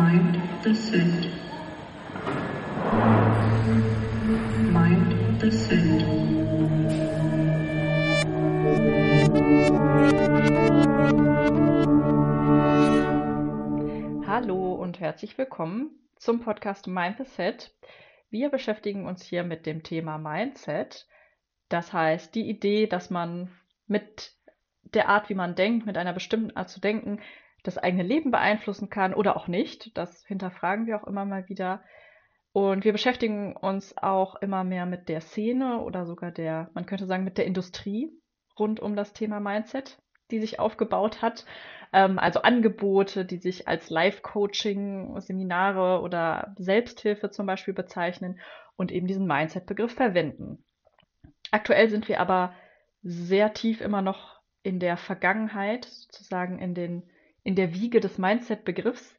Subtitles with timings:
[0.00, 1.28] Mind the Set.
[4.72, 5.78] Mind the Set.
[14.26, 17.74] Hallo und herzlich willkommen zum Podcast Mind the Set.
[18.30, 21.06] Wir beschäftigen uns hier mit dem Thema Mindset.
[21.68, 23.50] Das heißt, die Idee, dass man
[23.86, 24.32] mit
[24.94, 27.20] der Art, wie man denkt, mit einer bestimmten Art zu denken,
[27.62, 29.96] das eigene Leben beeinflussen kann oder auch nicht.
[29.96, 31.82] Das hinterfragen wir auch immer mal wieder.
[32.52, 37.06] Und wir beschäftigen uns auch immer mehr mit der Szene oder sogar der, man könnte
[37.06, 38.10] sagen, mit der Industrie
[38.58, 39.98] rund um das Thema Mindset,
[40.30, 41.44] die sich aufgebaut hat.
[41.92, 48.40] Ähm, also Angebote, die sich als Life-Coaching, Seminare oder Selbsthilfe zum Beispiel bezeichnen
[48.76, 50.64] und eben diesen Mindset-Begriff verwenden.
[51.50, 52.54] Aktuell sind wir aber
[53.02, 57.10] sehr tief immer noch in der Vergangenheit, sozusagen in, den,
[57.42, 59.16] in der Wiege des Mindset-Begriffs,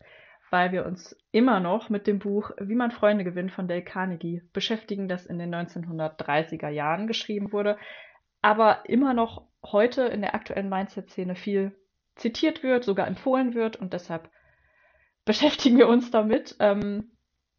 [0.49, 4.41] weil wir uns immer noch mit dem Buch Wie man Freunde gewinnt von Dale Carnegie
[4.53, 7.77] beschäftigen, das in den 1930er Jahren geschrieben wurde,
[8.41, 11.75] aber immer noch heute in der aktuellen Mindset-Szene viel
[12.15, 14.29] zitiert wird, sogar empfohlen wird und deshalb
[15.25, 17.11] beschäftigen wir uns damit ähm,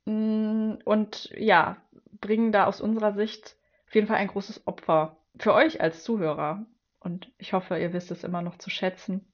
[0.04, 1.76] und ja,
[2.20, 6.66] bringen da aus unserer Sicht auf jeden Fall ein großes Opfer für euch als Zuhörer.
[6.98, 9.31] Und ich hoffe, ihr wisst es immer noch zu schätzen.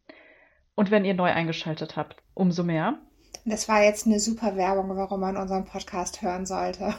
[0.78, 3.00] Und wenn ihr neu eingeschaltet habt, umso mehr.
[3.44, 6.94] Das war jetzt eine super Werbung, warum man unseren Podcast hören sollte.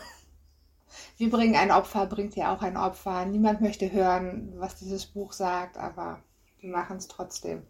[1.17, 3.25] Wir bringen ein Opfer, bringt ihr auch ein Opfer.
[3.25, 6.21] Niemand möchte hören, was dieses Buch sagt, aber
[6.59, 7.63] wir machen es trotzdem.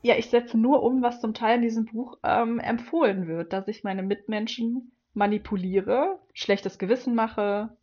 [0.00, 3.68] Ja, ich setze nur um, was zum Teil in diesem Buch ähm, empfohlen wird, dass
[3.68, 7.76] ich meine Mitmenschen manipuliere, schlechtes Gewissen mache,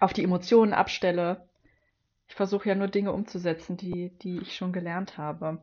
[0.00, 1.48] auf die Emotionen abstelle.
[2.28, 5.62] Ich versuche ja nur Dinge umzusetzen, die, die ich schon gelernt habe.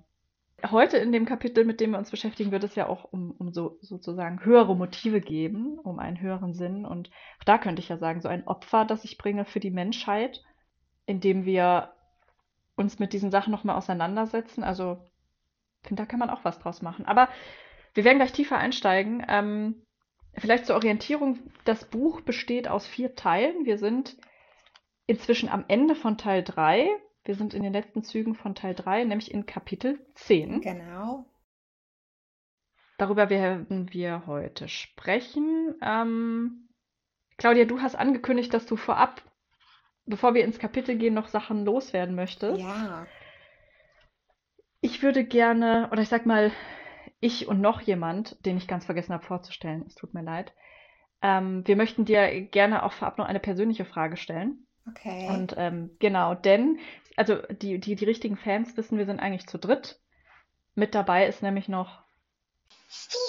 [0.70, 3.52] Heute in dem Kapitel, mit dem wir uns beschäftigen, wird es ja auch um, um
[3.52, 6.86] so sozusagen höhere Motive geben, um einen höheren Sinn.
[6.86, 9.72] Und auch da könnte ich ja sagen, so ein Opfer, das ich bringe für die
[9.72, 10.42] Menschheit,
[11.06, 11.94] indem wir
[12.76, 14.64] uns mit diesen Sachen nochmal auseinandersetzen.
[14.64, 15.04] Also,
[15.82, 17.06] ich finde, da kann man auch was draus machen.
[17.06, 17.28] Aber
[17.94, 19.26] wir werden gleich tiefer einsteigen.
[19.28, 19.86] Ähm,
[20.36, 23.66] vielleicht zur Orientierung, das Buch besteht aus vier Teilen.
[23.66, 24.18] Wir sind
[25.08, 26.90] inzwischen am Ende von Teil 3.
[27.26, 30.62] Wir sind in den letzten Zügen von Teil 3, nämlich in Kapitel 10.
[30.62, 31.26] Genau.
[32.98, 35.76] Darüber werden wir heute sprechen.
[35.82, 36.70] Ähm,
[37.38, 39.22] Claudia, du hast angekündigt, dass du vorab,
[40.06, 42.62] bevor wir ins Kapitel gehen, noch Sachen loswerden möchtest.
[42.62, 43.08] Ja.
[44.82, 46.52] Ich würde gerne, oder ich sag mal,
[47.22, 50.54] ich und noch jemand, den ich ganz vergessen habe vorzustellen, es tut mir leid.
[51.22, 54.68] Ähm, wir möchten dir gerne auch vorab noch eine persönliche Frage stellen.
[54.90, 55.30] Okay.
[55.30, 56.80] Und ähm, genau, denn,
[57.16, 60.00] also die, die, die richtigen Fans wissen, wir sind eigentlich zu dritt.
[60.76, 62.02] Mit dabei ist nämlich noch
[62.90, 63.24] Steve.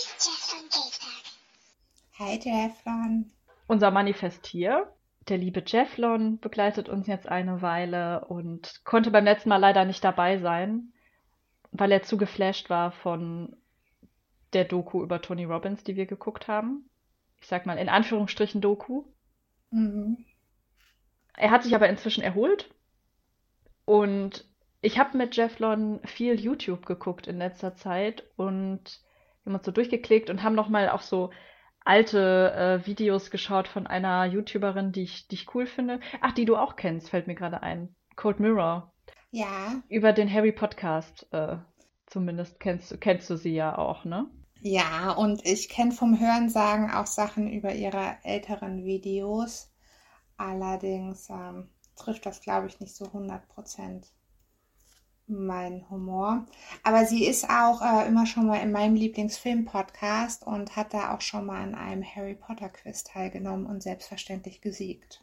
[2.18, 3.32] Hi Jeffron.
[3.66, 4.92] unser Manifestier.
[5.28, 10.04] Der liebe Jefflon begleitet uns jetzt eine Weile und konnte beim letzten Mal leider nicht
[10.04, 10.92] dabei sein,
[11.72, 13.56] weil er zu geflasht war von
[14.52, 16.88] der Doku über Tony Robbins, die wir geguckt haben.
[17.40, 19.04] Ich sag mal in Anführungsstrichen Doku.
[19.70, 20.24] Mhm.
[21.36, 22.73] Er hat sich aber inzwischen erholt
[23.84, 24.44] und
[24.80, 29.00] ich habe mit Jefflon viel YouTube geguckt in letzter Zeit und
[29.42, 31.30] wir haben uns so durchgeklickt und haben nochmal auch so
[31.84, 32.52] alte
[32.82, 36.00] äh, Videos geschaut von einer YouTuberin, die ich, die ich cool finde.
[36.20, 37.94] Ach, die du auch kennst, fällt mir gerade ein.
[38.16, 38.92] Cold Mirror.
[39.30, 39.82] Ja.
[39.88, 41.56] Über den Harry Podcast, äh,
[42.06, 44.26] zumindest kennst, du- kennst du sie ja auch, ne?
[44.60, 49.70] Ja, und ich kenne vom Hörensagen auch Sachen über ihre älteren Videos.
[50.38, 54.04] Allerdings ähm, trifft das, glaube ich, nicht so 100%
[55.26, 56.46] mein Humor.
[56.82, 61.20] Aber sie ist auch äh, immer schon mal in meinem Lieblingsfilm-Podcast und hat da auch
[61.20, 65.22] schon mal an einem Harry Potter-Quiz teilgenommen und selbstverständlich gesiegt.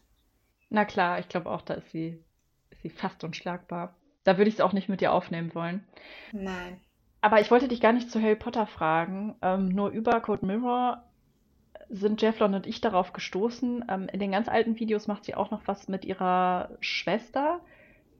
[0.69, 2.23] Na klar, ich glaube auch, da ist sie,
[2.71, 3.95] ist sie fast unschlagbar.
[4.23, 5.85] Da würde ich es auch nicht mit dir aufnehmen wollen.
[6.31, 6.79] Nein.
[7.21, 9.35] Aber ich wollte dich gar nicht zu Harry Potter fragen.
[9.41, 11.03] Ähm, nur über Code Mirror
[11.91, 13.85] sind Jefflon und ich darauf gestoßen.
[13.89, 17.59] Ähm, in den ganz alten Videos macht sie auch noch was mit ihrer Schwester,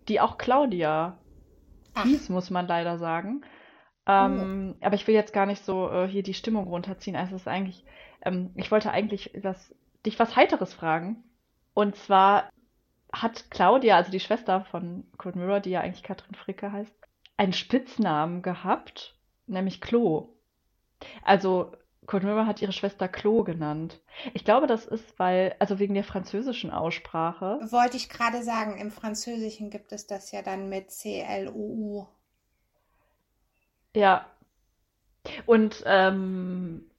[0.08, 1.18] die auch Claudia
[1.94, 3.44] Ach, hieß, muss man leider sagen.
[4.06, 7.16] Ähm, aber ich will jetzt gar nicht so äh, hier die Stimmung runterziehen.
[7.16, 7.86] Also es ist eigentlich,
[8.24, 9.74] ähm, ich wollte eigentlich was,
[10.06, 11.24] dich was Heiteres fragen.
[11.74, 12.50] Und zwar
[13.14, 16.94] hat Claudia, also die Schwester von Cold Mirror, die ja eigentlich Katrin Fricke heißt,
[17.38, 19.16] einen Spitznamen gehabt,
[19.48, 20.34] nämlich Klo.
[21.24, 21.74] Also
[22.24, 24.02] Mirror hat ihre Schwester Klo genannt.
[24.34, 27.60] Ich glaube, das ist, weil, also wegen der französischen Aussprache.
[27.72, 32.08] wollte ich gerade sagen, im Französischen gibt es das ja dann mit C-L-O-U.
[33.96, 34.26] Ja.
[35.46, 36.92] Und ähm,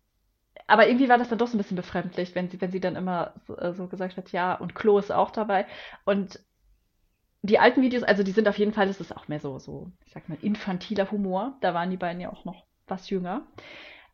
[0.67, 2.97] aber irgendwie war das dann doch so ein bisschen befremdlich, wenn sie, wenn sie dann
[2.97, 5.67] immer so, äh, so gesagt hat, ja, und Klo ist auch dabei.
[6.05, 6.41] Und
[7.43, 9.91] die alten Videos, also die sind auf jeden Fall, das ist auch mehr so, so,
[10.07, 11.57] ich sag mal, infantiler Humor.
[11.61, 13.43] Da waren die beiden ja auch noch was jünger.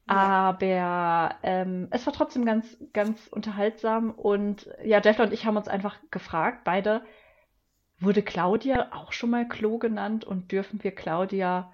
[0.09, 4.11] Aber ähm, es war trotzdem ganz, ganz unterhaltsam.
[4.11, 7.05] Und ja, Jeffler und ich haben uns einfach gefragt, beide,
[8.01, 11.73] wurde Claudia auch schon mal Klo genannt und dürfen wir Claudia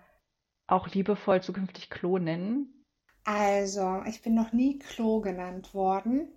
[0.66, 2.84] auch liebevoll zukünftig Klo nennen?
[3.24, 6.28] Also, ich bin noch nie Klo genannt worden.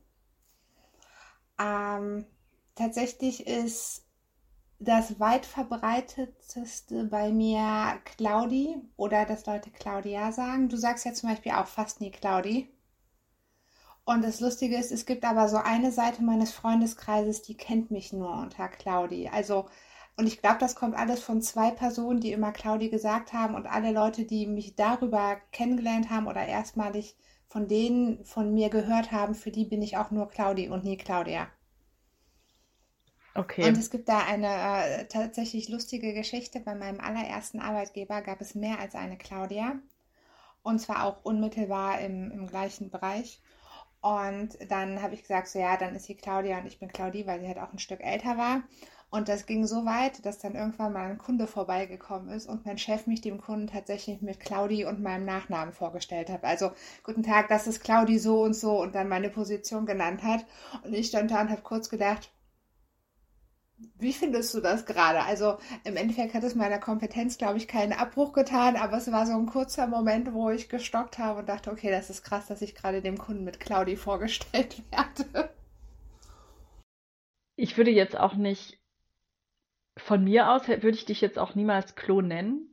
[1.60, 2.26] Ähm,
[2.76, 4.07] tatsächlich ist
[4.80, 10.70] das weit verbreitetste bei mir Claudi oder dass Leute Claudia sagen.
[10.70, 12.70] Du sagst ja zum Beispiel auch fast nie Claudi.
[14.06, 18.14] Und das Lustige ist, es gibt aber so eine Seite meines Freundeskreises, die kennt mich
[18.14, 19.28] nur unter Claudi.
[19.30, 19.68] Also,
[20.18, 23.68] und ich glaube, das kommt alles von zwei Personen, die immer Claudi gesagt haben und
[23.68, 27.16] alle Leute, die mich darüber kennengelernt haben oder erstmalig
[27.48, 30.98] von denen von mir gehört haben, für die bin ich auch nur Claudi und nie
[30.98, 31.48] Claudia.
[33.38, 33.68] Okay.
[33.68, 36.60] Und es gibt da eine äh, tatsächlich lustige Geschichte.
[36.60, 39.76] Bei meinem allerersten Arbeitgeber gab es mehr als eine Claudia.
[40.64, 43.40] Und zwar auch unmittelbar im, im gleichen Bereich.
[44.02, 47.28] Und dann habe ich gesagt, so ja, dann ist sie Claudia und ich bin Claudi,
[47.28, 48.64] weil sie halt auch ein Stück älter war.
[49.12, 52.80] Und das ging so weit, dass dann irgendwann mal ein Kunde vorbeigekommen ist und mein
[52.80, 56.44] Chef mich dem Kunden tatsächlich mit Claudi und meinem Nachnamen vorgestellt hat.
[56.44, 56.72] Also,
[57.04, 60.46] guten Tag, das ist Claudi so und so und dann meine Position genannt hat.
[60.84, 62.32] Und ich stand da und habe kurz gedacht,
[64.00, 65.22] wie findest du das gerade?
[65.24, 69.26] Also im Endeffekt hat es meiner Kompetenz, glaube ich, keinen Abbruch getan, aber es war
[69.26, 72.62] so ein kurzer Moment, wo ich gestockt habe und dachte, okay, das ist krass, dass
[72.62, 75.52] ich gerade dem Kunden mit Claudi vorgestellt werde.
[77.56, 78.80] Ich würde jetzt auch nicht,
[79.96, 82.68] von mir aus würde ich dich jetzt auch niemals Klo nennen.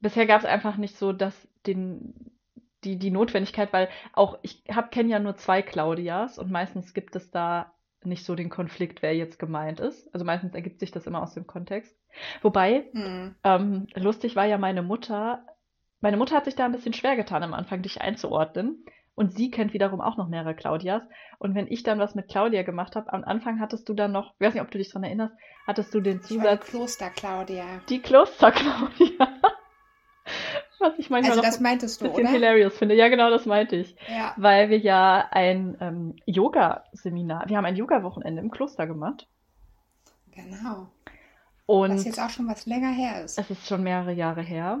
[0.00, 1.34] Bisher gab es einfach nicht so dass
[1.66, 2.38] den,
[2.84, 7.30] die, die Notwendigkeit, weil auch ich kenne ja nur zwei Claudias und meistens gibt es
[7.30, 10.12] da nicht so den Konflikt, wer jetzt gemeint ist.
[10.14, 11.96] Also meistens ergibt sich das immer aus dem Kontext.
[12.42, 13.34] Wobei, Hm.
[13.44, 15.44] ähm, lustig war ja meine Mutter.
[16.00, 18.84] Meine Mutter hat sich da ein bisschen schwer getan am Anfang, dich einzuordnen.
[19.14, 21.02] Und sie kennt wiederum auch noch mehrere Claudias.
[21.38, 24.34] Und wenn ich dann was mit Claudia gemacht habe, am Anfang hattest du dann noch,
[24.38, 25.34] ich weiß nicht, ob du dich daran erinnerst,
[25.66, 27.64] hattest du den die Zusatz, Kloster Claudia.
[27.88, 29.28] die Kloster-Claudia.
[30.78, 32.32] Was ich manchmal Also das meintest ein du, bisschen oder?
[32.32, 32.94] hilarious finde.
[32.94, 33.96] Ja, genau, das meinte ich.
[34.08, 34.34] Ja.
[34.36, 39.26] Weil wir ja ein ähm, Yoga-Seminar, wir haben ein Yoga-Wochenende im Kloster gemacht.
[40.32, 40.88] Genau.
[41.64, 43.38] Und Was jetzt auch schon was länger her ist.
[43.38, 44.78] es ist schon mehrere Jahre her.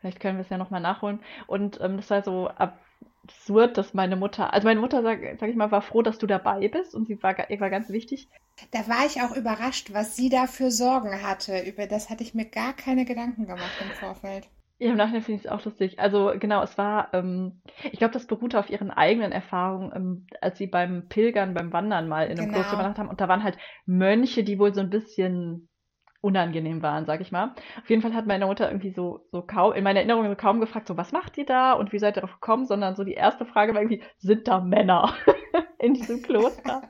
[0.00, 1.20] Vielleicht können wir es ja nochmal nachholen.
[1.46, 5.56] Und ähm, das war so absurd, dass meine Mutter, also meine Mutter, sag, sag ich
[5.56, 8.28] mal, war froh, dass du dabei bist und sie war, ihr war ganz wichtig.
[8.72, 11.60] Da war ich auch überrascht, was sie da für Sorgen hatte.
[11.60, 14.46] Über das hatte ich mir gar keine Gedanken gemacht im Vorfeld.
[14.78, 15.98] Ja, im Nachhinein finde ich es auch lustig.
[16.00, 20.58] Also genau, es war, ähm, ich glaube, das beruhte auf ihren eigenen Erfahrungen, ähm, als
[20.58, 22.54] sie beim Pilgern, beim Wandern mal in einem Genau.
[22.54, 23.08] Kloster übernachtet haben.
[23.08, 23.56] Und da waren halt
[23.86, 25.68] Mönche, die wohl so ein bisschen
[26.20, 27.54] unangenehm waren, sag ich mal.
[27.82, 30.58] Auf jeden Fall hat meine Mutter irgendwie so, so kaum, in meiner Erinnerung so kaum
[30.60, 33.12] gefragt, so, was macht ihr da und wie seid ihr darauf gekommen, sondern so die
[33.12, 35.14] erste Frage war irgendwie, sind da Männer
[35.78, 36.88] in diesem Kloster?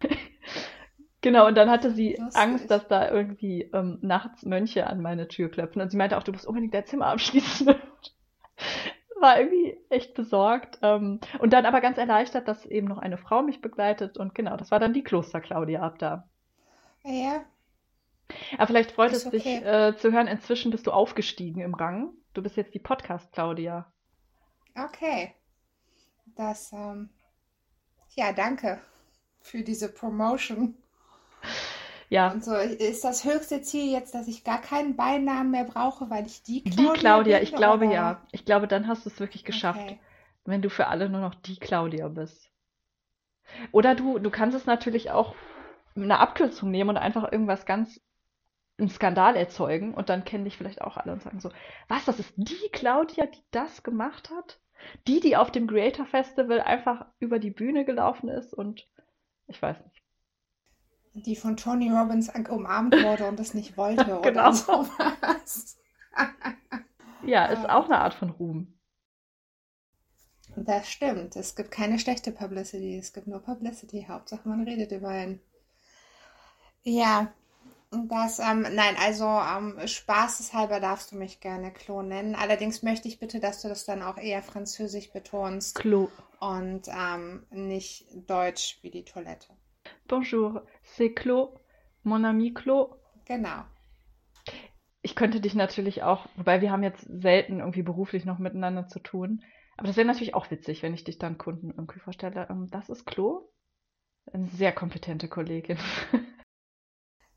[1.20, 2.36] Genau, und dann hatte sie Lustig.
[2.40, 5.82] Angst, dass da irgendwie ähm, nachts Mönche an meine Tür klopfen.
[5.82, 7.68] Und sie meinte auch, du musst unbedingt dein Zimmer abschließen.
[9.20, 10.78] War irgendwie echt besorgt.
[10.82, 14.16] Ähm, und dann aber ganz erleichtert, dass eben noch eine Frau mich begleitet.
[14.16, 16.28] Und genau, das war dann die Kloster Claudia ab da.
[17.04, 17.44] Ja,
[18.56, 19.88] Aber vielleicht freut Ist es dich okay.
[19.88, 22.12] äh, zu hören, inzwischen bist du aufgestiegen im Rang.
[22.34, 23.92] Du bist jetzt die Podcast Claudia.
[24.76, 25.34] okay.
[26.36, 27.10] Das, ähm,
[28.10, 28.80] ja, danke
[29.40, 30.76] für diese Promotion.
[32.10, 36.08] Ja, Und so ist das höchste Ziel jetzt, dass ich gar keinen Beinamen mehr brauche,
[36.08, 37.94] weil ich die die Claudia Claudia, bin, ich glaube oder?
[37.94, 38.26] ja.
[38.32, 39.80] Ich glaube, dann hast du es wirklich geschafft.
[39.80, 40.00] Okay.
[40.44, 42.50] wenn du für alle nur noch die Claudia bist.
[43.72, 45.34] Oder du, du kannst es natürlich auch
[45.94, 48.00] eine Abkürzung nehmen und einfach irgendwas ganz,
[48.78, 51.50] einen Skandal erzeugen und dann kennen dich vielleicht auch alle und sagen so,
[51.88, 54.60] was, das ist die Claudia, die das gemacht hat?
[55.08, 58.86] Die, die auf dem Creator Festival einfach über die Bühne gelaufen ist und
[59.48, 60.02] ich weiß nicht.
[61.22, 64.48] Die von Tony Robbins umarmt wurde und es nicht wollte Genau.
[64.48, 65.76] oder sowas.
[67.20, 68.78] Ja, ist auch eine Art von Ruhm.
[70.56, 71.36] Das stimmt.
[71.36, 72.98] Es gibt keine schlechte Publicity.
[72.98, 74.06] Es gibt nur Publicity.
[74.08, 75.40] Hauptsache, man redet über ihn.
[76.82, 77.32] Ja,
[77.90, 82.34] das, ähm, nein, also ähm, spaßeshalber darfst du mich gerne Klo nennen.
[82.34, 86.10] Allerdings möchte ich bitte, dass du das dann auch eher französisch betonst Klo.
[86.40, 89.57] und ähm, nicht deutsch wie die Toilette.
[90.08, 91.54] Bonjour, c'est Klo,
[92.02, 92.94] mon ami Klo.
[93.26, 93.64] Genau.
[95.02, 99.00] ich könnte dich natürlich auch, wobei wir haben jetzt selten irgendwie beruflich noch miteinander zu
[99.00, 99.44] tun.
[99.76, 102.46] Aber das wäre natürlich auch witzig, wenn ich dich dann Kunden irgendwie vorstelle.
[102.50, 103.48] Ähm, das ist Klo.
[104.32, 105.78] Eine sehr kompetente Kollegin.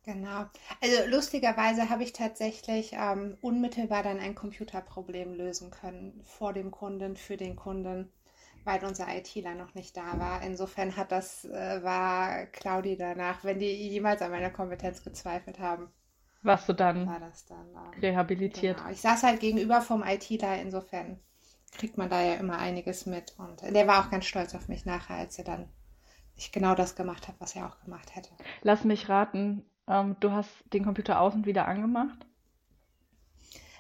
[0.03, 0.45] Genau.
[0.81, 7.15] Also lustigerweise habe ich tatsächlich ähm, unmittelbar dann ein Computerproblem lösen können vor dem Kunden,
[7.15, 8.11] für den Kunden,
[8.63, 10.41] weil unser ITler noch nicht da war.
[10.43, 15.91] Insofern hat das, äh, war Claudi danach, wenn die jemals an meiner Kompetenz gezweifelt haben,
[16.43, 17.67] Warst du dann war das dann.
[17.75, 18.77] ähm, rehabilitiert?
[18.77, 18.89] Genau.
[18.89, 21.19] Ich saß halt gegenüber vom ITler, insofern
[21.71, 23.35] kriegt man da ja immer einiges mit.
[23.37, 25.69] Und der war auch ganz stolz auf mich nachher, als er dann
[26.35, 28.31] ich genau das gemacht habe, was er auch gemacht hätte.
[28.63, 32.25] Lass mich raten, ähm, du hast den Computer aus und wieder angemacht?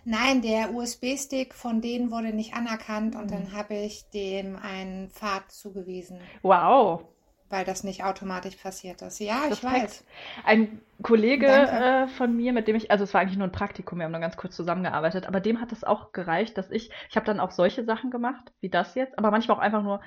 [0.03, 3.31] Nein, der USB-Stick von denen wurde nicht anerkannt und Mhm.
[3.31, 7.03] dann habe ich dem einen Pfad zugewiesen, Wow,
[7.49, 9.19] weil das nicht automatisch passiert ist.
[9.19, 9.63] Ja, ich Respekt.
[9.63, 10.03] weiß.
[10.45, 13.99] Ein Kollege äh, von mir, mit dem ich, also es war eigentlich nur ein Praktikum,
[13.99, 17.15] wir haben nur ganz kurz zusammengearbeitet, aber dem hat es auch gereicht, dass ich, ich
[17.15, 20.01] habe dann auch solche Sachen gemacht, wie das jetzt, aber manchmal auch einfach nur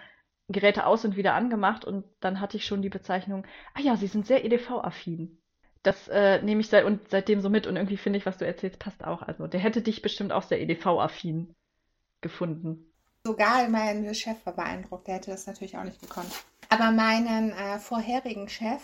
[0.49, 4.07] Geräte aus und wieder angemacht und dann hatte ich schon die Bezeichnung, ah ja, sie
[4.09, 5.39] sind sehr EDV-affin.
[5.85, 8.47] Das äh, nehme ich seit, und seitdem so mit und irgendwie finde ich, was du
[8.47, 9.23] erzählst, passt auch.
[9.23, 11.55] Also der hätte dich bestimmt auch sehr EDV-affin
[12.23, 12.91] gefunden.
[13.27, 16.31] Sogar mein Chef war beeindruckt, der hätte das natürlich auch nicht gekonnt.
[16.71, 18.83] Aber meinen äh, vorherigen Chef,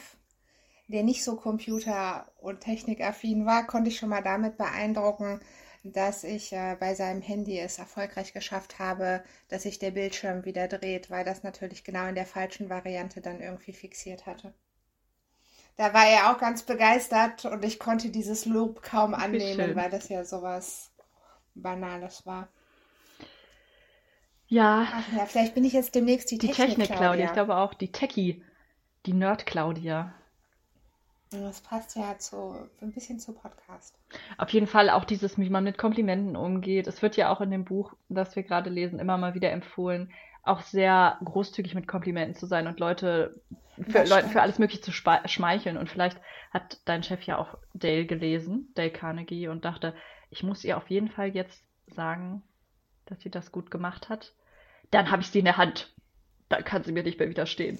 [0.88, 5.40] der nicht so computer- und technikaffin war, konnte ich schon mal damit beeindrucken,
[5.82, 10.68] dass ich äh, bei seinem Handy es erfolgreich geschafft habe, dass sich der Bildschirm wieder
[10.68, 14.52] dreht, weil das natürlich genau in der falschen Variante dann irgendwie fixiert hatte.
[15.80, 20.10] Da war er auch ganz begeistert und ich konnte dieses Lob kaum annehmen, weil das
[20.10, 20.92] ja sowas
[21.54, 22.48] Banales war.
[24.46, 27.56] Ja, Ach ja, vielleicht bin ich jetzt demnächst die, die Technik, Technik, Claudia, ich glaube
[27.56, 28.44] auch, die Techie,
[29.06, 30.12] die Nerd-Claudia.
[31.30, 33.94] Das passt ja zu, ein bisschen zu Podcast.
[34.36, 36.88] Auf jeden Fall auch dieses, wie man mit Komplimenten umgeht.
[36.88, 40.12] Es wird ja auch in dem Buch, das wir gerade lesen, immer mal wieder empfohlen,
[40.42, 43.40] auch sehr großzügig mit Komplimenten zu sein und Leute
[43.88, 44.32] für, stimmt.
[44.32, 45.76] für alles Mögliche zu schmeicheln.
[45.76, 46.18] Und vielleicht
[46.50, 49.94] hat dein Chef ja auch Dale gelesen, Dale Carnegie, und dachte,
[50.30, 52.42] ich muss ihr auf jeden Fall jetzt sagen,
[53.06, 54.32] dass sie das gut gemacht hat.
[54.90, 55.94] Dann habe ich sie in der Hand.
[56.48, 57.78] Dann kann sie mir nicht mehr widerstehen.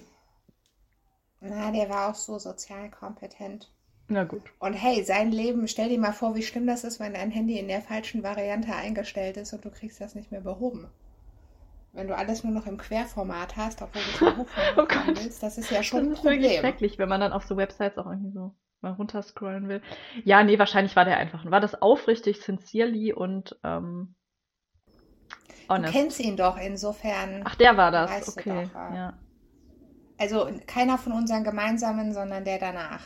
[1.41, 3.69] Na, der war auch so sozial kompetent.
[4.07, 4.43] Na gut.
[4.59, 7.57] Und hey, sein Leben, stell dir mal vor, wie schlimm das ist, wenn dein Handy
[7.57, 10.89] in der falschen Variante eingestellt ist und du kriegst das nicht mehr behoben.
[11.93, 15.15] Wenn du alles nur noch im Querformat hast, obwohl du es Hochformat Oh Gott.
[15.15, 16.51] willst, das ist ja Das schon ein ist wirklich Problem.
[16.53, 19.81] schrecklich, wenn man dann auf so Websites auch irgendwie so mal runterscrollen will.
[20.23, 21.45] Ja, nee, wahrscheinlich war der einfach.
[21.49, 24.15] War das aufrichtig, sincerely und ähm,
[25.67, 25.93] Du honest.
[25.93, 27.41] kennst ihn doch, insofern.
[27.45, 28.09] Ach, der war das.
[28.11, 28.95] Weißt du Okay, doch, ja.
[28.95, 29.13] ja.
[30.17, 33.01] Also keiner von unseren gemeinsamen, sondern der danach.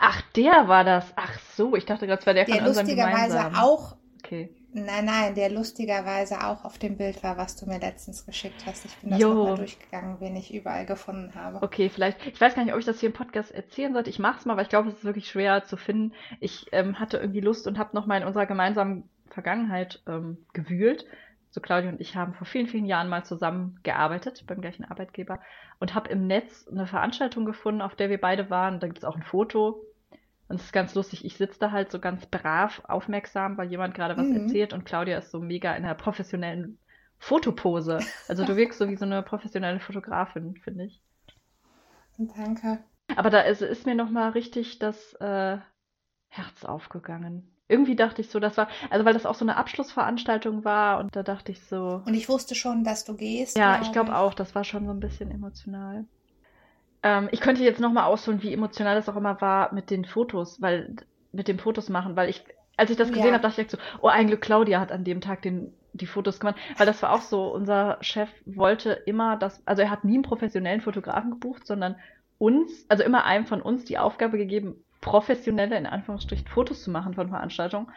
[0.00, 1.12] Ach, der war das.
[1.16, 3.54] Ach so, ich dachte gerade, es war der Der von unserem lustigerweise gemeinsamen.
[3.56, 4.54] auch Okay.
[4.72, 8.84] Nein, nein, der lustigerweise auch auf dem Bild war, was du mir letztens geschickt hast.
[8.84, 11.62] Ich bin das nochmal durchgegangen, wen ich überall gefunden habe.
[11.62, 12.24] Okay, vielleicht.
[12.26, 14.10] Ich weiß gar nicht, ob ich das hier im Podcast erzählen sollte.
[14.10, 16.12] Ich mach's mal, weil ich glaube, es ist wirklich schwer zu finden.
[16.38, 21.04] Ich ähm, hatte irgendwie Lust und habe nochmal in unserer gemeinsamen Vergangenheit ähm, gewühlt.
[21.50, 25.40] So Claudia und ich haben vor vielen, vielen Jahren mal zusammen gearbeitet beim gleichen Arbeitgeber
[25.80, 28.78] und habe im Netz eine Veranstaltung gefunden, auf der wir beide waren.
[28.78, 29.82] Da gibt's auch ein Foto.
[30.50, 31.24] Und es ist ganz lustig.
[31.24, 34.36] Ich sitze da halt so ganz brav, aufmerksam, weil jemand gerade was Mhm.
[34.36, 36.78] erzählt und Claudia ist so mega in einer professionellen
[37.18, 38.10] Fotopose.
[38.28, 41.02] Also du wirkst so wie so eine professionelle Fotografin, finde ich.
[42.18, 42.78] Danke.
[43.16, 45.58] Aber da ist, ist mir nochmal richtig das äh,
[46.28, 47.54] Herz aufgegangen.
[47.68, 51.14] Irgendwie dachte ich so, das war, also weil das auch so eine Abschlussveranstaltung war und
[51.16, 53.56] da dachte ich so, Und ich wusste schon, dass du gehst.
[53.56, 56.04] ja, ich glaube auch, das war schon so ein bisschen emotional.
[57.02, 60.60] Ähm, ich könnte jetzt nochmal ausholen, wie emotional das auch immer war mit den Fotos,
[60.60, 60.94] weil
[61.32, 62.44] mit dem Fotos machen, weil ich,
[62.76, 63.32] als ich das gesehen Ja.
[63.34, 66.40] habe, dachte ich so, oh, ein Glück, Claudia hat an dem Tag den, die Fotos
[66.40, 70.14] gemacht, weil das war auch so, unser Chef wollte immer das, also er hat nie
[70.14, 71.96] einen professionellen Fotografen gebucht, sondern
[72.38, 77.14] uns, also immer einem von uns die Aufgabe gegeben, professionelle, in Anführungsstrichen, Fotos zu machen
[77.14, 77.88] von Veranstaltungen.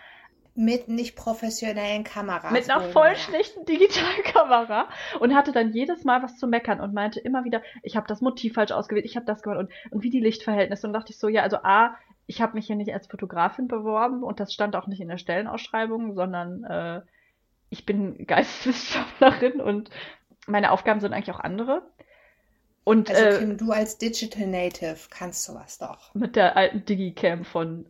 [0.55, 2.51] Mit nicht professionellen Kameras.
[2.51, 4.87] Mit einer voll schlechten Digitalkamera
[5.19, 8.21] und hatte dann jedes Mal was zu meckern und meinte immer wieder, ich habe das
[8.21, 10.85] Motiv falsch ausgewählt, ich habe das gemacht und, und wie die Lichtverhältnisse.
[10.85, 11.95] Und dachte ich so, ja, also A,
[12.27, 15.17] ich habe mich hier nicht als Fotografin beworben und das stand auch nicht in der
[15.17, 17.01] Stellenausschreibung, sondern äh,
[17.69, 19.89] ich bin Geisteswissenschaftlerin und
[20.45, 21.81] meine Aufgaben sind eigentlich auch andere.
[22.83, 26.13] Und Also äh, Kim, du als Digital Native kannst sowas doch.
[26.13, 27.85] mit der alten Digicam von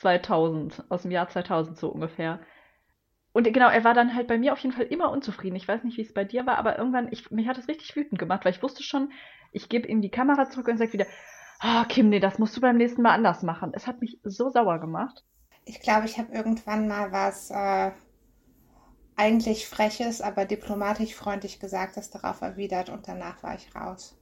[0.00, 2.40] 2000, aus dem Jahr 2000 so ungefähr.
[3.32, 5.56] Und genau, er war dann halt bei mir auf jeden Fall immer unzufrieden.
[5.56, 7.94] Ich weiß nicht, wie es bei dir war, aber irgendwann, ich, mich hat es richtig
[7.96, 9.12] wütend gemacht, weil ich wusste schon,
[9.52, 11.06] ich gebe ihm die Kamera zurück und sage wieder,
[11.60, 13.72] ah, Kim, nee, das musst du beim nächsten Mal anders machen.
[13.74, 15.24] Es hat mich so sauer gemacht.
[15.66, 17.92] Ich glaube, ich habe irgendwann mal was äh,
[19.16, 24.17] eigentlich Freches, aber diplomatisch freundlich gesagt, das darauf erwidert und danach war ich raus.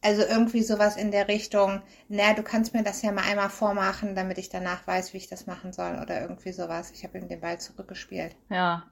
[0.00, 4.14] Also irgendwie sowas in der Richtung, naja, du kannst mir das ja mal einmal vormachen,
[4.14, 6.92] damit ich danach weiß, wie ich das machen soll oder irgendwie sowas.
[6.92, 8.36] Ich habe ihm den Ball zurückgespielt.
[8.48, 8.84] Ja.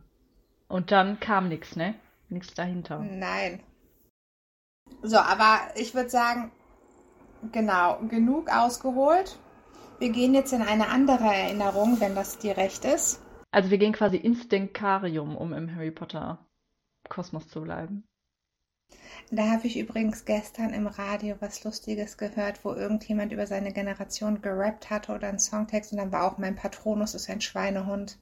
[0.69, 1.95] Und dann kam nichts, ne?
[2.29, 2.99] Nichts dahinter.
[2.99, 3.63] Nein.
[5.03, 6.51] So, aber ich würde sagen,
[7.53, 9.39] genau, genug ausgeholt.
[10.01, 13.23] Wir gehen jetzt in eine andere Erinnerung, wenn das dir recht ist.
[13.53, 16.45] Also wir gehen quasi ins Denkarium, um im Harry Potter
[17.09, 18.05] Kosmos zu bleiben.
[19.31, 24.43] Da habe ich übrigens gestern im Radio was Lustiges gehört, wo irgendjemand über seine Generation
[24.43, 28.19] gerappt hatte oder einen Songtext und dann war auch mein Patronus ist ein Schweinehund.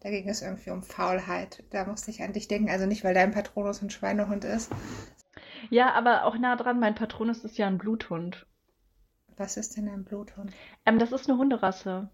[0.00, 1.62] Da ging es irgendwie um Faulheit.
[1.70, 2.70] Da musste ich an dich denken.
[2.70, 4.70] Also nicht, weil dein Patronus ein Schweinehund ist.
[5.70, 8.46] Ja, aber auch nah dran, mein Patronus ist ja ein Bluthund.
[9.36, 10.56] Was ist denn ein Bluthund?
[10.86, 12.08] Ähm, das ist eine Hunderasse.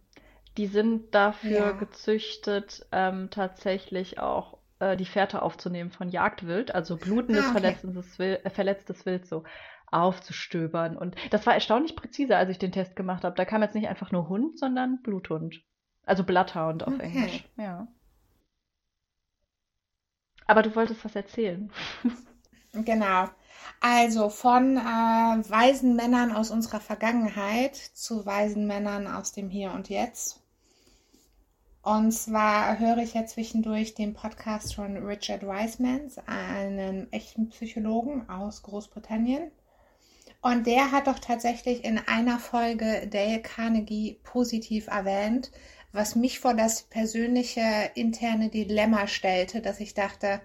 [0.56, 1.72] Die sind dafür Ja.
[1.74, 7.61] gezüchtet, ähm, tatsächlich auch äh, die Fährte aufzunehmen von Jagdwild, also blutendes, Ah, okay.
[7.61, 9.44] verletztes, Wild, äh, verletztes Wild so
[9.90, 10.97] aufzustöbern.
[10.97, 13.37] Und das war erstaunlich präzise, als ich den Test gemacht habe.
[13.37, 15.62] Da kam jetzt nicht einfach nur Hund, sondern Bluthund.
[16.04, 17.02] Also Bloodhound auf Okay.
[17.02, 17.44] Englisch.
[17.56, 17.88] Ja.
[20.47, 21.70] Aber du wolltest was erzählen.
[22.73, 23.28] Genau.
[23.80, 29.88] Also von äh, weisen Männern aus unserer Vergangenheit zu weisen Männern aus dem Hier und
[29.90, 30.40] Jetzt.
[31.82, 38.62] Und zwar höre ich ja zwischendurch den Podcast von Richard Wiseman, einem echten Psychologen aus
[38.62, 39.50] Großbritannien.
[40.40, 45.50] Und der hat doch tatsächlich in einer Folge Dale Carnegie positiv erwähnt,
[45.92, 50.40] was mich vor das persönliche interne Dilemma stellte, dass ich dachte,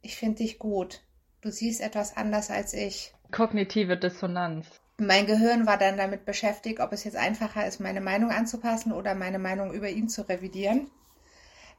[0.00, 1.02] ich finde dich gut.
[1.40, 3.12] Du siehst etwas anders als ich.
[3.30, 4.80] Kognitive Dissonanz.
[5.00, 9.14] Mein Gehirn war dann damit beschäftigt, ob es jetzt einfacher ist, meine Meinung anzupassen oder
[9.14, 10.90] meine Meinung über ihn zu revidieren.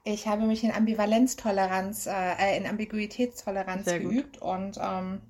[0.06, 4.12] Ich habe mich in Ambivalenztoleranz, äh, in Ambiguitätstoleranz Sehr gut.
[4.12, 5.22] geübt und ähm,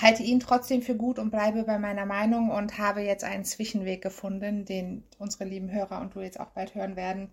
[0.00, 4.00] halte ihn trotzdem für gut und bleibe bei meiner Meinung und habe jetzt einen Zwischenweg
[4.00, 7.32] gefunden, den unsere lieben Hörer und du jetzt auch bald hören werden,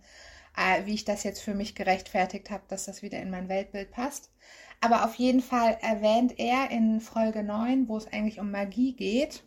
[0.57, 3.91] äh, wie ich das jetzt für mich gerechtfertigt habe, dass das wieder in mein Weltbild
[3.91, 4.31] passt.
[4.79, 9.43] Aber auf jeden Fall erwähnt er in Folge 9, wo es eigentlich um Magie geht,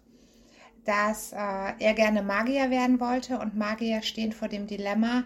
[0.85, 5.25] dass äh, er gerne Magier werden wollte und Magier stehen vor dem Dilemma,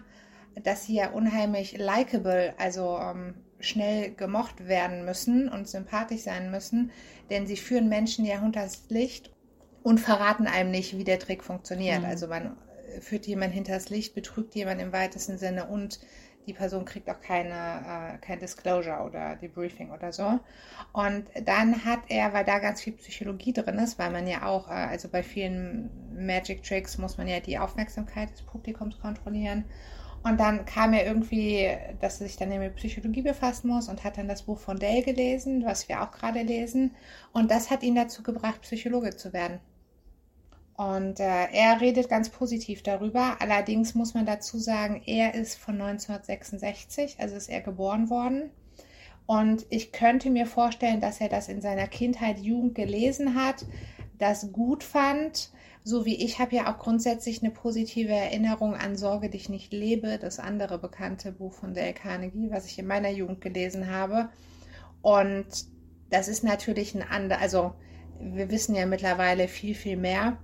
[0.63, 6.91] dass sie ja unheimlich likable, also ähm, schnell gemocht werden müssen und sympathisch sein müssen,
[7.29, 9.31] denn sie führen Menschen ja hinters Licht
[9.83, 11.99] und verraten einem nicht, wie der Trick funktioniert.
[11.99, 12.05] Mhm.
[12.05, 12.57] Also man
[12.95, 15.99] äh, führt jemanden hinters Licht, betrügt jemanden im weitesten Sinne und
[16.49, 20.39] die Person kriegt auch keine, äh, kein Disclosure oder Debriefing oder so.
[20.93, 24.67] Und dann hat er, weil da ganz viel Psychologie drin ist, weil man ja auch,
[24.67, 29.65] äh, also bei vielen Magic Tricks muss man ja die Aufmerksamkeit des Publikums kontrollieren.
[30.23, 31.69] Und dann kam er irgendwie,
[32.01, 35.03] dass er sich dann mit Psychologie befassen muss und hat dann das Buch von Dale
[35.03, 36.95] gelesen, was wir auch gerade lesen.
[37.31, 39.59] Und das hat ihn dazu gebracht, Psychologe zu werden.
[40.79, 43.35] Und äh, er redet ganz positiv darüber.
[43.41, 48.49] Allerdings muss man dazu sagen, er ist von 1966, also ist er geboren worden.
[49.25, 53.65] Und ich könnte mir vorstellen, dass er das in seiner Kindheit, Jugend gelesen hat,
[54.19, 55.51] das gut fand.
[55.83, 60.17] So wie ich habe ja auch grundsätzlich eine positive Erinnerung an Sorge, dich nicht lebe,
[60.17, 64.29] das andere bekannte Buch von Dale Carnegie, was ich in meiner Jugend gelesen habe.
[65.01, 65.45] Und
[66.09, 67.73] das ist natürlich ein anderer, also
[68.21, 70.37] wir wissen ja mittlerweile viel, viel mehr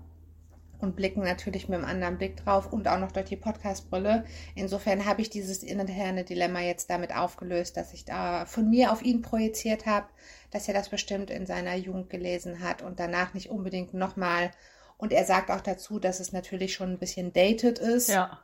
[0.79, 4.25] und blicken natürlich mit einem anderen Blick drauf und auch noch durch die Podcast-Brille.
[4.55, 9.01] Insofern habe ich dieses interne Dilemma jetzt damit aufgelöst, dass ich da von mir auf
[9.01, 10.07] ihn projiziert habe,
[10.51, 14.51] dass er das bestimmt in seiner Jugend gelesen hat und danach nicht unbedingt nochmal.
[14.97, 18.09] Und er sagt auch dazu, dass es natürlich schon ein bisschen dated ist.
[18.09, 18.39] Ja.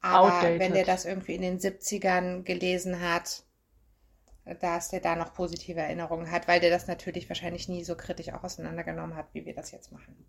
[0.00, 0.60] aber outdated.
[0.60, 3.42] wenn der das irgendwie in den 70ern gelesen hat,
[4.60, 8.32] dass der da noch positive Erinnerungen hat, weil der das natürlich wahrscheinlich nie so kritisch
[8.32, 10.26] auch auseinandergenommen hat, wie wir das jetzt machen.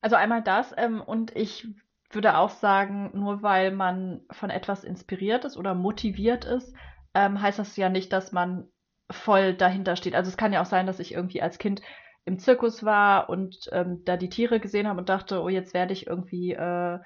[0.00, 1.68] Also einmal das, ähm, und ich
[2.10, 6.74] würde auch sagen, nur weil man von etwas inspiriert ist oder motiviert ist,
[7.14, 8.68] ähm, heißt das ja nicht, dass man
[9.10, 10.14] voll dahinter steht.
[10.14, 11.82] Also es kann ja auch sein, dass ich irgendwie als Kind
[12.24, 15.92] im Zirkus war und ähm, da die Tiere gesehen habe und dachte, oh, jetzt werde
[15.92, 16.98] ich irgendwie äh,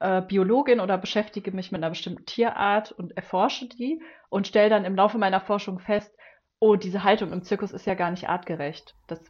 [0.00, 4.84] äh, Biologin oder beschäftige mich mit einer bestimmten Tierart und erforsche die und stelle dann
[4.84, 6.14] im Laufe meiner Forschung fest,
[6.60, 8.94] oh, diese Haltung im Zirkus ist ja gar nicht artgerecht.
[9.06, 9.20] Das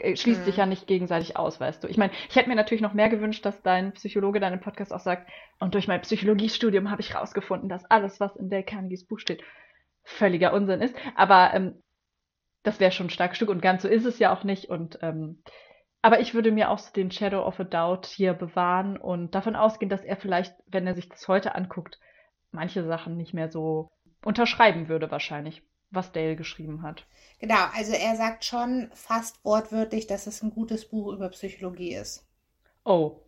[0.00, 0.44] schließt Mhm.
[0.44, 1.88] sich ja nicht gegenseitig aus, weißt du.
[1.88, 5.00] Ich meine, ich hätte mir natürlich noch mehr gewünscht, dass dein Psychologe im Podcast auch
[5.00, 5.28] sagt,
[5.60, 9.42] und durch mein Psychologiestudium habe ich rausgefunden, dass alles, was in Dale Carnegies Buch steht,
[10.04, 10.96] völliger Unsinn ist.
[11.16, 11.82] Aber ähm,
[12.62, 14.68] das wäre schon ein starkes Stück und ganz so ist es ja auch nicht.
[14.70, 15.42] Und ähm,
[16.02, 19.56] Aber ich würde mir auch so den Shadow of a Doubt hier bewahren und davon
[19.56, 21.98] ausgehen, dass er vielleicht, wenn er sich das heute anguckt,
[22.52, 23.90] manche Sachen nicht mehr so
[24.24, 27.06] unterschreiben würde wahrscheinlich, was Dale geschrieben hat.
[27.40, 32.24] Genau, also er sagt schon fast wortwörtlich, dass es ein gutes Buch über Psychologie ist.
[32.84, 33.20] Oh,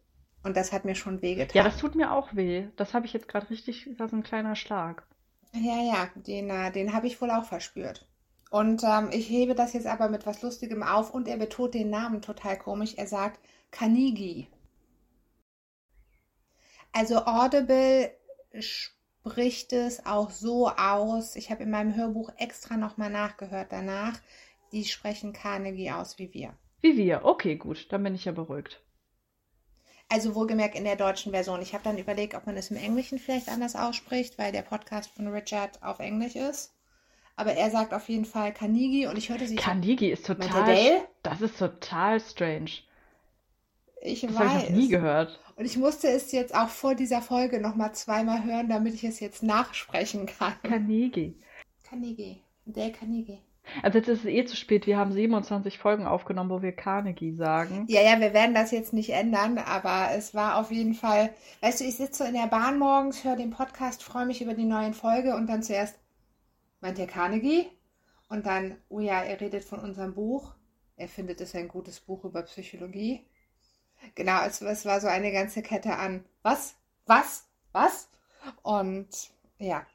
[0.43, 1.55] Und das hat mir schon wehgetan.
[1.55, 2.69] ja, das tut mir auch weh.
[2.77, 5.07] Das habe ich jetzt gerade richtig, das ist ein kleiner Schlag.
[5.53, 8.07] Ja, ja, den, äh, den habe ich wohl auch verspürt.
[8.51, 11.91] Und ähm, ich hebe das jetzt aber mit was Lustigem auf und er betont den
[11.91, 12.95] Namen total komisch.
[12.97, 13.39] Er sagt
[13.71, 14.49] Kanigi.
[16.93, 18.13] Also Audible
[18.59, 21.37] spricht es auch so aus.
[21.37, 24.19] Ich habe in meinem Hörbuch extra nochmal nachgehört danach.
[24.73, 26.55] Die sprechen Carnegie aus wie wir.
[26.81, 27.25] Wie wir.
[27.25, 28.83] Okay, gut, dann bin ich ja beruhigt.
[30.09, 31.63] Also wohlgemerkt in der deutschen Version.
[31.63, 35.11] Ich habe dann überlegt, ob man es im Englischen vielleicht anders ausspricht, weil der Podcast
[35.11, 36.75] von Richard auf Englisch ist.
[37.37, 39.57] Aber er sagt auf jeden Fall Kanigi und ich hörte sie.
[39.57, 41.09] Kanigi ist total.
[41.23, 42.71] Das ist total strange.
[44.03, 44.91] Ich Das habe ich noch nie weiß.
[44.91, 45.41] gehört.
[45.57, 49.21] Und ich musste es jetzt auch vor dieser Folge nochmal zweimal hören, damit ich es
[49.21, 50.55] jetzt nachsprechen kann.
[50.63, 51.37] Kanigi.
[51.85, 52.43] Kanigi.
[52.65, 53.39] Dale Kanigi.
[53.83, 54.87] Also jetzt ist es eh zu spät.
[54.87, 57.85] Wir haben 27 Folgen aufgenommen, wo wir Carnegie sagen.
[57.89, 61.31] Ja, ja, wir werden das jetzt nicht ändern, aber es war auf jeden Fall.
[61.61, 64.55] Weißt du, ich sitze so in der Bahn morgens, höre den Podcast, freue mich über
[64.55, 65.99] die neuen Folge und dann zuerst,
[66.81, 67.69] meint ihr Carnegie?
[68.29, 70.55] Und dann, oh ja, er redet von unserem Buch.
[70.97, 73.27] Er findet es ein gutes Buch über Psychologie.
[74.15, 78.09] Genau, es, es war so eine ganze Kette an was, was, was.
[78.63, 79.09] Und
[79.59, 79.87] ja,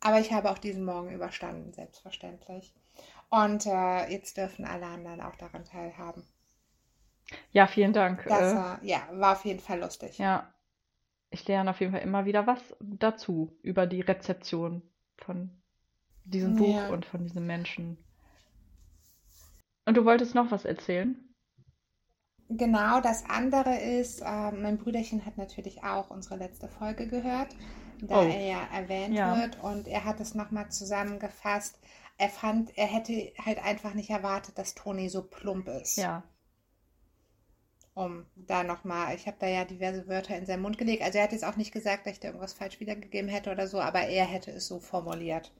[0.00, 2.74] aber ich habe auch diesen Morgen überstanden, selbstverständlich.
[3.30, 6.24] Und äh, jetzt dürfen alle anderen auch daran teilhaben.
[7.52, 8.24] Ja, vielen Dank.
[8.26, 10.22] Das Äh, war, ja, war auf jeden Fall lustig.
[10.22, 10.52] ja,
[11.30, 14.82] ich lerne auf jeden Fall immer wieder was dazu über die Rezeption
[15.18, 15.50] von
[16.24, 16.88] diesem Buch Ja.
[16.88, 17.98] und von diesem Menschen.
[19.86, 21.16] Und du wolltest noch was erzählen?
[22.50, 27.56] Genau, das andere ist, äh, mein Brüderchen hat natürlich auch unsere letzte Folge gehört,
[28.02, 28.22] da Oh.
[28.22, 29.24] er ja erwähnt Ja.
[29.24, 31.78] wird und er hat es nochmal zusammengefasst.
[32.18, 35.96] Er fand, er hätte halt einfach nicht erwartet, dass Toni so plump ist.
[35.96, 36.22] Ja.
[37.92, 41.02] Um da nochmal, ich habe da ja diverse Wörter in seinen Mund gelegt.
[41.02, 43.66] Also er hat jetzt auch nicht gesagt, dass ich da irgendwas falsch wiedergegeben hätte oder
[43.68, 45.52] so, aber er hätte es so formuliert.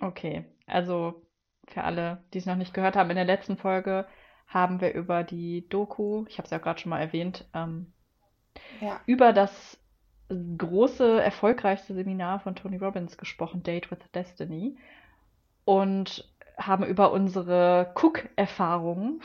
[0.00, 1.22] Okay, also
[1.68, 4.06] für alle, die es noch nicht gehört haben, in der letzten Folge
[4.46, 7.92] haben wir über die Doku, ich habe es ja gerade schon mal erwähnt, ähm,
[8.80, 9.00] Ja.
[9.06, 9.78] über das
[10.28, 14.76] große, erfolgreichste Seminar von Tony Robbins gesprochen, Date with Destiny,
[15.64, 16.28] und
[16.58, 19.20] haben über unsere Cook-Erfahrungen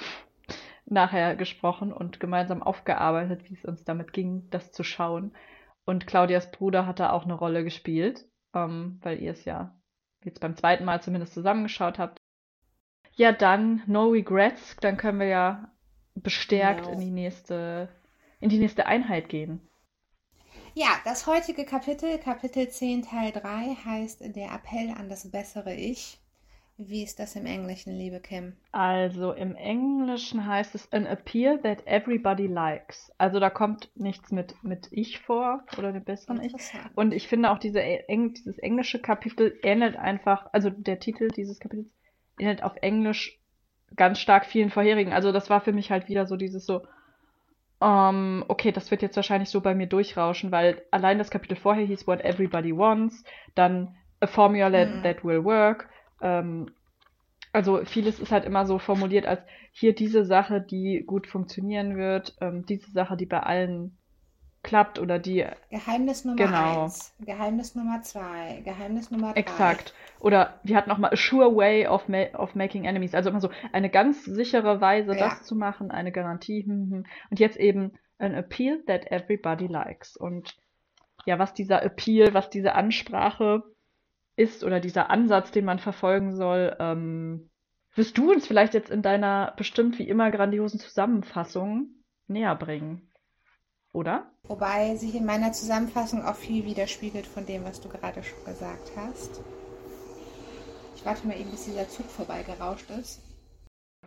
[0.85, 5.33] nachher gesprochen und gemeinsam aufgearbeitet, wie es uns damit ging, das zu schauen.
[5.85, 9.75] Und Claudias Bruder hat da auch eine Rolle gespielt, ähm, weil ihr es ja
[10.23, 12.20] jetzt beim zweiten Mal zumindest zusammengeschaut habt.
[13.21, 15.71] Ja, dann No Regrets, dann können wir ja
[16.15, 16.93] bestärkt Genau.
[16.93, 17.87] in die nächste,
[18.39, 19.61] in die nächste Einheit gehen.
[20.73, 26.19] Ja, das heutige Kapitel, Kapitel 10, Teil 3, heißt Der Appell an das bessere Ich.
[26.77, 28.53] Wie ist das im Englischen, liebe Kim?
[28.71, 33.11] Also im Englischen heißt es an appeal that everybody likes.
[33.19, 36.55] Also da kommt nichts mit, mit ich vor oder dem besseren Ich.
[36.95, 41.59] Und ich finde auch diese, Eng dieses englische Kapitel ähnelt einfach, also der Titel dieses
[41.59, 41.93] Kapitels
[42.39, 43.39] ähnelt auf Englisch
[43.95, 45.13] ganz stark vielen vorherigen.
[45.13, 46.81] Also das war für mich halt wieder so dieses so,
[47.81, 51.85] ähm, okay, das wird jetzt wahrscheinlich so bei mir durchrauschen, weil allein das Kapitel vorher
[51.85, 53.23] hieß What Everybody Wants,
[53.55, 55.03] dann A Formula that, Mhm.
[55.03, 55.89] that Will Work.
[56.21, 56.75] Ähm,
[57.53, 59.41] also vieles ist halt immer so formuliert als
[59.71, 63.97] hier diese Sache, die gut funktionieren wird, ähm, diese Sache, die bei allen
[64.63, 66.83] klappt oder die Geheimnis Nummer Genau.
[66.83, 69.39] 1, Geheimnis Nummer 2, Geheimnis Nummer 3.
[69.39, 69.93] Exakt.
[70.19, 73.15] Oder wir hatten auch mal a sure way of, ma of making enemies.
[73.15, 75.29] Also immer so eine ganz sichere Weise, Ja.
[75.29, 76.63] das zu machen, eine Garantie.
[76.63, 77.05] Hm, hm.
[77.31, 80.15] Und jetzt eben an appeal that everybody likes.
[80.15, 80.55] Und
[81.25, 83.63] ja, was dieser Appeal, was diese Ansprache
[84.35, 87.49] ist oder dieser Ansatz, den man verfolgen soll, ähm,
[87.95, 91.89] wirst du uns vielleicht jetzt in deiner bestimmt wie immer grandiosen Zusammenfassung
[92.27, 93.10] näher bringen.
[93.93, 94.31] Oder?
[94.43, 98.91] Wobei sich in meiner Zusammenfassung auch viel widerspiegelt von dem, was du gerade schon gesagt
[98.95, 99.41] hast.
[100.95, 103.21] Ich warte mal eben, bis dieser Zug vorbeigerauscht ist.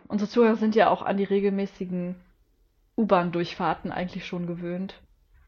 [0.07, 2.15] Unsere Zuhörer sind ja auch an die regelmäßigen
[2.97, 5.01] U-Bahn-Durchfahrten eigentlich schon gewöhnt.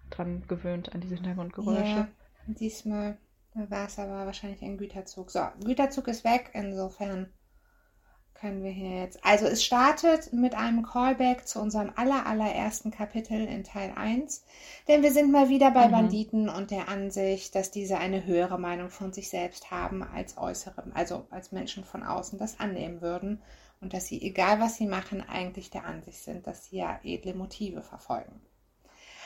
[0.09, 1.83] Dran gewöhnt an diese Hintergrundgeräusche.
[1.83, 2.07] Ja,
[2.47, 3.17] diesmal
[3.53, 5.31] war es aber wahrscheinlich ein Güterzug.
[5.31, 7.33] So, Güterzug ist weg, insofern
[8.39, 9.23] können wir hier jetzt.
[9.25, 14.45] Also es startet mit einem Callback zu unserem aller, allerersten Kapitel in Teil 1.
[14.87, 15.91] Denn wir sind mal wieder bei Mhm.
[15.91, 20.93] Banditen und der Ansicht, dass diese eine höhere Meinung von sich selbst haben als äußeren,
[20.93, 23.41] also als Menschen von außen das annehmen würden.
[23.79, 27.35] und dass sie, egal was sie machen, eigentlich der Ansicht sind, dass sie ja edle
[27.35, 28.41] Motive verfolgen.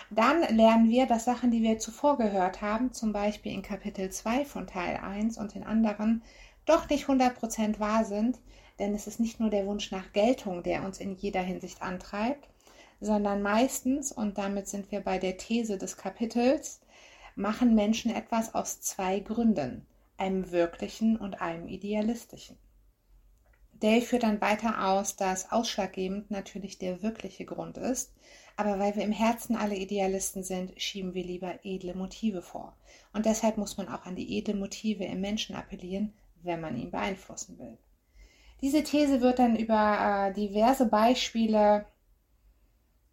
[0.09, 4.43] Dann lernen wir, dass Sachen, die wir zuvor gehört haben, zum Beispiel in Kapitel 2
[4.45, 6.21] von Teil 1 und in anderen,
[6.65, 8.39] doch nicht 100% wahr sind,
[8.81, 12.49] denn es ist nicht nur der Wunsch nach Geltung, der uns in jeder Hinsicht antreibt,
[12.99, 16.81] sondern meistens, und damit sind wir bei der These des Kapitels,
[17.35, 19.85] machen Menschen etwas aus zwei Gründen,
[20.17, 22.57] einem wirklichen und einem idealistischen.
[23.73, 28.11] Dale führt dann weiter aus, dass ausschlaggebend natürlich der wirkliche Grund ist,
[28.55, 32.75] aber weil wir im Herzen alle Idealisten sind, schieben wir lieber edle Motive vor.
[33.13, 36.89] Und deshalb muss man auch an die edlen Motive im Menschen appellieren, wenn man ihn
[36.89, 37.77] beeinflussen will.
[38.61, 41.85] Diese These wird dann über äh, diverse Beispiele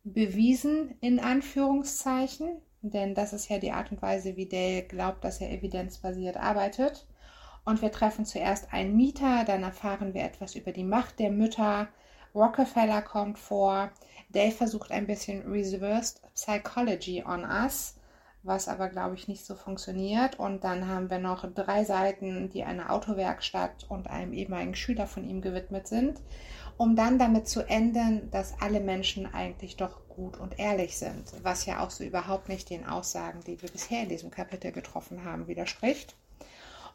[0.05, 5.41] bewiesen, in Anführungszeichen, denn das ist ja die Art und Weise, wie Dale glaubt, dass
[5.41, 7.07] er evidenzbasiert arbeitet.
[7.65, 11.89] Und wir treffen zuerst einen Mieter, dann erfahren wir etwas über die Macht der Mütter.
[12.35, 13.91] Rockefeller kommt vor.
[14.31, 17.98] Dale versucht ein bisschen Reversed Psychology on Us,
[18.49, 20.39] was aber, glaube ich, nicht so funktioniert.
[20.39, 25.29] Und dann haben wir noch drei Seiten, die einer Autowerkstatt und einem ehemaligen Schüler von
[25.29, 26.21] ihm gewidmet sind,
[26.77, 31.67] um dann damit zu enden, dass alle Menschen eigentlich doch gut und ehrlich sind, was
[31.67, 35.47] ja auch so überhaupt nicht den Aussagen, die wir bisher in diesem Kapitel getroffen haben,
[35.47, 36.17] widerspricht.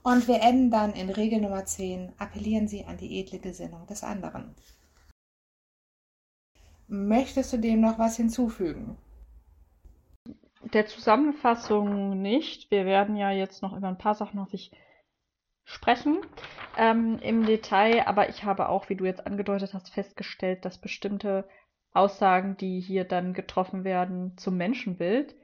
[0.04, 4.04] Und wir enden dann in Regel Nummer 10, appellieren Sie an die edle Gesinnung des
[4.04, 4.54] anderen.
[6.88, 8.98] Möchtest du dem noch was hinzufügen?
[10.74, 12.72] Der Zusammenfassung nicht.
[12.72, 14.72] Wir werden ja jetzt noch über ein paar Sachen sich
[15.66, 16.20] sprechen
[16.78, 21.48] ähm, im Detail, aber ich habe auch, wie du jetzt angedeutet hast, festgestellt, dass bestimmte
[21.94, 25.36] Aussagen, die hier dann getroffen werden zum Menschenbild,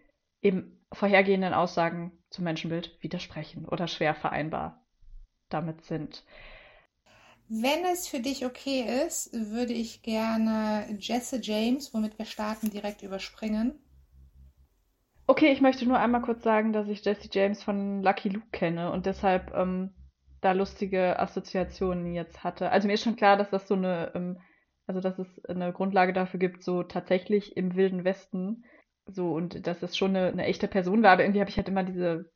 [0.41, 4.83] eben vorhergehenden Aussagen zum Menschenbild widersprechen oder schwer vereinbar
[5.49, 6.23] damit sind.
[7.47, 13.01] Wenn es für dich okay ist, würde ich gerne Jesse James, womit wir starten, direkt
[13.01, 13.79] überspringen.
[15.29, 18.91] Okay, ich möchte nur einmal kurz sagen, dass ich Jesse James von Lucky Luke kenne
[18.91, 19.91] und deshalb ähm,
[20.41, 22.71] da lustige Assoziationen jetzt hatte.
[22.71, 24.39] Also mir ist schon klar, dass das so eine, ähm,
[24.87, 28.63] also dass es eine Grundlage dafür gibt, so tatsächlich im Wilden Westen
[29.05, 31.69] so, und dass es schon eine, eine echte Person war, aber irgendwie habe ich halt
[31.69, 32.31] immer diese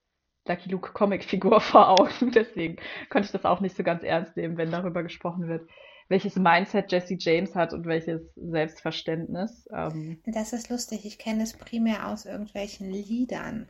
[0.48, 2.32] Lucky Luke Comic-Figur vor Augen.
[2.32, 2.76] Deswegen
[3.10, 5.68] konnte ich das auch nicht so ganz ernst nehmen, wenn darüber gesprochen wird,
[6.14, 9.68] welches Mindset Jesse James hat und welches Selbstverständnis.
[9.74, 11.06] Ähm, das ist lustig.
[11.06, 13.68] Ich kenne es primär aus irgendwelchen Liedern.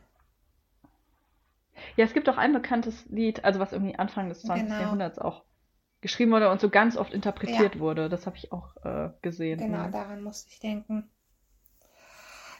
[1.96, 4.66] Ja, es gibt auch ein bekanntes Lied, also was irgendwie Anfang des 20.
[4.66, 4.78] Genau.
[4.78, 5.42] Jahrhunderts auch
[6.02, 7.80] geschrieben wurde und so ganz oft interpretiert ja.
[7.80, 8.10] wurde.
[8.10, 9.58] Das habe ich auch äh, gesehen.
[9.58, 9.88] Genau, ja.
[9.88, 11.10] daran musste ich denken.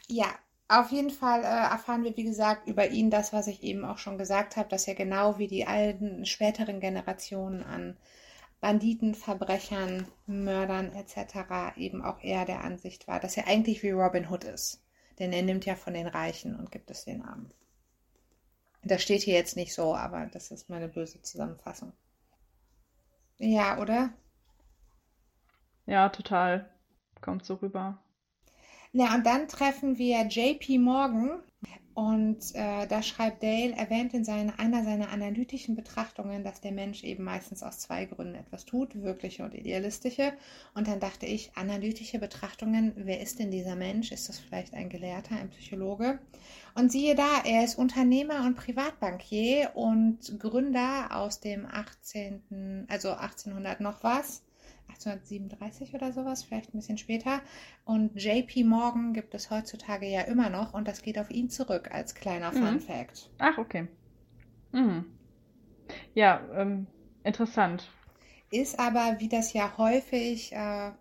[0.07, 0.25] Ja,
[0.67, 3.99] auf jeden Fall äh, erfahren wir, wie gesagt, über ihn das, was ich eben auch
[3.99, 7.97] schon gesagt habe, dass er genau wie die alten, späteren Generationen an
[8.65, 11.77] Banditen, Verbrechern, Mördern etc.
[11.77, 14.83] eben auch eher der Ansicht war, dass er eigentlich wie Robin Hood ist.
[15.19, 17.53] Denn er nimmt ja von den Reichen und gibt es den Armen.
[18.81, 21.93] Das steht hier jetzt nicht so, aber das ist meine böse Zusammenfassung.
[23.37, 24.11] Ja, oder?
[25.85, 26.67] Ja, total.
[27.21, 28.03] Kommt so rüber.
[28.97, 31.41] Ja, und dann treffen wir JP Morgan
[31.95, 37.03] und äh, da schreibt Dale, erwähnt in seine, einer seiner analytischen Betrachtungen, dass der Mensch
[37.03, 40.31] eben meistens aus zwei Gründen etwas tut, wirkliche und idealistische.
[40.75, 44.13] Und dann dachte ich, analytische Betrachtungen, wer ist denn dieser Mensch?
[44.13, 46.19] Ist das vielleicht ein Gelehrter, ein Psychologe?
[46.73, 53.81] Und siehe da, er ist Unternehmer und Privatbankier und Gründer aus dem 18., also 1800
[53.81, 54.44] noch was
[54.95, 57.41] 1837 oder sowas, vielleicht ein bisschen später.
[57.83, 61.91] Und JP Morgan gibt es heutzutage ja immer noch und das geht auf ihn zurück
[61.91, 62.57] als kleiner mhm.
[62.57, 63.29] Fun Fact.
[63.37, 63.87] Ach, okay.
[64.71, 65.05] Mhm.
[66.13, 66.87] Ja, ähm,
[67.23, 67.89] interessant.
[68.51, 70.91] Ist aber, wie das ja häufig äh,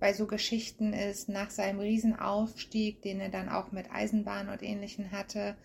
[0.00, 5.12] bei so Geschichten ist, nach seinem Riesenaufstieg, den er dann auch mit Eisenbahn und Ähnlichem
[5.12, 5.56] hatte,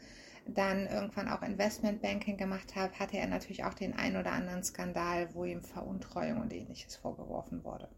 [0.48, 5.34] dann irgendwann auch Investmentbanking gemacht hat, hatte er natürlich auch den ein oder anderen Skandal,
[5.34, 7.90] wo ihm Veruntreuung und ähnliches vorgeworfen wurde.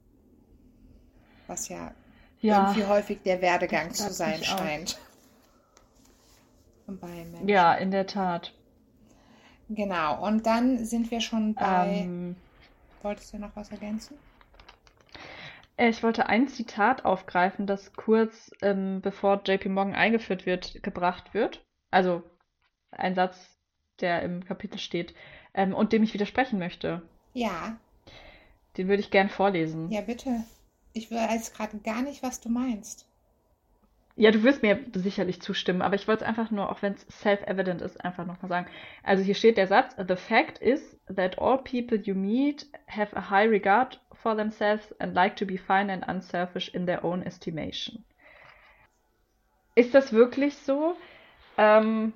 [1.47, 1.93] Was ja,
[2.39, 4.99] ja irgendwie häufig der Werdegang zu sein scheint.
[7.45, 8.53] Ja, in der Tat.
[9.69, 12.01] Genau, und dann sind wir schon bei.
[12.03, 12.35] Ähm,
[13.03, 14.17] Wolltest du noch was ergänzen?
[15.77, 21.63] Ich wollte ein Zitat aufgreifen, das kurz ähm, bevor JP Morgan eingeführt wird, gebracht wird.
[21.89, 22.23] Also
[22.91, 23.57] ein Satz,
[23.99, 25.13] der im Kapitel steht
[25.53, 27.01] ähm, und dem ich widersprechen möchte.
[27.33, 27.77] Ja.
[28.77, 29.91] Den würde ich gern vorlesen.
[29.91, 30.43] Ja, bitte.
[30.93, 33.09] Ich weiß gerade gar nicht, was du meinst.
[34.15, 37.07] Ja, du wirst mir sicherlich zustimmen, aber ich wollte es einfach nur, auch wenn es
[37.21, 38.67] self-evident ist, einfach nochmal sagen.
[39.01, 43.29] Also hier steht der Satz, The fact is that all people you meet have a
[43.29, 48.03] high regard for themselves and like to be fine and unselfish in their own estimation.
[49.75, 50.97] Ist das wirklich so?
[51.57, 52.11] Ähm,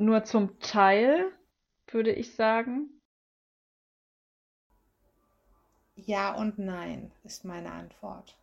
[0.00, 1.30] nur zum Teil,
[1.88, 2.88] würde ich sagen.
[5.96, 8.36] Ja und nein ist meine Antwort.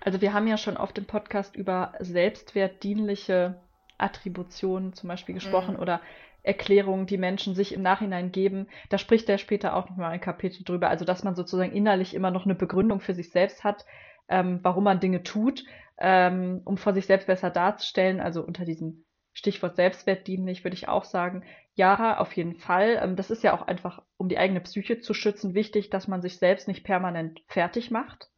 [0.00, 3.60] Also wir haben ja schon oft im Podcast über selbstwertdienliche
[3.98, 5.80] Attributionen zum Beispiel gesprochen Mhm.
[5.80, 6.00] oder
[6.42, 8.68] Erklärungen, die Menschen sich im Nachhinein geben.
[8.88, 10.88] Da spricht er später auch nochmal ein Kapitel drüber.
[10.88, 13.84] Also dass man sozusagen innerlich immer noch eine Begründung für sich selbst hat,
[14.28, 15.64] ähm, warum man Dinge tut,
[15.98, 18.20] ähm, um vor sich selbst besser darzustellen.
[18.20, 19.05] Also unter diesem
[19.36, 21.44] Stichwort selbstwertdienlich würde ich auch sagen,
[21.74, 22.98] ja, auf jeden Fall.
[23.02, 26.22] Ähm, das ist ja auch einfach, um die eigene Psyche zu schützen, wichtig, dass man
[26.22, 28.30] sich selbst nicht permanent fertig macht,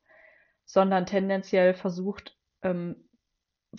[0.64, 3.08] sondern tendenziell versucht, ähm,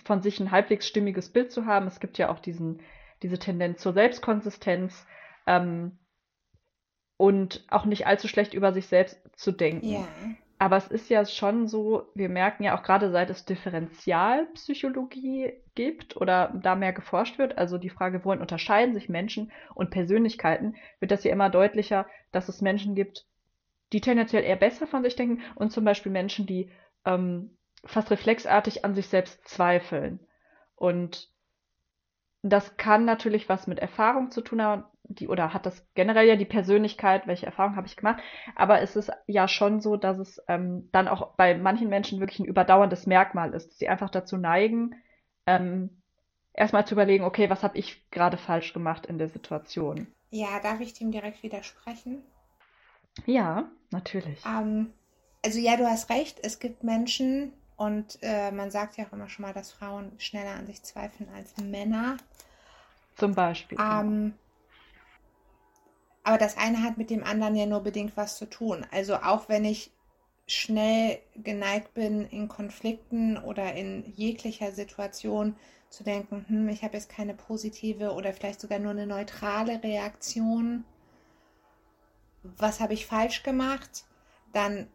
[0.02, 1.86] von sich ein halbwegs stimmiges Bild zu haben.
[1.86, 2.80] Es gibt ja auch diesen,
[3.22, 5.06] diese Tendenz zur Selbstkonsistenz
[5.46, 5.98] ähm,
[7.18, 9.86] und auch nicht allzu schlecht über sich selbst zu denken.
[9.86, 10.08] Ja.
[10.60, 16.18] Aber es ist ja schon so, wir merken ja auch gerade seit es Differentialpsychologie gibt
[16.18, 21.12] oder da mehr geforscht wird, also die Frage, worin unterscheiden sich Menschen und Persönlichkeiten, wird
[21.12, 23.24] das ja immer deutlicher, dass es Menschen gibt,
[23.94, 26.70] die tendenziell eher besser von sich denken und zum Beispiel Menschen, die
[27.06, 30.20] ähm, fast reflexartig an sich selbst zweifeln.
[30.76, 31.29] Und
[32.42, 36.36] das kann natürlich was mit Erfahrung zu tun haben, die, oder hat das generell ja
[36.36, 38.22] die Persönlichkeit, welche Erfahrung habe ich gemacht,
[38.54, 42.38] aber es ist ja schon so, dass es ähm, dann auch bei manchen Menschen wirklich
[42.38, 44.94] ein überdauerndes Merkmal ist, dass sie einfach dazu neigen,
[45.46, 46.02] ähm,
[46.52, 50.06] erstmal zu überlegen, okay, was habe ich gerade falsch gemacht in der Situation?
[50.30, 52.22] Ja, darf ich dem direkt widersprechen?
[53.26, 54.44] Ja, natürlich.
[54.46, 54.92] Ähm,
[55.44, 59.30] also ja, du hast recht, es gibt Menschen und äh, man sagt ja auch immer
[59.30, 62.18] schon mal, dass Frauen schneller an sich zweifeln als Männer.
[63.16, 63.78] Zum Beispiel.
[63.78, 64.00] genau.
[64.00, 64.34] Ähm,
[66.22, 68.86] aber das eine hat mit dem anderen ja nur bedingt was zu tun.
[68.90, 69.92] Also auch wenn ich
[70.46, 75.56] schnell geneigt bin, in Konflikten oder in jeglicher Situation
[75.88, 80.84] zu denken, hm, ich habe jetzt keine positive oder vielleicht sogar nur eine neutrale Reaktion.
[82.42, 84.04] Was habe ich falsch gemacht?
[84.52, 84.86] Dann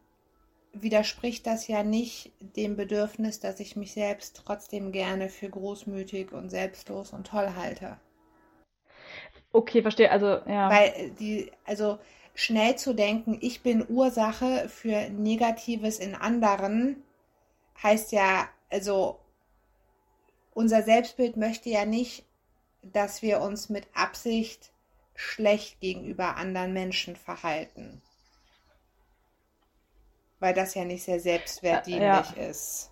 [0.82, 6.50] widerspricht das ja nicht dem Bedürfnis, dass ich mich selbst trotzdem gerne für großmütig und
[6.50, 7.98] selbstlos und toll halte.
[9.52, 10.12] Okay, verstehe.
[10.12, 10.70] Also, ja.
[10.70, 11.98] Weil die, also
[12.34, 17.04] schnell zu denken, ich bin Ursache für Negatives in anderen,
[17.82, 19.20] heißt ja, also
[20.54, 22.26] unser Selbstbild möchte ja nicht,
[22.82, 24.72] dass wir uns mit Absicht
[25.16, 28.02] schlecht gegenüber anderen Menschen verhalten.
[30.46, 32.44] Weil das ja nicht sehr selbstwertdienlich Ja.
[32.50, 32.92] ist.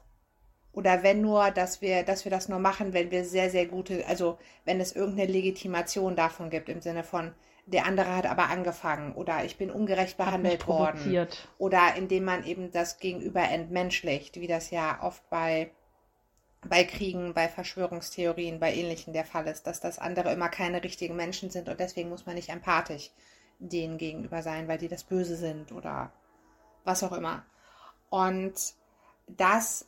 [0.72, 4.08] Oder wenn nur, dass wir, dass wir das nur machen, wenn wir sehr, sehr gute,
[4.08, 7.32] also wenn es irgendeine Legitimation davon gibt, im Sinne von,
[7.68, 11.00] der andere hat aber angefangen oder ich bin ungerecht behandelt worden.
[11.60, 15.70] Oder indem man eben das Gegenüber entmenschlicht, wie das ja oft bei,
[16.68, 21.16] bei Kriegen, bei Verschwörungstheorien, bei ähnlichen der Fall ist, dass das andere immer keine richtigen
[21.16, 23.12] Menschen sind und deswegen muss man nicht empathisch
[23.60, 26.12] denen gegenüber sein, weil die das Böse sind oder
[26.84, 27.46] was auch immer.
[28.10, 28.54] Und
[29.28, 29.88] das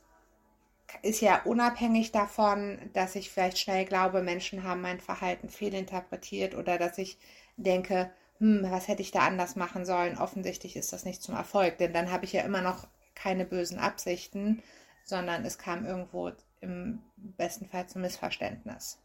[1.02, 6.78] ist ja unabhängig davon, dass ich vielleicht schnell glaube, Menschen haben mein Verhalten fehlinterpretiert oder
[6.78, 7.18] dass ich
[7.58, 10.18] denke, hm, was hätte ich da anders machen sollen?
[10.18, 13.80] Offensichtlich ist das nicht zum Erfolg, denn dann habe ich ja immer noch keine bösen
[13.80, 14.62] Absichten,
[15.04, 16.32] sondern es kam irgendwo
[16.62, 19.00] im besten Fall zum Missverständnis.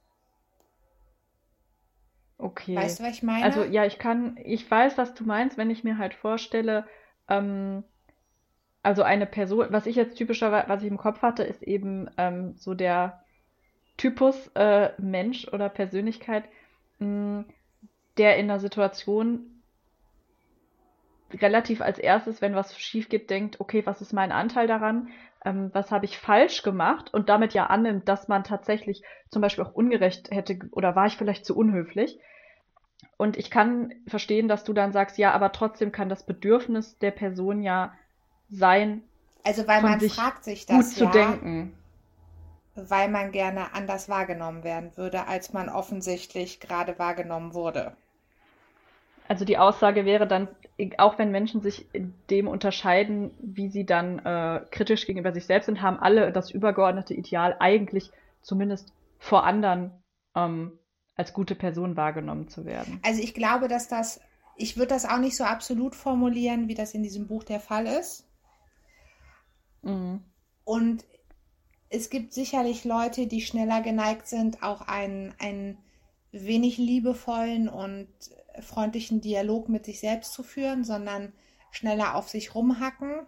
[2.38, 2.74] Okay.
[2.74, 3.44] Weißt du, was ich meine?
[3.44, 6.87] Also ja, ich kann, ich weiß, was du meinst, wenn ich mir halt vorstelle,
[7.30, 7.84] ähm,
[8.82, 12.54] also eine Person, was ich jetzt typischerweise, was ich im Kopf hatte, ist eben ähm,
[12.56, 13.22] so der
[13.96, 16.44] Typus äh, Mensch oder Persönlichkeit,
[16.98, 17.44] mh,
[18.16, 19.62] der in einer Situation
[21.32, 25.08] relativ als erstes, wenn was schief geht, denkt, okay, was ist mein Anteil daran?
[25.44, 27.12] Ähm, was habe ich falsch gemacht?
[27.12, 31.16] Und damit ja annimmt, dass man tatsächlich zum Beispiel auch ungerecht hätte oder war ich
[31.16, 32.18] vielleicht zu unhöflich.
[33.16, 37.10] Und ich kann verstehen, dass du dann sagst, ja, aber trotzdem kann das Bedürfnis der
[37.10, 37.92] Person ja
[38.48, 39.02] sein,
[39.44, 41.75] also weil man sich fragt sich gut das zu ja, denken.
[42.75, 47.96] weil man gerne anders wahrgenommen werden würde, als man offensichtlich gerade wahrgenommen wurde.
[49.29, 50.48] Also die Aussage wäre dann,
[50.98, 55.66] auch wenn Menschen sich in dem unterscheiden, wie sie dann äh, kritisch gegenüber sich selbst
[55.66, 58.10] sind, haben alle das übergeordnete Ideal eigentlich
[58.42, 59.92] zumindest vor anderen
[60.35, 60.72] ähm,
[61.21, 62.98] als gute Person wahrgenommen zu werden.
[63.02, 64.21] Also ich glaube, dass das,
[64.56, 67.87] ich würde das auch nicht so absolut formulieren, wie das in diesem Buch der Fall
[67.87, 68.27] ist.
[69.83, 70.25] Mhm.
[70.64, 71.04] Und
[71.90, 75.77] es gibt sicherlich Leute, die schneller geneigt sind, auch einen, einen
[76.33, 78.08] wenig liebevollen und
[78.60, 81.35] freundlichen Dialog mit sich selbst zu führen, sondern
[81.71, 83.27] schneller auf sich rumhacken.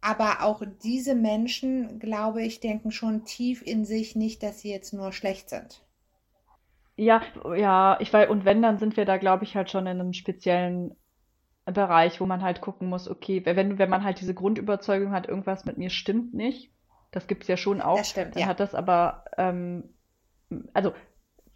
[0.00, 4.92] Aber auch diese Menschen, glaube ich, denken schon tief in sich nicht, dass sie jetzt
[4.92, 5.84] nur schlecht sind.
[6.98, 7.22] Ja,
[7.54, 10.12] ja, ich weiß, und wenn, dann sind wir da, glaube ich, halt schon in einem
[10.12, 10.96] speziellen
[11.64, 15.64] Bereich, wo man halt gucken muss, okay, wenn, wenn man halt diese Grundüberzeugung hat, irgendwas
[15.64, 16.72] mit mir stimmt nicht,
[17.12, 18.48] das gibt es ja schon auch, Das stimmt, dann ja.
[18.48, 19.94] hat das aber, ähm,
[20.74, 20.92] also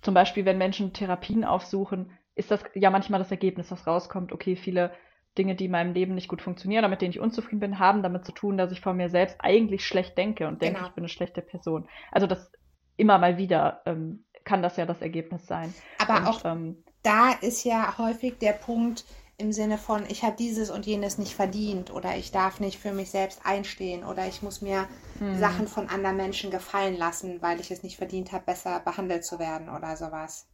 [0.01, 4.57] zum Beispiel, wenn Menschen Therapien aufsuchen, ist das ja manchmal das Ergebnis, das rauskommt, okay,
[4.57, 4.93] viele
[5.39, 8.03] Dinge, die in meinem Leben nicht gut funktionieren oder mit denen ich unzufrieden bin, haben
[8.03, 10.89] damit zu tun, dass ich von mir selbst eigentlich schlecht denke und denke, Genau.
[10.89, 11.89] ich bin eine schlechte Person.
[12.13, 12.53] Also das
[12.97, 15.75] immer mal wieder ähm, kann das ja das Ergebnis sein.
[15.97, 19.07] Aber Und, auch ähm, da ist ja häufig der Punkt
[19.39, 22.93] im Sinne von, ich habe dieses und jenes nicht verdient oder ich darf nicht für
[22.93, 24.89] mich selbst einstehen oder ich muss mir
[25.19, 29.25] hm, Sachen von anderen Menschen gefallen lassen, weil ich es nicht verdient habe, besser behandelt
[29.25, 30.47] zu werden oder sowas.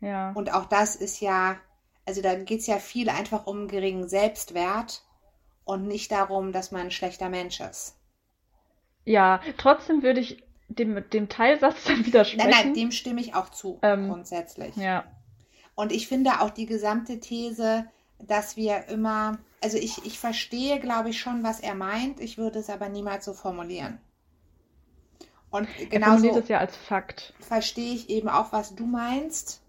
[0.00, 0.32] ja.
[0.32, 1.60] Und auch das ist ja,
[2.04, 5.04] also da geht es ja viel einfach um geringen Selbstwert
[5.64, 7.96] und nicht darum, dass man ein schlechter Mensch ist.
[9.04, 12.50] Ja, trotzdem würde ich dem, dem Teilsatz dann Nein, widersprechen.
[12.50, 14.74] nein, dem stimme ich auch zu, Ähm, grundsätzlich.
[14.74, 15.04] ja,
[15.74, 17.86] Und ich finde auch die gesamte These,
[18.18, 22.60] dass wir immer, also ich, ich verstehe, glaube ich, schon, was er meint, ich würde
[22.60, 24.00] es aber niemals so formulieren.
[25.50, 27.34] Und formuliert genauso es ja als Fakt.
[27.40, 29.62] verstehe ich eben auch, was du meinst.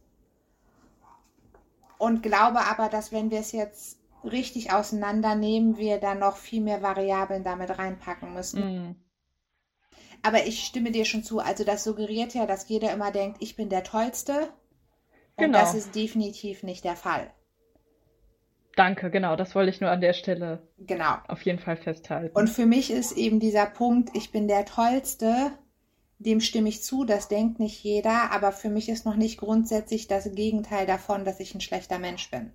[1.98, 6.82] Und glaube aber, dass wenn wir es jetzt richtig auseinandernehmen, wir da noch viel mehr
[6.82, 8.74] Variablen damit reinpacken müssen.
[8.92, 8.96] Mm,
[10.24, 11.40] Aber ich stimme dir schon zu.
[11.40, 14.54] Also das suggeriert ja, dass jeder immer denkt, ich bin der Tollste.
[15.36, 15.60] Und Genau.
[15.60, 17.34] das ist definitiv nicht der Fall.
[18.76, 21.16] danke, genau, das wollte ich nur an der Stelle Genau.
[21.28, 22.36] auf jeden Fall festhalten.
[22.36, 25.52] Und für mich ist eben dieser Punkt, ich bin der Tollste,
[26.20, 30.08] dem stimme ich zu, das denkt nicht jeder, aber für mich ist noch nicht grundsätzlich
[30.08, 32.52] das Gegenteil davon, dass ich ein schlechter Mensch bin.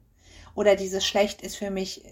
[0.55, 2.09] Oder dieses Schlecht ist für mich, äh,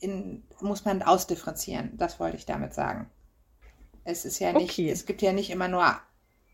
[0.00, 3.10] in, muss man ausdifferenzieren, das wollte ich damit sagen.
[4.06, 4.90] Es ist ja nicht, Okay.
[4.90, 5.84] es gibt ja nicht immer nur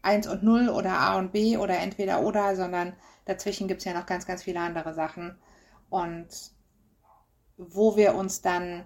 [0.02, 2.94] eins und null oder A und B oder entweder oder, sondern
[3.26, 5.38] dazwischen gibt es ja noch ganz, ganz viele andere Sachen.
[5.88, 6.28] Und
[7.56, 8.84] wo wir uns dann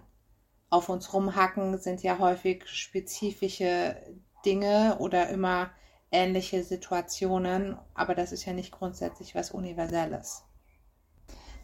[0.71, 3.97] auf uns rumhacken, sind ja häufig spezifische
[4.45, 5.71] Dinge oder immer
[6.13, 10.45] ähnliche Situationen, aber das ist ja nicht grundsätzlich was Universelles.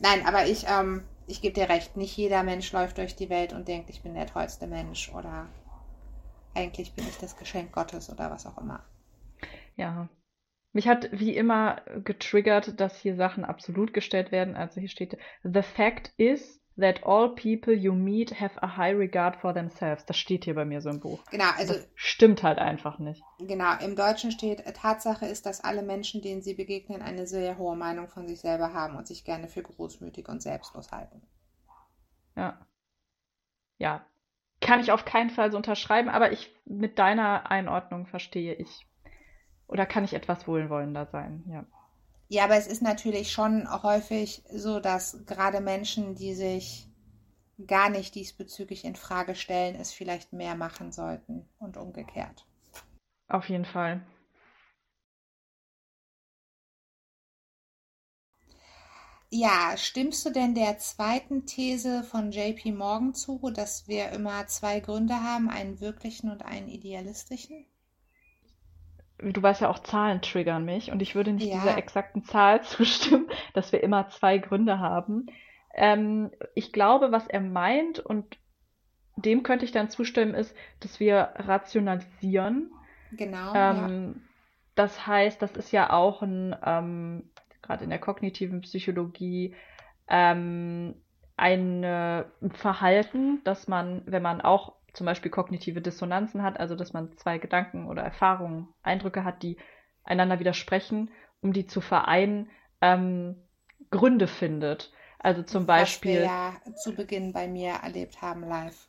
[0.00, 3.53] Nein, aber ich, ähm, ich gebe dir recht, nicht jeder Mensch läuft durch die Welt
[3.55, 5.48] und denkt, ich bin der tollste Mensch oder
[6.55, 8.84] eigentlich bin ich das Geschenk Gottes oder was auch immer.
[9.76, 10.09] Ja.
[10.72, 14.57] Mich hat wie immer getriggert, dass hier Sachen absolut gestellt werden.
[14.57, 19.36] Also hier steht, The fact is that all people you meet have a high regard
[19.36, 20.07] for themselves.
[20.07, 21.22] Das steht hier bei mir so im Buch.
[21.30, 23.22] Genau, also Das stimmt halt einfach nicht.
[23.38, 27.76] genau, im Deutschen steht, Tatsache ist, dass alle Menschen, denen sie begegnen, eine sehr hohe
[27.76, 31.22] Meinung von sich selber haben und sich gerne für großmütig und selbstlos halten.
[32.36, 32.66] Ja.
[33.78, 34.07] Ja.
[34.62, 38.86] Kann ich auf keinen Fall so unterschreiben, aber ich mit deiner Einordnung verstehe ich.
[39.66, 41.44] Oder kann ich etwas wohlwollender sein?
[41.48, 41.66] Ja.
[42.28, 46.88] Ja, aber es ist natürlich schon häufig so, dass gerade Menschen, die sich
[47.66, 52.46] gar nicht diesbezüglich in Frage stellen, es vielleicht mehr machen sollten und umgekehrt.
[53.28, 54.00] Auf jeden Fall.
[59.33, 64.78] Ja, stimmst du denn der zweiten These von JP Morgan zu, dass wir immer zwei
[64.78, 67.66] Gründe haben, einen wirklichen und einen idealistischen?
[69.18, 71.53] Du weißt ja auch, Zahlen triggern mich und ich würde nicht Ja.
[71.53, 75.26] dieser exakten Zahl zustimmen, dass wir immer zwei Gründe haben.
[75.74, 78.37] Ähm, ich glaube, was er meint und
[79.16, 82.72] dem könnte ich dann zustimmen, ist, dass wir rationalisieren.
[83.12, 83.89] Genau, ja.
[83.91, 84.28] Ähm,
[84.74, 87.30] das heißt, das ist ja auch ein, ähm,
[87.62, 89.54] gerade in der kognitiven Psychologie,
[90.08, 90.94] ähm,
[91.36, 96.92] ein äh, Verhalten, dass man, wenn man auch zum Beispiel kognitive Dissonanzen hat, also dass
[96.92, 99.56] man zwei Gedanken oder Erfahrungen, Eindrücke hat, die
[100.04, 101.10] einander widersprechen,
[101.40, 102.50] um die zu vereinen,
[102.80, 103.36] ähm,
[103.90, 104.92] Gründe findet.
[105.18, 106.22] Also zum Was wir Beispiel.
[106.22, 108.88] ja zu Beginn bei mir erlebt haben live.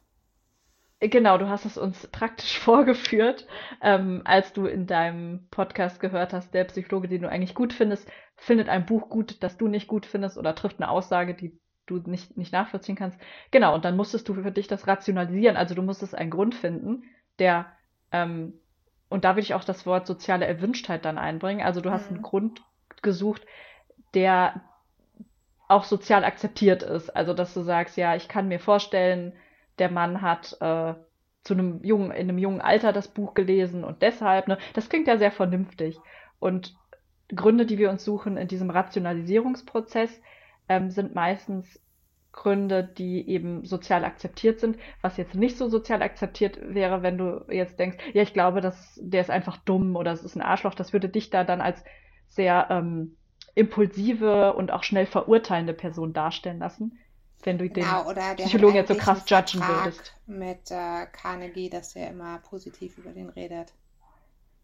[1.00, 3.46] Genau, du hast es uns praktisch vorgeführt,
[3.82, 8.10] ähm, als du in deinem Podcast gehört hast, der Psychologe, den du eigentlich gut findest,
[8.44, 11.98] findet ein Buch gut, das du nicht gut findest oder trifft eine Aussage, die du
[11.98, 13.20] nicht, nicht nachvollziehen kannst.
[13.52, 17.04] Genau, und dann musstest du für dich das rationalisieren, also du musstest einen Grund finden,
[17.40, 17.66] der,
[18.12, 18.54] ähm,
[19.10, 22.20] und da würde ich auch das Wort soziale Erwünschtheit dann einbringen, also du hast einen
[22.20, 22.24] Mhm.
[22.24, 22.62] Grund
[23.02, 23.46] gesucht,
[24.14, 24.62] der
[25.68, 27.10] auch sozial akzeptiert ist.
[27.10, 29.34] Also, dass du sagst, ja, ich kann mir vorstellen,
[29.80, 30.94] der Mann hat äh,
[31.44, 35.08] zu einem jungen, in einem jungen Alter das Buch gelesen und deshalb, ne, das klingt
[35.08, 36.02] ja sehr vernünftig.
[36.40, 36.76] Und
[37.36, 40.22] Gründe, die wir uns suchen in diesem Rationalisierungsprozess,
[40.70, 41.80] ähm, sind meistens
[42.32, 47.46] Gründe, die eben sozial akzeptiert sind, was jetzt nicht so sozial akzeptiert wäre, wenn du
[47.50, 50.74] jetzt denkst, ja, ich glaube, dass der ist einfach dumm oder es ist ein Arschloch,
[50.74, 51.84] das würde dich da dann als
[52.28, 53.18] sehr ähm,
[53.56, 56.98] impulsive und auch schnell verurteilende Person darstellen lassen,
[57.44, 60.16] wenn du Genau, den der Psychologen jetzt so krass judgen würdest.
[60.26, 63.74] mit äh, Carnegie, dass er immer positiv über den redet.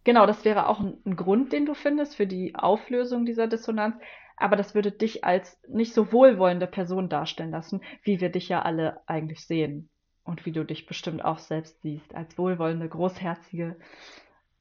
[0.09, 3.95] Genau, das wäre auch ein, ein Grund, den du findest für die Auflösung dieser Dissonanz,
[4.37, 8.63] aber das würde dich als nicht so wohlwollende Person darstellen lassen, wie wir dich ja
[8.63, 9.91] alle eigentlich sehen
[10.23, 13.77] und wie du dich bestimmt auch selbst siehst, als wohlwollende, großherzige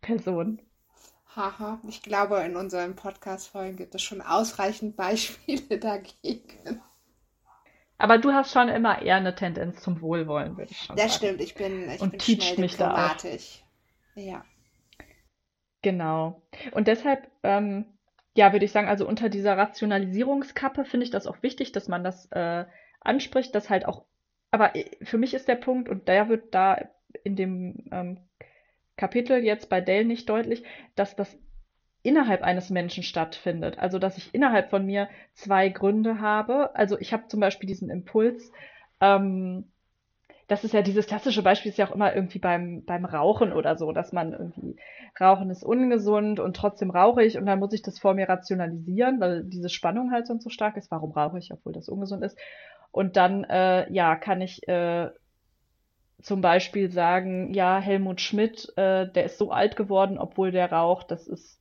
[0.02, 0.60] Person.
[1.36, 6.82] Haha, ich glaube, in unseren Podcast-Folgen gibt es schon ausreichend Beispiele dagegen.
[7.96, 11.14] Aber du hast schon immer eher eine Tendenz zum Wohlwollen, würde ich schon Das sagen.
[11.14, 13.18] stimmt, ich bin, ich Und bin schnell mich da auch.
[13.18, 13.62] diplomatisch.
[14.14, 14.44] Ja.
[15.88, 16.42] Genau.
[16.72, 17.86] Und deshalb, ähm,
[18.34, 22.04] ja, würde ich sagen, also unter dieser Rationalisierungskappe finde ich das auch wichtig, dass man
[22.04, 22.66] das äh,
[23.00, 24.04] anspricht, dass halt auch,
[24.50, 26.78] aber äh, für mich ist der Punkt, und der wird da
[27.24, 28.18] in dem ähm,
[28.98, 30.62] Kapitel jetzt bei Dale nicht deutlich,
[30.94, 31.38] dass das
[32.02, 33.78] innerhalb eines Menschen stattfindet.
[33.78, 36.76] Also, dass ich innerhalb von mir zwei Gründe habe.
[36.76, 38.52] Also, ich habe zum Beispiel diesen Impuls,
[39.00, 39.72] ähm,
[40.48, 43.76] das ist ja dieses klassische Beispiel, ist ja auch immer irgendwie beim, beim Rauchen oder
[43.76, 44.76] so, dass man irgendwie,
[45.20, 49.20] Rauchen ist ungesund und trotzdem rauche ich und dann muss ich das vor mir rationalisieren,
[49.20, 50.90] weil diese Spannung halt sonst so stark ist.
[50.90, 52.38] Warum rauche ich, obwohl das ungesund ist?
[52.90, 55.10] Und dann, äh, ja, kann ich äh,
[56.22, 61.10] zum Beispiel sagen, ja, Helmut Schmidt, äh, der ist so alt geworden, obwohl der raucht,
[61.10, 61.60] das ist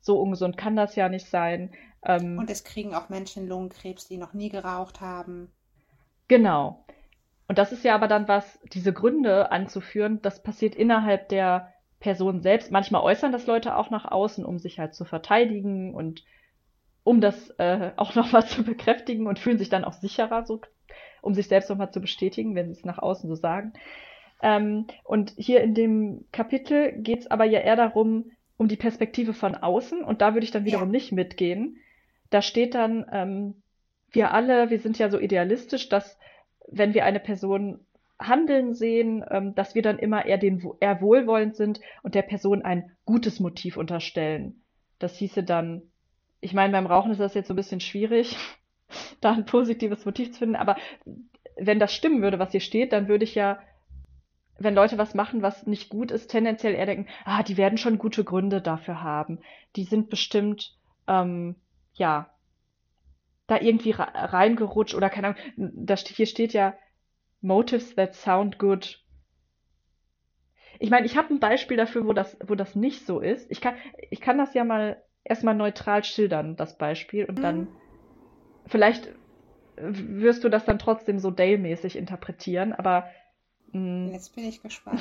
[0.00, 1.72] so ungesund, kann das ja nicht sein.
[2.04, 5.52] Ähm, Und es kriegen auch Menschen Lungenkrebs, die noch nie geraucht haben.
[6.26, 6.84] Genau.
[7.48, 12.40] Und das ist ja aber dann was, diese Gründe anzuführen, das passiert innerhalb der Person
[12.40, 12.70] selbst.
[12.70, 16.24] Manchmal äußern das Leute auch nach außen, um sich halt zu verteidigen und
[17.02, 20.60] um das äh, auch nochmal zu bekräftigen und fühlen sich dann auch sicherer, so,
[21.22, 23.74] um sich selbst nochmal zu bestätigen, wenn sie es nach außen so sagen.
[24.42, 29.32] Ähm, und hier in dem Kapitel geht es aber ja eher darum, um die Perspektive
[29.32, 30.92] von außen und da würde ich dann wiederum Ja.
[30.92, 31.78] nicht mitgehen.
[32.30, 33.62] Da steht dann, ähm,
[34.10, 36.18] wir alle, wir sind ja so idealistisch, dass
[36.68, 37.80] wenn wir eine Person
[38.18, 42.62] handeln sehen, ähm, dass wir dann immer eher den eher wohlwollend sind und der Person
[42.62, 44.62] ein gutes Motiv unterstellen.
[44.98, 45.82] Das hieße dann,
[46.40, 48.36] ich meine, beim Rauchen ist das jetzt so ein bisschen schwierig,
[49.20, 50.76] da ein positives Motiv zu finden, aber
[51.56, 53.58] wenn das stimmen würde, was hier steht, dann würde ich ja,
[54.58, 57.98] wenn Leute was machen, was nicht gut ist, tendenziell eher denken, ah, die werden schon
[57.98, 59.40] gute Gründe dafür haben.
[59.76, 60.76] Die sind bestimmt,
[61.08, 61.56] ähm,
[61.94, 62.33] ja,
[63.46, 65.38] da irgendwie reingerutscht oder keine Ahnung.
[65.56, 66.74] Da hier steht ja
[67.40, 69.00] Motives that sound good.
[70.78, 73.50] Ich meine, ich habe ein Beispiel dafür, wo das, wo das nicht so ist.
[73.50, 73.74] Ich kann,
[74.10, 77.68] ich kann das ja mal erstmal neutral schildern, das Beispiel, und dann
[78.66, 79.12] vielleicht
[79.76, 83.10] wirst du das dann trotzdem so Dale-mäßig interpretieren, aber
[83.72, 85.00] mh, Jetzt bin ich gespannt.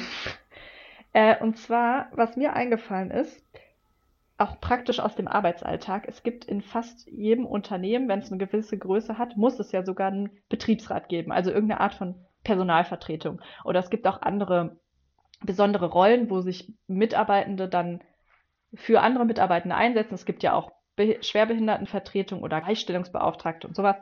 [1.13, 3.43] äh, und zwar, was mir eingefallen ist,
[4.37, 6.07] auch praktisch aus dem Arbeitsalltag.
[6.07, 9.83] Es gibt in fast jedem Unternehmen, wenn es eine gewisse Größe hat, muss es ja
[9.83, 13.41] sogar einen Betriebsrat geben, also irgendeine Art von Personalvertretung.
[13.63, 14.79] Oder es gibt auch andere
[15.41, 18.01] besondere Rollen, wo sich Mitarbeitende dann
[18.73, 20.15] für andere Mitarbeitende einsetzen.
[20.15, 23.95] Es gibt ja auch Be Schwerbehindertenvertretung oder Gleichstellungsbeauftragte und sowas,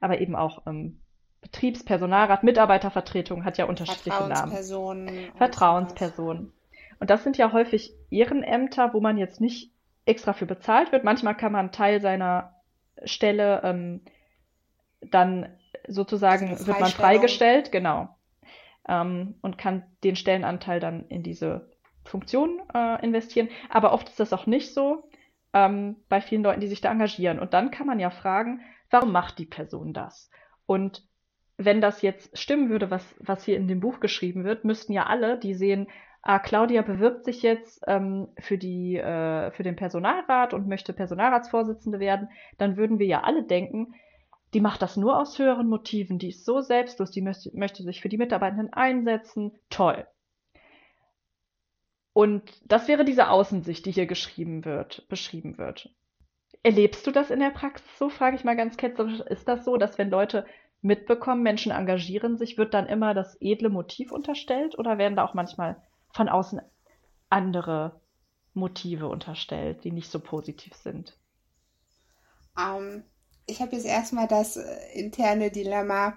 [0.00, 1.00] aber eben auch ähm,
[1.40, 4.32] Betriebspersonalrat, Mitarbeitervertretung hat ja unterschiedliche Namen.
[4.32, 5.08] Vertrauenspersonen.
[5.08, 5.36] sowas.
[5.36, 6.52] Vertrauenspersonen.
[7.00, 9.73] Und das sind ja häufig Ehrenämter, wo man jetzt nicht
[10.06, 11.04] extra für bezahlt wird.
[11.04, 12.54] Manchmal kann man Teil seiner
[13.04, 14.00] Stelle ähm,
[15.00, 15.48] dann
[15.86, 18.08] sozusagen wird man freigestellt, genau.
[18.88, 21.70] Ähm, und kann den Stellenanteil dann in diese
[22.04, 23.48] Funktion äh, investieren.
[23.70, 25.08] Aber oft ist das auch nicht so
[25.52, 27.38] ähm, bei vielen Leuten, die sich da engagieren.
[27.38, 30.30] Und dann kann man ja fragen, warum macht die Person das?
[30.66, 31.06] Und
[31.56, 35.06] wenn das jetzt stimmen würde, was, was hier in dem Buch geschrieben wird, müssten ja
[35.06, 35.86] alle, die sehen,
[36.24, 42.00] ah, Claudia bewirbt sich jetzt ähm, für die, äh, für den Personalrat und möchte Personalratsvorsitzende
[42.00, 43.94] werden, dann würden wir ja alle denken,
[44.54, 48.00] die macht das nur aus höheren Motiven, die ist so selbstlos, die möchte, möchte sich
[48.00, 50.06] für die Mitarbeitenden einsetzen, toll.
[52.14, 55.90] Und das wäre diese Außensicht, die hier geschrieben wird, beschrieben wird.
[56.62, 58.08] Erlebst du das in der Praxis so?
[58.08, 59.20] Frage ich mal ganz ketzerisch.
[59.20, 60.46] Ist das so, dass wenn Leute
[60.80, 65.34] mitbekommen, Menschen engagieren sich, wird dann immer das edle Motiv unterstellt oder werden da auch
[65.34, 65.76] manchmal
[66.14, 66.62] von außen
[67.30, 68.00] andere
[68.54, 71.18] Motive unterstellt, die nicht so positiv sind?
[72.58, 73.04] Ähm,
[73.46, 76.16] ich habe jetzt erstmal das äh, interne Dilemma,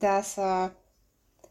[0.00, 0.70] dass äh,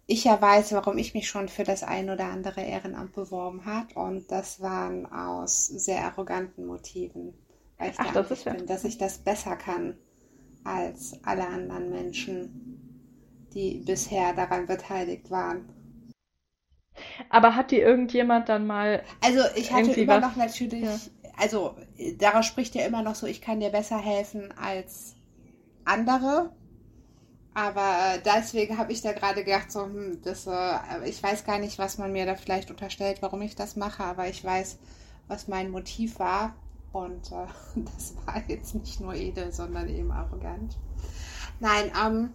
[0.07, 3.95] ich ja weiß, warum ich mich schon für das ein oder andere Ehrenamt beworben habe.
[3.99, 7.33] Und das waren aus sehr arroganten Motiven.
[7.77, 9.97] Weil ich Ach, das ist ja- bin, dass ich das besser kann
[10.63, 12.81] als alle anderen Menschen,
[13.53, 15.69] die bisher daran beteiligt waren.
[17.29, 20.99] Aber hat dir irgendjemand dann mal, Also ich hatte immer was- noch natürlich, ja.
[21.37, 21.75] also
[22.17, 25.15] daraus spricht ja immer noch so, ich kann dir besser helfen als
[25.85, 26.51] andere.
[27.53, 31.77] Aber deswegen habe ich da gerade gedacht, so, hm, das, äh, ich weiß gar nicht,
[31.79, 34.77] was man mir da vielleicht unterstellt, warum ich das mache, aber ich weiß,
[35.27, 36.55] was mein Motiv war.
[36.93, 40.77] Und äh, das war jetzt nicht nur edel, sondern eben arrogant.
[41.59, 42.33] Nein, ähm,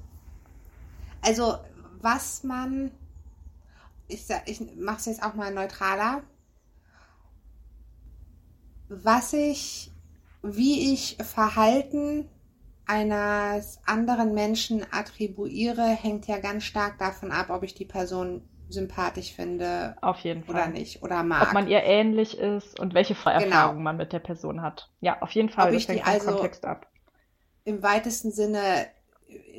[1.23, 1.55] also
[2.01, 2.91] was man,
[4.09, 6.23] ich, ich mache es jetzt auch mal neutraler,
[8.89, 9.91] was ich,
[10.43, 12.29] wie ich Verhalten
[12.87, 19.33] eines anderen Menschen attribuiere, hängt ja ganz stark davon ab, ob ich die Person sympathisch
[19.35, 21.49] finde auf jeden Fall, oder nicht oder mag.
[21.49, 24.91] ob man ihr ähnlich ist und welche Vorerfahrungen man mit der Person hat.
[25.01, 26.91] Ja, auf jeden Fall, Ob das ich die hängt vom also- Kontext ab.
[27.65, 28.87] im weitesten Sinne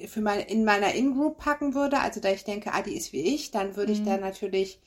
[0.07, 3.35] für mein, in meiner In-Group packen würde, also da ich denke, ah, die ist wie
[3.35, 4.05] ich, dann würde ich Mhm.
[4.05, 4.79] da natürlich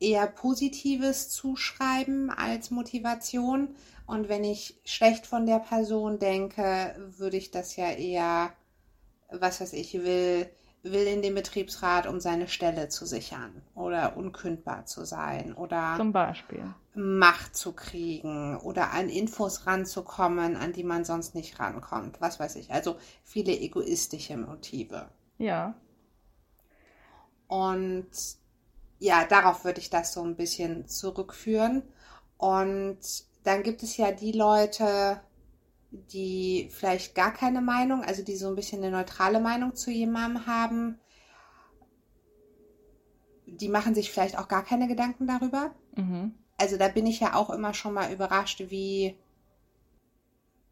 [0.00, 3.74] eher Positives zuschreiben als Motivation.
[4.06, 8.52] Und wenn ich schlecht von der Person denke, würde ich das ja eher,
[9.30, 10.48] was weiß ich, will,
[10.82, 16.12] will in den Betriebsrat, um seine Stelle zu sichern oder unkündbar zu sein oder Zum
[16.12, 16.74] Beispiel.
[16.94, 22.20] Macht zu kriegen oder an Infos ranzukommen, an die man sonst nicht rankommt.
[22.20, 22.72] Was weiß ich.
[22.72, 25.08] Also viele egoistische Motive.
[25.38, 25.74] Ja,
[27.46, 28.06] Und
[28.98, 31.82] ja, darauf würde ich das so ein bisschen zurückführen.
[32.38, 32.98] Und
[33.44, 35.20] dann gibt es ja die Leute,
[35.92, 40.46] die vielleicht gar keine Meinung, also die so ein bisschen eine neutrale Meinung zu jemandem
[40.46, 40.98] haben.
[43.46, 45.74] Die machen sich vielleicht auch gar keine Gedanken darüber.
[45.96, 46.34] mhm.
[46.56, 49.18] Also da bin ich ja auch immer schon mal überrascht, wie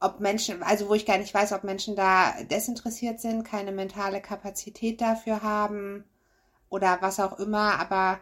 [0.00, 4.20] ob Menschen, also wo ich gar nicht weiß, ob Menschen da desinteressiert sind, keine mentale
[4.20, 6.04] Kapazität dafür haben
[6.68, 8.18] oder was auch immer, aber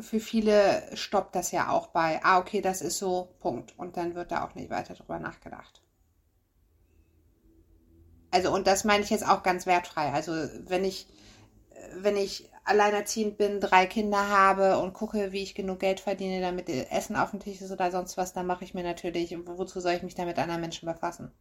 [0.00, 3.78] für viele stoppt das ja auch bei, ah, okay, das ist so, Punkt.
[3.78, 5.82] Und dann wird da auch nicht weiter drüber nachgedacht.
[8.30, 10.12] Also, und das meine ich jetzt auch ganz wertfrei.
[10.12, 10.32] Also,
[10.66, 11.08] wenn ich,
[11.94, 16.68] wenn ich alleinerziehend bin, drei Kinder habe und gucke, wie ich genug Geld verdiene, damit
[16.68, 19.92] Essen auf dem Tisch ist oder sonst was, dann mache ich mir natürlich, wozu soll
[19.94, 21.32] ich mich da mit anderen Menschen befassen?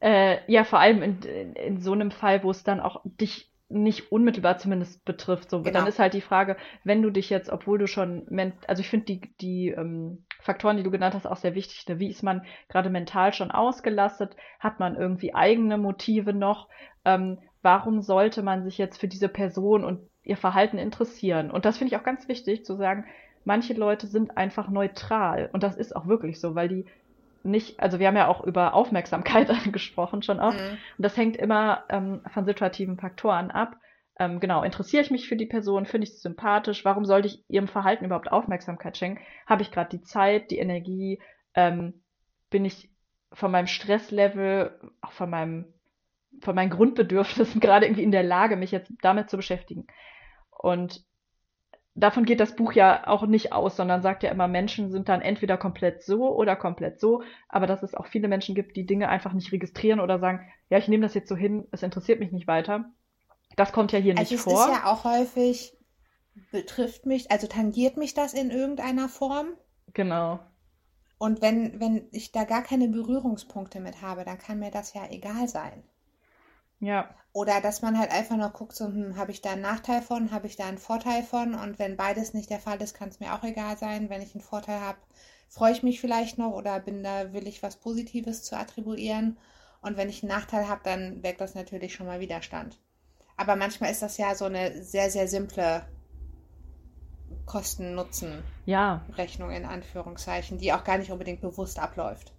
[0.00, 3.50] Äh, ja, vor allem in, in, in so einem Fall, wo es dann auch dich
[3.68, 5.50] nicht unmittelbar zumindest betrifft.
[5.50, 5.72] So, Genau.
[5.72, 8.26] dann ist halt die Frage, wenn du dich jetzt, obwohl du schon,
[8.68, 11.86] also ich finde die, die ähm, Faktoren, die du genannt hast, auch sehr wichtig.
[11.88, 11.98] Ne?
[11.98, 14.36] Wie ist man gerade mental schon ausgelastet?
[14.60, 16.68] Hat man irgendwie eigene Motive noch?
[17.04, 21.50] Ähm, warum sollte man sich jetzt für diese Person und ihr Verhalten interessieren?
[21.50, 23.06] Und das finde ich auch ganz wichtig zu sagen,
[23.44, 25.48] manche Leute sind einfach neutral.
[25.52, 26.84] Und das ist auch wirklich so, weil die
[27.42, 30.52] nicht, also wir haben ja auch über Aufmerksamkeit gesprochen schon auch.
[30.52, 30.78] Mhm.
[30.98, 33.76] Und das hängt immer ähm, von situativen Faktoren ab.
[34.18, 37.44] Ähm, genau, interessiere ich mich für die Person, finde ich sie sympathisch, warum sollte ich
[37.48, 39.22] ihrem Verhalten überhaupt Aufmerksamkeit schenken?
[39.46, 41.20] Habe ich gerade die Zeit, die Energie,
[41.54, 42.02] ähm,
[42.50, 42.90] bin ich
[43.32, 45.66] von meinem Stresslevel, auch von meinem,
[46.40, 49.86] von meinen Grundbedürfnissen gerade irgendwie in der Lage, mich jetzt damit zu beschäftigen.
[50.58, 51.04] Und
[51.94, 55.22] davon geht das Buch ja auch nicht aus, sondern sagt ja immer, Menschen sind dann
[55.22, 59.08] entweder komplett so oder komplett so, aber dass es auch viele Menschen gibt, die Dinge
[59.08, 62.32] einfach nicht registrieren oder sagen, ja, ich nehme das jetzt so hin, es interessiert mich
[62.32, 62.92] nicht weiter.
[63.56, 64.66] Das kommt ja hier nicht Also es vor.
[64.66, 65.76] ist ja auch häufig,
[66.50, 69.48] betrifft mich, also tangiert mich das in irgendeiner Form.
[69.94, 70.40] Genau.
[71.18, 75.08] Und wenn, wenn ich da gar keine Berührungspunkte mit habe, dann kann mir das ja
[75.10, 75.82] egal sein.
[76.80, 80.02] Ja, Oder dass man halt einfach nur guckt, so, hm, habe ich da einen Nachteil
[80.02, 81.54] von, habe ich da einen Vorteil von?
[81.54, 84.08] Und wenn beides nicht der Fall ist, kann es mir auch egal sein.
[84.10, 84.98] Wenn ich einen Vorteil habe,
[85.48, 89.38] freue ich mich vielleicht noch oder bin da, will ich was Positives zu attribuieren.
[89.82, 92.78] Und wenn ich einen Nachteil habe, dann weckt das natürlich schon mal Widerstand.
[93.36, 95.86] Aber manchmal ist das ja so eine sehr, sehr simple
[97.46, 102.32] Kosten-Nutzen-Rechnung ja, in Anführungszeichen, die auch gar nicht unbedingt bewusst abläuft.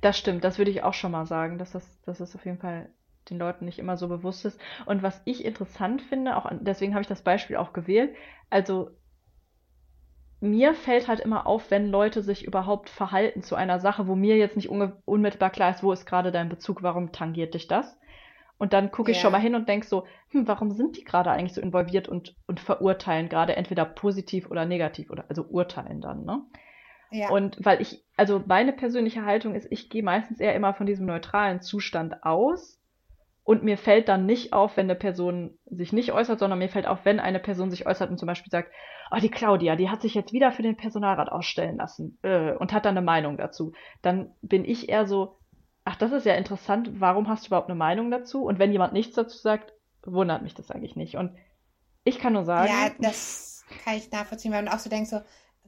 [0.00, 0.44] das stimmt.
[0.44, 2.90] Das würde ich auch schon mal sagen, dass das, dass es auf jeden Fall
[3.30, 4.60] den Leuten nicht immer so bewusst ist.
[4.86, 8.14] Und was ich interessant finde, auch deswegen habe ich das Beispiel auch gewählt,
[8.50, 8.90] also
[10.40, 14.36] mir fällt halt immer auf, wenn Leute sich überhaupt verhalten zu einer Sache, wo mir
[14.38, 17.98] jetzt nicht unmittelbar klar ist, wo ist gerade dein Bezug, warum tangiert dich das?
[18.58, 19.22] Und dann gucke ich Ja.
[19.22, 22.36] schon mal hin und denke so, hm, warum sind die gerade eigentlich so involviert und,
[22.46, 26.42] und verurteilen gerade entweder positiv oder negativ oder also urteilen dann, ne?
[27.12, 27.28] Ja.
[27.30, 31.06] Und weil ich, also meine persönliche Haltung ist, ich gehe meistens eher immer von diesem
[31.06, 32.79] neutralen Zustand aus
[33.44, 36.86] und mir fällt dann nicht auf, wenn eine Person sich nicht äußert, sondern mir fällt
[36.86, 38.70] auf, wenn eine Person sich äußert und zum Beispiel sagt,
[39.10, 42.72] oh, die Claudia, die hat sich jetzt wieder für den Personalrat ausstellen lassen äh, und
[42.72, 43.72] hat dann eine Meinung dazu.
[44.02, 45.36] Dann bin ich eher so,
[45.84, 48.44] ach, das ist ja interessant, warum hast du überhaupt eine Meinung dazu?
[48.44, 49.72] Und wenn jemand nichts dazu sagt,
[50.04, 51.16] wundert mich das eigentlich nicht.
[51.16, 51.36] Und
[52.04, 55.20] ich kann nur sagen, Ja, das kann ich nachvollziehen, weil du auch so denkst, so,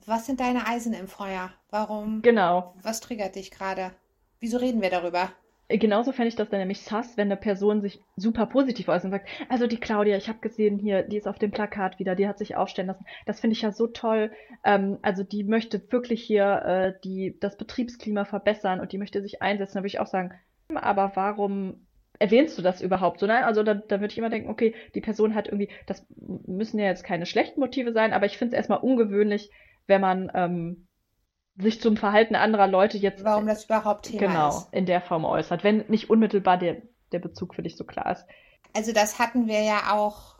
[0.07, 1.51] was sind deine Eisen im Feuer?
[1.71, 3.93] Warum, genau, was triggert dich gerade?
[4.41, 5.31] Wieso reden wir darüber?
[5.79, 9.11] Genauso fände ich das dann nämlich sass, wenn eine Person sich super positiv äußert und
[9.11, 12.29] sagt, also die Claudia, ich habe gesehen hier, die ist auf dem Plakat wieder, die
[12.29, 13.07] hat sich aufstellen lassen.
[13.27, 14.33] Das finde ich ja so toll.
[14.65, 19.43] Ähm, also die möchte wirklich hier äh, die, das Betriebsklima verbessern und die möchte sich
[19.43, 19.75] einsetzen.
[19.75, 20.33] Da würde ich auch sagen,
[20.69, 21.87] hm, aber warum
[22.19, 23.27] erwähnst du das überhaupt so?
[23.27, 26.07] Nein, also da, da würde ich immer denken, okay, die Person hat irgendwie, das
[26.47, 29.51] müssen ja jetzt keine schlechten Motive sein, aber ich finde es erstmal ungewöhnlich,
[29.87, 30.87] wenn man ähm,
[31.57, 34.71] sich zum Verhalten anderer Leute jetzt Warum das überhaupt Thema genau ist?
[34.73, 36.83] in der Form äußert, wenn nicht unmittelbar der,
[37.13, 38.27] der Bezug für dich so klar ist.
[38.75, 40.37] Also das hatten wir ja auch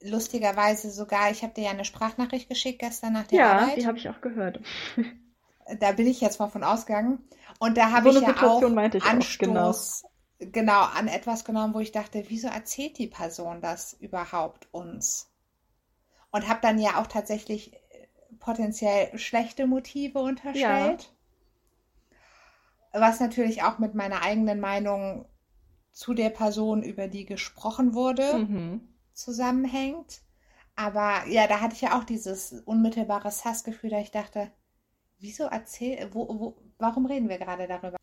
[0.00, 3.76] lustigerweise sogar, ich habe dir ja eine Sprachnachricht geschickt gestern nach der Ja, Arbeit.
[3.76, 4.60] die habe ich auch gehört.
[5.78, 7.24] Da bin ich jetzt mal von ausgegangen.
[7.60, 9.76] Und da habe So ich eine ja Situation auch meinte ich auch, genau.
[9.76, 10.04] Anstoß
[10.40, 15.30] genau an etwas genommen, wo ich dachte, wieso erzählt die Person das überhaupt uns?
[16.30, 17.72] Und habe dann ja auch tatsächlich
[18.38, 21.12] potenziell schlechte Motive unterstellt.
[22.92, 25.26] Was natürlich auch mit meiner eigenen Meinung
[25.92, 28.88] zu der Person, über die gesprochen wurde, Mhm.
[29.12, 30.22] zusammenhängt.
[30.76, 34.50] Aber ja, da hatte ich ja auch dieses unmittelbare Hassgefühl, da ich dachte,
[35.18, 37.96] wieso erzähl, wo, wo, warum reden wir gerade darüber?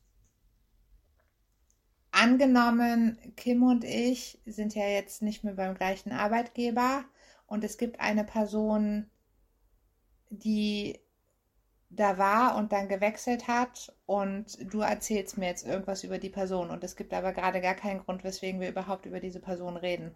[2.12, 7.06] Angenommen, Kim und ich sind ja jetzt nicht mehr beim gleichen Arbeitgeber
[7.48, 9.10] und es gibt eine Person,
[10.40, 11.00] die
[11.90, 16.70] da war und dann gewechselt hat und du erzählst mir jetzt irgendwas über die Person
[16.72, 20.16] und es gibt aber gerade gar keinen Grund, weswegen wir überhaupt über diese Person reden.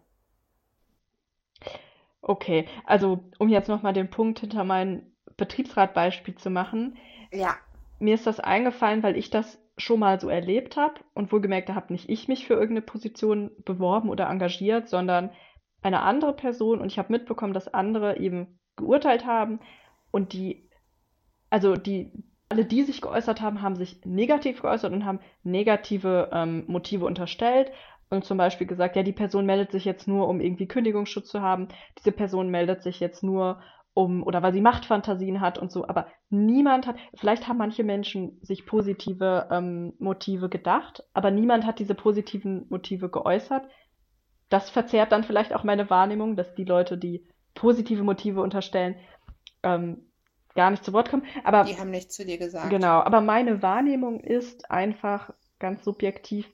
[2.22, 6.98] Okay, also um jetzt nochmal den Punkt hinter mein Betriebsratbeispiel zu machen,
[7.32, 7.58] Ja,
[8.00, 11.76] mir ist das eingefallen, weil ich das schon mal so erlebt habe und wohlgemerkt, da
[11.76, 15.32] habe nicht ich mich für irgendeine Position beworben oder engagiert, sondern
[15.82, 19.60] eine andere Person und ich habe mitbekommen, dass andere eben geurteilt haben
[20.12, 20.70] und die,
[21.50, 22.12] also die,
[22.50, 27.72] alle, die sich geäußert haben, haben sich negativ geäußert und haben negative ähm, Motive unterstellt
[28.10, 31.42] und zum Beispiel gesagt, ja, die Person meldet sich jetzt nur, um irgendwie Kündigungsschutz zu
[31.42, 33.62] haben, diese Person meldet sich jetzt nur,
[33.94, 38.40] um, oder weil sie Machtfantasien hat und so, aber niemand hat, vielleicht haben manche Menschen
[38.42, 43.68] sich positive ähm, Motive gedacht, aber niemand hat diese positiven Motive geäußert.
[44.50, 48.96] Das verzerrt dann vielleicht auch meine Wahrnehmung, dass die Leute, die positive Motive unterstellen,
[49.76, 50.12] ähm,
[50.56, 51.26] gar nicht zu Wort kommen.
[51.44, 52.70] Aber die haben nichts zu dir gesagt.
[52.72, 56.48] Genau, aber meine Wahrnehmung ist einfach ganz subjektiv,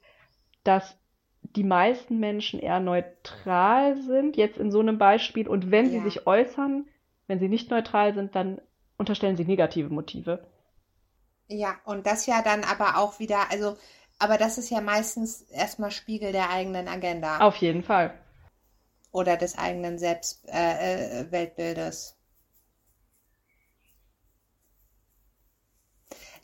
[0.63, 0.97] dass
[1.43, 5.47] die meisten Menschen eher neutral sind, jetzt in so einem Beispiel.
[5.47, 6.03] Und wenn sie Ja.
[6.03, 6.87] sich äußern,
[7.27, 8.61] wenn sie nicht neutral sind, dann
[8.97, 10.45] unterstellen sie negative Motive.
[11.47, 13.77] Ja, und das ja dann aber auch wieder, also,
[14.19, 18.13] aber das ist ja meistens erstmal Spiegel der eigenen Agenda Auf jeden Fall.
[19.13, 22.17] oder des eigenen Selbst, äh, äh, Weltbildes.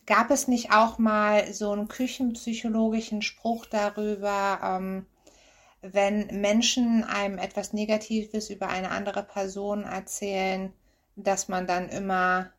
[0.10, 5.05] Gab es nicht auch mal so einen küchenpsychologischen Spruch darüber, ähm,
[5.82, 10.74] wenn Menschen einem etwas Negatives über eine andere Person erzählen,
[11.16, 12.49] dass man dann immer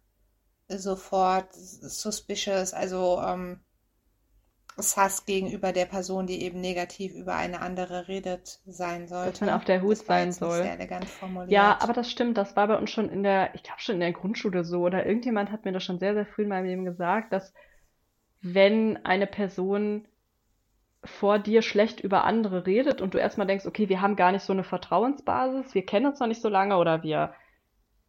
[0.68, 3.59] sofort suspicious, also ähm,
[4.77, 9.31] Hass gegenüber der Person, die eben negativ über eine andere redet, sein sollte.
[9.33, 10.62] Dass man auf der Hut sein soll.
[10.62, 11.51] sehr elegant formuliert.
[11.51, 14.01] Ja, aber das stimmt, das war bei uns schon in der, ich glaube schon in
[14.01, 16.85] der Grundschule so, oder irgendjemand hat mir das schon sehr, sehr früh in meinem Leben
[16.85, 17.53] gesagt, dass
[18.41, 20.07] wenn eine Person
[21.05, 24.45] vor dir schlecht über andere redet und du erstmal denkst, okay, wir haben gar nicht
[24.45, 27.35] so eine Vertrauensbasis, wir kennen uns noch nicht so lange oder wir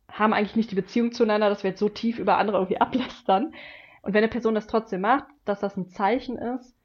[0.10, 3.54] haben eigentlich nicht die Beziehung zueinander, dass wir jetzt so tief über andere irgendwie ablästern.
[4.02, 6.76] Und wenn eine Person das trotzdem macht, dass das ein Zeichen ist,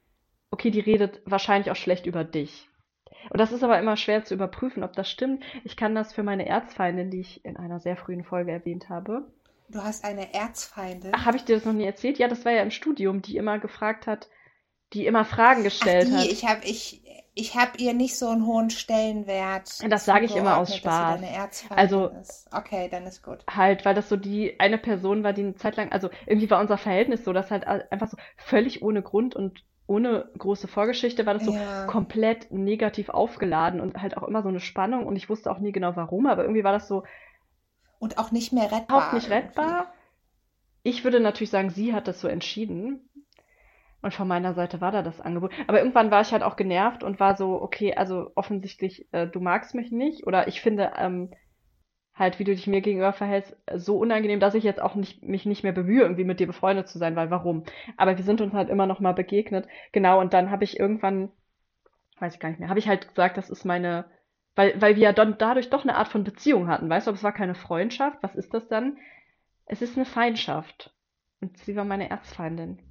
[0.51, 2.69] okay, die redet wahrscheinlich auch schlecht über dich.
[3.29, 5.43] Und das ist aber immer schwer zu überprüfen, ob das stimmt.
[5.63, 9.27] Ich kann das für meine Erzfeindin, die ich in einer sehr frühen Folge erwähnt habe.
[9.69, 11.11] Du hast eine Erzfeindin.
[11.13, 12.17] Ach, habe ich dir das noch nie erzählt?
[12.19, 14.29] Ja, das war ja im Studium, die immer gefragt hat,
[14.93, 16.25] die immer Fragen Ach, gestellt die, hat.
[16.27, 17.01] ich habe ich,
[17.39, 19.69] ich hab ihr nicht so einen hohen Stellenwert.
[19.91, 21.21] Das sage ich immer aus Spaß.
[21.69, 22.49] Also- ist.
[22.53, 23.39] Okay, dann ist gut.
[23.49, 26.59] Halt, weil das so die eine Person war, die eine Zeit lang, also irgendwie war
[26.59, 31.33] unser Verhältnis so, dass halt einfach so völlig ohne Grund und ohne große Vorgeschichte war
[31.33, 31.85] das so Ja.
[31.85, 35.71] komplett negativ aufgeladen und halt auch immer so eine Spannung und ich wusste auch nie
[35.71, 37.03] genau warum, aber irgendwie war das so
[37.99, 38.83] Und auch nicht mehr rettbar.
[38.97, 39.45] überhaupt nicht irgendwie.
[39.47, 39.93] rettbar.
[40.83, 43.09] Ich würde natürlich sagen, sie hat das so entschieden.
[44.07, 45.51] Und von meiner Seite war da das Angebot.
[45.67, 49.41] Aber irgendwann war ich halt auch genervt und war so, okay, also offensichtlich, äh, du
[49.41, 50.25] magst mich nicht.
[50.25, 51.31] Oder ich finde, ähm,
[52.15, 55.45] halt, wie du dich mir gegenüber verhältst, so unangenehm, dass ich jetzt auch nicht, mich
[55.45, 57.65] nicht mehr bemühe, irgendwie mit dir befreundet zu sein, weil warum?
[57.97, 59.67] Aber wir sind uns halt immer noch mal begegnet.
[59.91, 61.27] Genau, und dann habe ich irgendwann,
[62.19, 64.05] weiß ich gar nicht mehr, habe ich halt gesagt, das ist meine,
[64.55, 67.17] weil, weil wir ja dann dadurch doch eine Art von Beziehung hatten, weißt du, aber
[67.17, 68.19] es war keine Freundschaft.
[68.21, 68.99] Was ist das dann?
[69.65, 70.93] Es ist eine Feindschaft.
[71.41, 72.86] Und sie war meine Erzfeindin.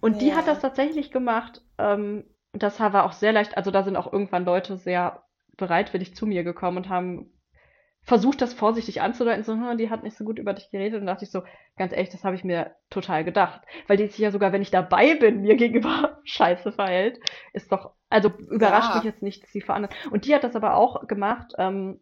[0.00, 0.52] Und die hat Ja.
[0.52, 1.62] das tatsächlich gemacht.
[1.78, 3.56] Ähm, das war auch sehr leicht.
[3.56, 5.24] Also da sind auch irgendwann Leute sehr
[5.56, 7.32] bereitwillig zu mir gekommen und haben
[8.02, 9.44] versucht, das vorsichtig anzudeuten.
[9.44, 11.00] So, hm, die hat nicht so gut über dich geredet.
[11.00, 11.42] Und dachte ich so,
[11.76, 13.60] ganz ehrlich, das habe ich mir total gedacht.
[13.86, 17.20] Weil die sich ja sogar, wenn ich dabei bin, mir gegenüber scheiße verhält.
[17.52, 18.94] Ist doch, also überrascht Ja.
[18.94, 19.94] mich jetzt nicht, dass sie vor anderen.
[20.10, 21.52] Und die hat das aber auch gemacht.
[21.58, 22.00] Ähm,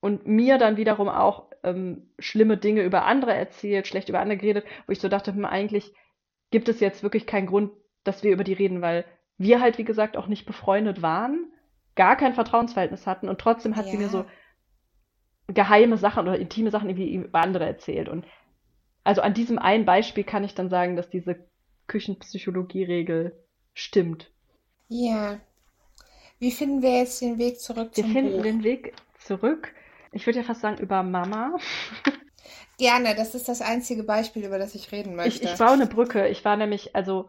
[0.00, 4.64] und mir dann wiederum auch ähm, schlimme Dinge über andere erzählt, schlecht über andere geredet,
[4.86, 5.92] wo ich so dachte, hm, eigentlich
[6.50, 7.72] gibt es jetzt wirklich keinen Grund,
[8.04, 9.04] dass wir über die reden, weil
[9.38, 11.52] wir halt, wie gesagt, auch nicht befreundet waren,
[11.94, 14.08] gar kein Vertrauensverhältnis hatten und trotzdem hat sie mir Ja.
[14.08, 14.24] so
[15.48, 18.08] geheime Sachen oder intime Sachen irgendwie über andere erzählt.
[18.08, 18.24] Und
[19.04, 21.48] also an diesem einen Beispiel kann ich dann sagen, dass diese
[21.88, 23.32] Küchenpsychologie-Regel
[23.74, 24.30] stimmt.
[24.88, 25.40] Ja.
[26.40, 28.42] Wie finden wir jetzt den Weg zurück Wir zum finden Buch?
[28.42, 29.74] den Weg zurück.
[30.12, 31.56] Ich würde ja fast sagen, über Mama.
[32.78, 35.44] Gerne, das ist das einzige Beispiel, über das ich reden Ich, möchte.
[35.44, 36.28] ich baue eine Brücke.
[36.28, 37.28] Ich war nämlich, also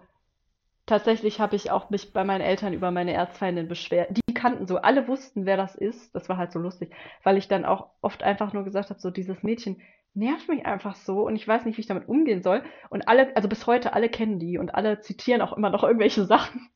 [0.85, 4.09] tatsächlich habe ich auch mich bei meinen Eltern über meine Erzfeindin beschwert.
[4.11, 6.13] Die kannten so, alle wussten, wer das ist.
[6.13, 6.91] Das war halt so lustig,
[7.23, 9.81] weil ich dann auch oft einfach nur gesagt habe, so dieses Mädchen
[10.13, 12.63] nervt mich einfach so und ich weiß nicht, wie ich damit umgehen soll.
[12.89, 16.25] Und alle, also bis heute, alle kennen die und alle zitieren auch immer noch irgendwelche
[16.27, 16.69] Sachen,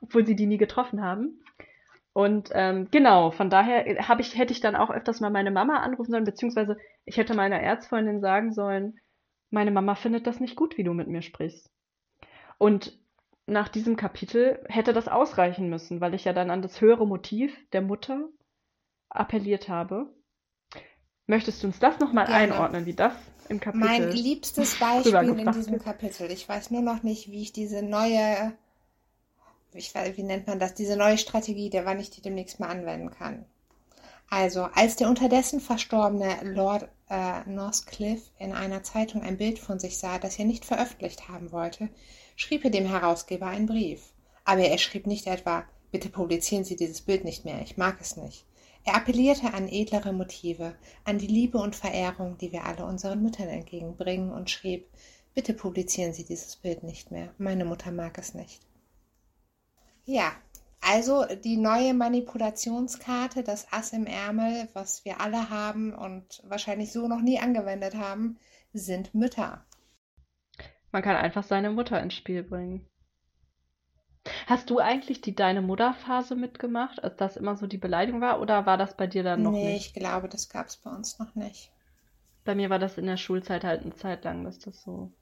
[0.00, 1.40] obwohl sie die nie getroffen haben.
[2.14, 5.78] Und ähm, genau, von daher habe ich, hätte ich dann auch öfters mal meine Mama
[5.78, 8.98] anrufen sollen, beziehungsweise ich hätte meiner Erzfreundin sagen sollen,
[9.50, 11.70] meine Mama findet das nicht gut, wie du mit mir sprichst.
[12.58, 12.98] Und
[13.46, 17.56] nach diesem Kapitel hätte das ausreichen müssen, weil ich ja dann an das höhere Motiv
[17.70, 18.28] der Mutter
[19.08, 20.12] appelliert habe.
[21.26, 23.14] Möchtest du uns das nochmal einordnen, wie das
[23.48, 25.78] im Kapitel Mein liebstes Beispiel in diesem?
[25.78, 26.30] Kapitel.
[26.30, 28.52] Ich weiß nur noch nicht, wie ich diese neue,
[29.74, 32.68] ich weiß, wie nennt man das, diese neue Strategie, der wann ich die demnächst mal
[32.68, 33.44] anwenden kann.
[34.30, 39.98] Also, als der unterdessen verstorbene Lord äh, Northcliffe in einer Zeitung ein Bild von sich
[39.98, 41.90] sah, das er nicht veröffentlicht haben wollte,
[42.36, 44.14] schrieb er dem Herausgeber einen Brief.
[44.44, 48.16] Aber er schrieb nicht etwa, bitte publizieren Sie dieses Bild nicht mehr, ich mag es
[48.16, 48.46] nicht.
[48.84, 53.48] Er appellierte an edlere Motive, an die Liebe und Verehrung, die wir alle unseren Müttern
[53.48, 54.88] entgegenbringen, und schrieb,
[55.34, 58.60] bitte publizieren Sie dieses Bild nicht mehr, meine Mutter mag es nicht.
[60.04, 60.32] Ja,
[60.80, 67.06] also die neue Manipulationskarte, das Ass im Ärmel, was wir alle haben und wahrscheinlich so
[67.06, 68.36] noch nie angewendet haben,
[68.72, 69.64] sind Mütter.
[70.90, 72.86] Man kann einfach seine Mutter ins Spiel bringen.
[74.46, 78.66] Hast du eigentlich die Deine Mutter-Phase mitgemacht, als das immer so die Beleidigung war, oder
[78.66, 79.86] war das bei dir dann noch nee, nicht?
[79.86, 81.72] ich glaube, das gab es bei uns noch nicht.
[82.44, 85.12] Bei mir war das in der Schulzeit halt eine Zeit lang, dass das so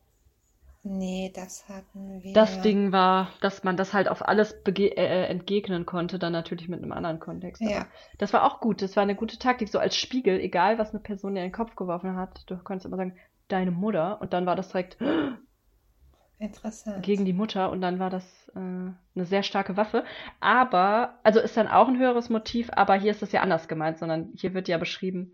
[0.82, 2.32] Nee, das hatten wir.
[2.32, 6.68] das Ding war, dass man das halt auf alles bege äh, entgegnen konnte, dann natürlich
[6.68, 7.60] mit einem anderen Kontext.
[7.60, 7.80] Ja.
[7.80, 10.90] Aber das war auch gut, das war eine gute Taktik, so als Spiegel, egal was
[10.90, 13.18] eine Person dir in den Kopf geworfen hat, du konntest immer sagen,
[13.48, 14.96] deine Mutter, und dann war das direkt
[16.38, 17.02] Interessant.
[17.04, 18.24] gegen die Mutter und dann war das
[18.54, 20.04] äh, eine sehr starke Waffe.
[20.40, 23.98] Aber, also ist dann auch ein höheres Motiv, aber hier ist das ja anders gemeint,
[23.98, 25.32] sondern hier wird ja beschrieben,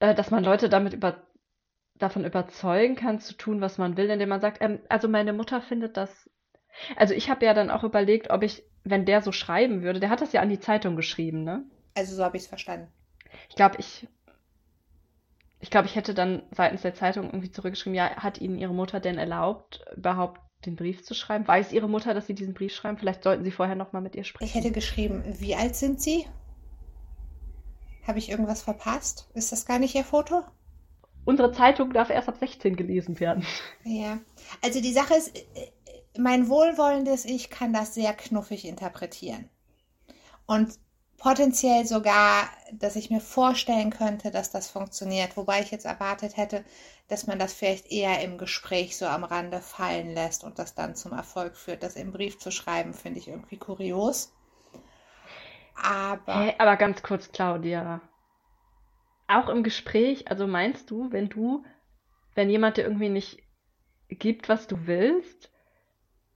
[0.00, 1.22] äh, dass man Leute damit über,
[1.98, 5.60] davon überzeugen kann, zu tun, was man will, indem man sagt, ähm, also meine Mutter
[5.62, 6.28] findet das.
[6.96, 10.10] Also ich habe ja dann auch überlegt, ob ich, wenn der so schreiben würde, der
[10.10, 11.64] hat das ja an die Zeitung geschrieben, ne?
[11.94, 12.88] Also so habe ich es verstanden.
[13.48, 14.08] Ich glaube, ich,
[15.60, 18.98] ich glaube, ich hätte dann seitens der Zeitung irgendwie zurückgeschrieben, ja, hat Ihnen Ihre Mutter
[19.00, 21.46] denn erlaubt, überhaupt den Brief zu schreiben?
[21.46, 22.98] Weiß Ihre Mutter, dass Sie diesen Brief schreiben?
[22.98, 24.52] Vielleicht sollten Sie vorher noch mal mit ihr Ich sprechen.
[24.52, 26.26] hätte geschrieben, wie alt sind Sie?
[28.06, 29.28] Habe ich irgendwas verpasst?
[29.34, 30.42] Ist das gar nicht Ihr Foto?
[31.24, 33.46] Unsere Zeitung darf erst ab 16 gelesen werden.
[33.84, 34.18] Ja.
[34.62, 35.72] Also die Sache ist, äh,
[36.18, 39.48] mein wohlwollendes Ich kann das sehr knuffig interpretieren.
[40.46, 40.78] Und
[41.18, 45.36] potenziell sogar, dass ich mir vorstellen könnte, dass das funktioniert.
[45.36, 46.64] Wobei ich jetzt erwartet hätte,
[47.08, 50.94] dass man das vielleicht eher im Gespräch so am Rande fallen lässt und das dann
[50.94, 51.82] zum Erfolg führt.
[51.82, 54.32] Das im Brief zu schreiben, finde ich irgendwie kurios.
[55.82, 58.00] Aber Hä, aber ganz kurz, Claudia.
[59.26, 61.64] Auch im Gespräch, also meinst du, wenn du,
[62.34, 63.42] wenn jemand dir irgendwie nicht
[64.08, 65.50] gibt, was du willst,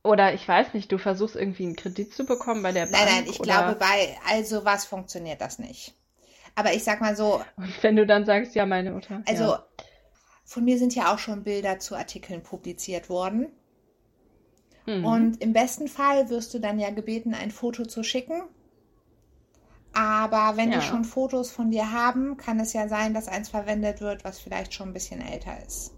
[0.03, 3.25] oder ich weiß nicht, du versuchst irgendwie einen Kredit zu bekommen bei der nein, nein,
[3.25, 5.95] Bank ich oder glaube, bei also was funktioniert das nicht.
[6.55, 9.23] Aber ich sag mal so, und wenn du dann sagst, ja, meine Mutter.
[9.27, 9.67] Also ja.
[10.45, 13.49] von mir sind ja auch schon Bilder zu Artikeln publiziert worden.
[14.87, 15.05] Mhm.
[15.05, 18.43] Und im besten Fall wirst du dann ja gebeten, ein Foto zu schicken.
[19.99, 20.73] Aber wenn Ja.
[20.73, 24.39] die schon Fotos von dir haben, kann es ja sein, dass eins verwendet wird, was
[24.39, 25.95] vielleicht schon ein bisschen älter ist.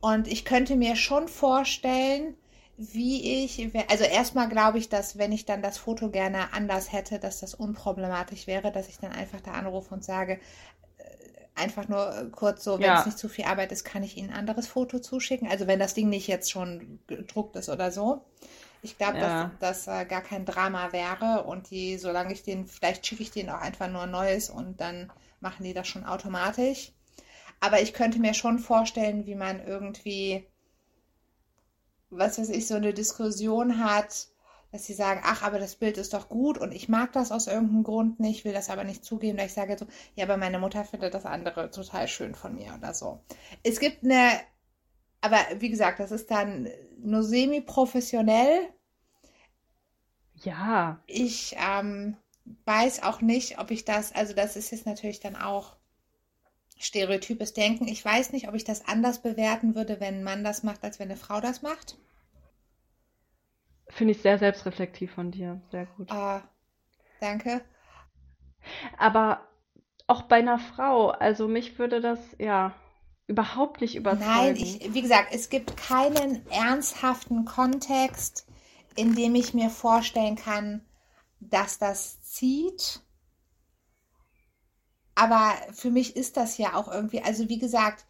[0.00, 2.36] Und ich könnte mir schon vorstellen,
[2.76, 7.18] wie ich, also erstmal glaube ich, dass wenn ich dann das Foto gerne anders hätte,
[7.18, 10.40] dass das unproblematisch wäre, dass ich dann einfach da anrufe und sage,
[10.98, 11.04] äh,
[11.54, 12.94] einfach nur äh, kurz so, wenn Ja.
[12.94, 15.48] es nicht zu viel Arbeit ist, kann ich Ihnen ein anderes Foto zuschicken.
[15.48, 18.22] Also wenn das Ding nicht jetzt schon gedruckt ist oder so.
[18.84, 19.50] Ich glaube, Ja.
[19.50, 23.32] dass das äh, gar kein Drama wäre und die, solange ich den, vielleicht schicke ich
[23.32, 26.92] denen auch einfach nur neues und dann machen die das schon automatisch.
[27.60, 30.48] Aber ich könnte mir schon vorstellen, wie man irgendwie,
[32.10, 34.28] was weiß ich, so eine Diskussion hat,
[34.72, 37.46] dass sie sagen, ach, aber das Bild ist doch gut und ich mag das aus
[37.46, 40.58] irgendeinem Grund nicht, will das aber nicht zugeben, da ich sage so, ja, aber meine
[40.58, 43.20] Mutter findet das andere total schön von mir oder so.
[43.62, 44.30] Es gibt eine,
[45.24, 46.68] aber wie gesagt, das ist dann
[46.98, 48.68] nur semi-professionell.
[50.44, 52.16] Ja, Ich ähm,
[52.66, 55.76] weiß auch nicht, ob ich das, also das ist jetzt natürlich dann auch
[56.78, 57.88] stereotypes Denken.
[57.88, 60.98] Ich weiß nicht, ob ich das anders bewerten würde, wenn ein Mann das macht, als
[60.98, 61.98] wenn eine Frau das macht.
[63.88, 65.60] finde ich sehr selbstreflektiv von dir.
[65.70, 66.10] Sehr gut.
[66.10, 66.40] Äh,
[67.20, 67.62] danke.
[68.98, 69.46] Aber
[70.06, 72.74] auch bei einer Frau, also mich würde das ja
[73.26, 74.26] überhaupt nicht überzeugen.
[74.26, 78.46] Nein, ich, wie gesagt, es gibt keinen ernsthaften Kontext,
[78.96, 80.84] in dem ich mir vorstellen kann,
[81.40, 83.00] dass das zieht.
[85.14, 88.04] Aber für mich ist das ja auch irgendwie, also wie gesagt,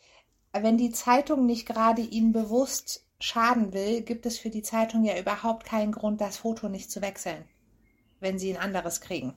[0.53, 5.19] wenn die Zeitung nicht gerade Ihnen bewusst schaden will, gibt es für die Zeitung ja
[5.19, 7.45] überhaupt keinen Grund, das Foto nicht zu wechseln,
[8.21, 9.35] wenn Sie ein anderes kriegen.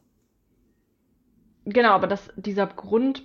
[1.66, 3.24] Genau, aber das, dieser Grund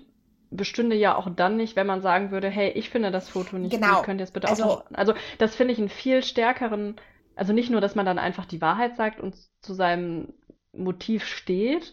[0.57, 3.75] bestünde ja auch dann nicht, wenn man sagen würde, hey, ich finde das Foto nicht
[3.75, 3.97] Genau.
[3.97, 4.85] gut, könnt ihr es bitte Also- auch.
[4.93, 6.97] Also das finde ich einen viel stärkeren,
[7.37, 10.35] also nicht nur, dass man dann einfach die Wahrheit sagt und zu seinem
[10.73, 11.93] Motiv steht,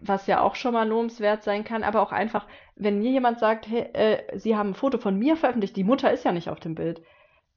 [0.00, 3.66] was ja auch schon mal lobenswert sein kann, aber auch einfach, wenn mir jemand sagt,
[3.68, 6.60] hey, äh, Sie haben ein Foto von mir veröffentlicht, die Mutter ist ja nicht auf
[6.60, 7.00] dem Bild.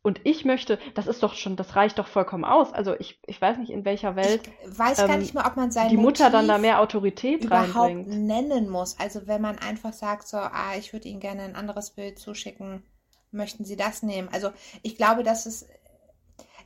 [0.02, 2.72] Und ich möchte, das ist doch schon, das reicht doch vollkommen aus.
[2.72, 5.58] Also ich, ich weiß nicht, in welcher Welt Ich weiß gar ähm, nicht mehr, ob
[5.58, 8.26] man sein die Mutter dann da Motiv mehr Autorität überhaupt reinbringt.
[8.26, 8.97] nennen muss.
[8.97, 12.84] Also wenn man einfach sagt, so, ah, ich würde Ihnen gerne ein anderes Bild zuschicken,
[13.32, 14.30] möchten Sie das nehmen?
[14.32, 14.52] Also
[14.84, 15.68] ich glaube, dass es,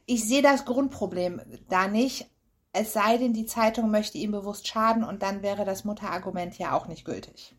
[0.06, 2.30] ich sehe das Grundproblem da nicht,
[2.72, 6.74] es sei denn, die Zeitung möchte ihm bewusst schaden und dann wäre das Mutterargument ja
[6.74, 7.56] auch nicht gültig.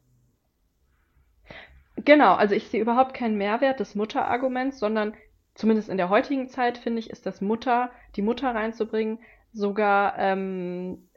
[1.97, 5.14] Genau, also ich sehe überhaupt keinen Mehrwert des Mutterarguments, sondern
[5.55, 9.19] zumindest in der heutigen Zeit, finde ich, ist das Mutter, die Mutter reinzubringen,
[9.53, 11.09] sogar ähm,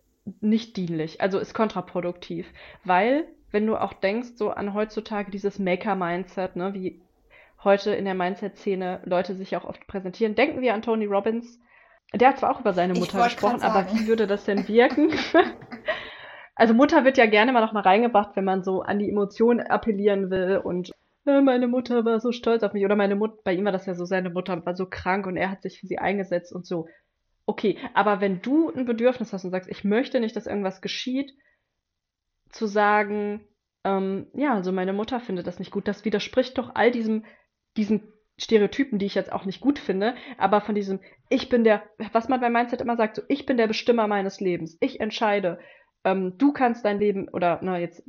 [0.41, 2.47] nicht dienlich, also ist kontraproduktiv.
[2.83, 7.01] Weil, wenn du auch denkst, so an heutzutage dieses Maker-Mindset, ne, wie
[7.63, 11.59] heute in der Mindset-Szene Leute sich auch oft präsentieren, denken wir an Tony Robbins.
[12.13, 15.11] Der hat zwar auch über seine Mutter gesprochen, aber wie würde das denn wirken?
[16.59, 19.61] Also Mutter wird ja gerne mal noch mal reingebracht, wenn man so an die Emotionen
[19.61, 20.91] appellieren will und
[21.27, 23.85] äh, meine Mutter war so stolz auf mich oder meine Mutter, bei ihm war das
[23.85, 26.65] ja so, seine Mutter war so krank und er hat sich für sie eingesetzt und
[26.65, 26.87] so.
[27.45, 31.33] Okay, aber wenn du ein Bedürfnis hast und sagst, ich möchte nicht, dass irgendwas geschieht,
[32.49, 33.47] zu sagen,
[33.83, 37.23] ähm, ja, also meine Mutter findet das nicht gut, das widerspricht doch all diesem,
[37.77, 40.99] diesen Stereotypen, die ich jetzt auch nicht gut finde, aber von diesem,
[41.29, 44.39] ich bin der, was man bei Mindset immer sagt, so, ich bin der Bestimmer meines
[44.39, 45.59] Lebens, ich entscheide,
[46.07, 48.01] ähm, du kannst dein Leben, oder na, jetzt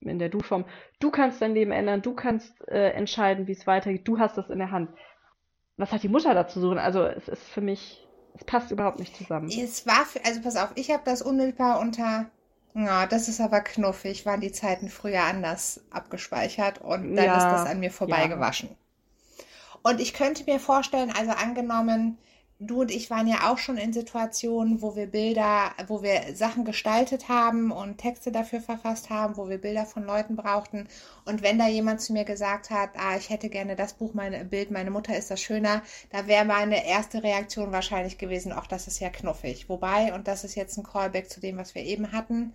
[0.00, 0.66] in der Du-Form,
[1.00, 4.50] du kannst dein Leben ändern, du kannst äh, entscheiden, wie es weitergeht, du hast das
[4.50, 4.90] in der Hand.
[5.78, 6.78] Was hat die Mutter dazu suchen?
[6.78, 9.48] Also es ist für mich, es passt überhaupt nicht zusammen.
[9.48, 12.26] Es war, für, also pass auf, ich habe das unmittelbar unter,
[12.74, 17.50] ja, das ist aber knuffig, waren die Zeiten früher anders abgespeichert und dann Ja, ist
[17.50, 18.70] das an mir vorbeigewaschen.
[19.82, 22.18] Und ich könnte mir vorstellen, also angenommen,
[22.58, 26.64] du und ich waren ja auch schon in Situationen, wo wir Bilder, wo wir Sachen
[26.64, 30.88] gestaltet haben und Texte dafür verfasst haben, wo wir Bilder von Leuten brauchten.
[31.26, 34.44] Und wenn da jemand zu mir gesagt hat, ah, ich hätte gerne das Buch, meine
[34.44, 38.86] Bild, meine Mutter ist das schöner, da wäre meine erste Reaktion wahrscheinlich gewesen, ach, das
[38.86, 39.68] ist ja knuffig.
[39.68, 42.54] Wobei, und das ist jetzt ein Callback zu dem, was wir eben hatten,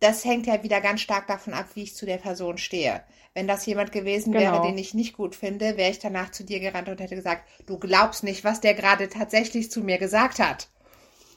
[0.00, 3.02] das hängt ja wieder ganz stark davon ab, wie ich zu der Person stehe.
[3.32, 4.66] Wenn das jemand gewesen wäre, Genau.
[4.66, 7.78] den ich nicht gut finde, wäre ich danach zu dir gerannt und hätte gesagt, du
[7.78, 10.68] glaubst nicht, was der gerade tatsächlich zu mir gesagt hat.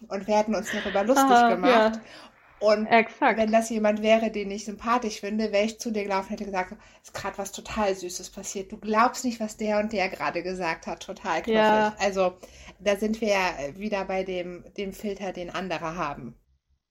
[0.09, 1.95] Und wir hätten uns darüber lustig Aha, gemacht.
[1.95, 2.01] ja.
[2.59, 3.37] Und Exakt.
[3.39, 6.45] wenn das jemand wäre, den ich sympathisch finde, wäre ich zu dir gelaufen und hätte
[6.45, 6.73] gesagt,
[7.03, 8.71] ist gerade was total Süßes passiert.
[8.71, 11.03] Du glaubst nicht, was der und der gerade gesagt hat.
[11.03, 11.53] Total knuffig.
[11.53, 11.95] Ja.
[11.99, 12.35] Also
[12.79, 16.35] da sind wir ja wieder bei dem, dem Filter, den andere haben.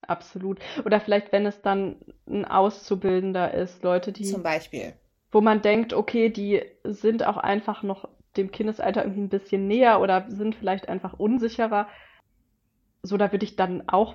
[0.06, 0.58] Absolut.
[0.84, 1.96] Oder vielleicht, wenn es dann
[2.28, 4.94] ein Auszubildender ist, Leute, die, Zum Beispiel.
[5.32, 10.00] wo man denkt, okay, die sind auch einfach noch dem Kindesalter irgendwie ein bisschen näher
[10.00, 11.88] oder sind vielleicht einfach unsicherer.
[13.02, 14.14] So, da würde ich dann auch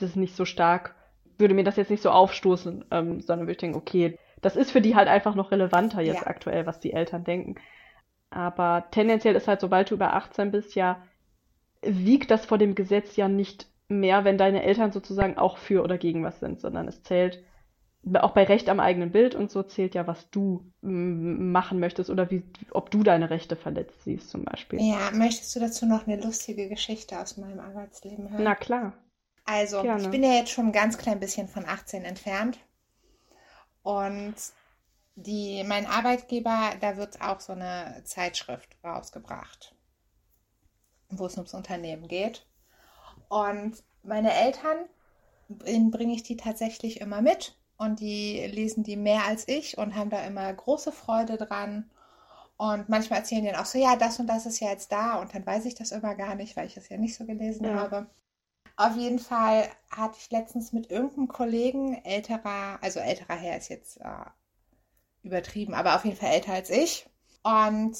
[0.00, 0.94] das nicht so stark
[1.38, 4.70] würde mir das jetzt nicht so aufstoßen, ähm, sondern würde ich denken, okay, das ist
[4.70, 6.26] für die halt einfach noch relevanter jetzt Ja.
[6.26, 7.56] aktuell, was die Eltern denken.
[8.30, 11.02] Aber tendenziell ist halt, sobald du über 18 bist, ja,
[11.82, 15.98] wiegt das vor dem Gesetz ja nicht mehr, wenn deine Eltern sozusagen auch für oder
[15.98, 17.42] gegen was sind, sondern es zählt,
[18.14, 22.10] auch bei Recht am eigenen Bild und so zählt ja, was du mm, machen möchtest
[22.10, 24.80] oder wie, ob du deine Rechte verletzt siehst zum Beispiel.
[24.80, 28.44] Ja, möchtest du dazu noch eine lustige Geschichte aus meinem Arbeitsleben hören?
[28.44, 28.94] Na klar.
[29.44, 30.02] Also, Gerne.
[30.02, 32.58] ich bin ja jetzt schon ein ganz klein bisschen von 18 entfernt.
[33.82, 34.34] Und
[35.16, 39.74] die, mein Arbeitgeber, da wird auch so eine Zeitschrift rausgebracht,
[41.08, 42.46] wo es ums Unternehmen geht.
[43.28, 44.78] Und meine Eltern,
[45.66, 47.56] ihnen bringe ich die tatsächlich immer mit.
[47.76, 51.90] Und die lesen die mehr als ich und haben da immer große Freude dran.
[52.56, 55.20] Und manchmal erzählen die dann auch so, ja, das und das ist ja jetzt da.
[55.20, 57.66] Und dann weiß ich das immer gar nicht, weil ich das ja nicht so gelesen
[57.66, 57.74] Ja.
[57.74, 58.08] habe.
[58.76, 63.98] Auf jeden Fall hatte ich letztens mit irgendeinem Kollegen, älterer, also älterer Herr ist jetzt
[64.00, 64.24] äh,
[65.22, 67.08] übertrieben, aber auf jeden Fall älter als ich.
[67.42, 67.96] Und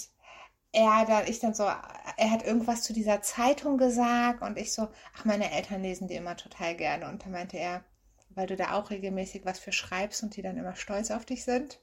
[0.72, 4.88] er dann, ich dann so, er hat irgendwas zu dieser Zeitung gesagt und ich so,
[5.16, 7.08] ach, meine Eltern lesen die immer total gerne.
[7.08, 7.84] Und dann meinte er,
[8.30, 11.44] weil du da auch regelmäßig was für schreibst und die dann immer stolz auf dich
[11.44, 11.80] sind.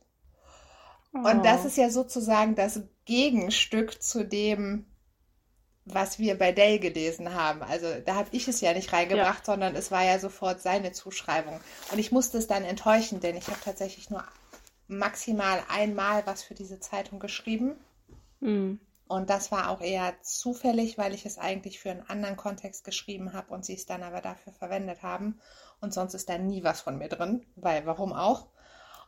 [1.23, 1.65] Und das Oh.
[1.65, 4.85] ist ja sozusagen das Gegenstück zu dem,
[5.85, 7.61] was wir bei Dale gelesen haben.
[7.63, 11.61] Also da habe ich es ja nicht reingebracht, sondern es war ja sofort seine Zuschreibung.
[11.91, 14.23] Und ich musste es dann enttäuschen, denn ich habe tatsächlich nur
[14.87, 17.75] maximal einmal was für diese Zeitung geschrieben.
[18.45, 18.79] Hm.
[19.07, 23.33] Und das war auch eher zufällig, weil ich es eigentlich für einen anderen Kontext geschrieben
[23.33, 25.39] habe und sie es dann aber dafür verwendet haben.
[25.79, 28.47] Und sonst ist da nie was von mir drin, weil warum auch?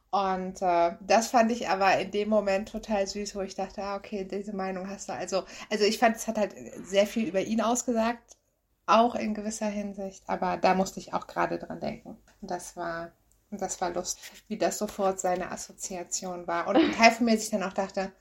[0.10, 3.96] Und äh, das fand ich aber in dem Moment total süß, wo ich dachte, ah,
[3.96, 5.14] okay, diese Meinung hast du.
[5.14, 8.38] Also, also ich fand, es hat halt sehr viel über ihn ausgesagt,
[8.86, 10.24] auch in gewisser Hinsicht.
[10.28, 12.18] Aber da musste ich auch gerade dran denken.
[12.42, 13.12] Und das war,
[13.52, 16.68] das war lustig, wie das sofort seine Assoziation war.
[16.68, 18.12] Und ein Teil von mir sich dann auch dachte,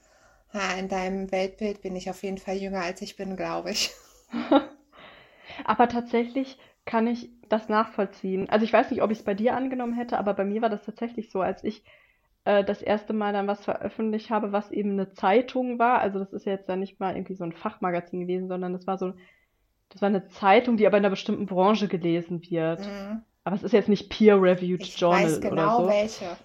[0.56, 3.92] ha, in deinem Weltbild bin ich auf jeden Fall jünger als ich bin, glaube ich.
[5.64, 8.48] Aber tatsächlich kann ich das nachvollziehen.
[8.48, 10.68] Also ich weiß nicht, ob ich es bei dir angenommen hätte, aber bei mir war
[10.68, 11.84] das tatsächlich so, als ich
[12.44, 16.00] äh, das erste Mal dann was veröffentlicht habe, was eben eine Zeitung war.
[16.00, 18.86] Also das ist ja jetzt dann nicht mal irgendwie so ein Fachmagazin gewesen, sondern das
[18.86, 19.14] war so,
[19.90, 22.86] das war eine Zeitung, die aber in einer bestimmten Branche gelesen wird.
[22.86, 23.22] Mhm.
[23.44, 25.88] Aber es ist jetzt nicht peer-reviewed Ich Journal weiß oder genau so.
[25.88, 26.36] welche.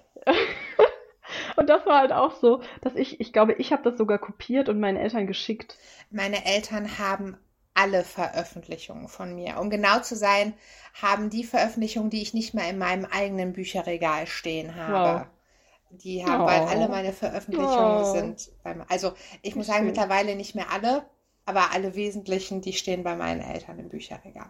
[1.61, 4.67] Und das war halt auch so, dass ich, ich glaube, ich habe das sogar kopiert
[4.67, 5.77] und meinen Eltern geschickt.
[6.11, 7.37] Meine Eltern haben
[7.73, 9.57] alle Veröffentlichungen von mir.
[9.59, 10.53] Um genau zu sein,
[10.93, 15.25] haben die Veröffentlichungen, die ich nicht mehr in meinem eigenen Bücherregal stehen habe.
[15.91, 16.67] Die haben, weil Oh.
[16.67, 18.05] alle meine Veröffentlichungen Oh.
[18.05, 18.51] sind
[18.89, 19.87] also ich muss sagen, schön.
[19.87, 21.05] mittlerweile nicht mehr alle,
[21.45, 24.49] aber alle wesentlichen, die stehen bei meinen Eltern im Bücherregal.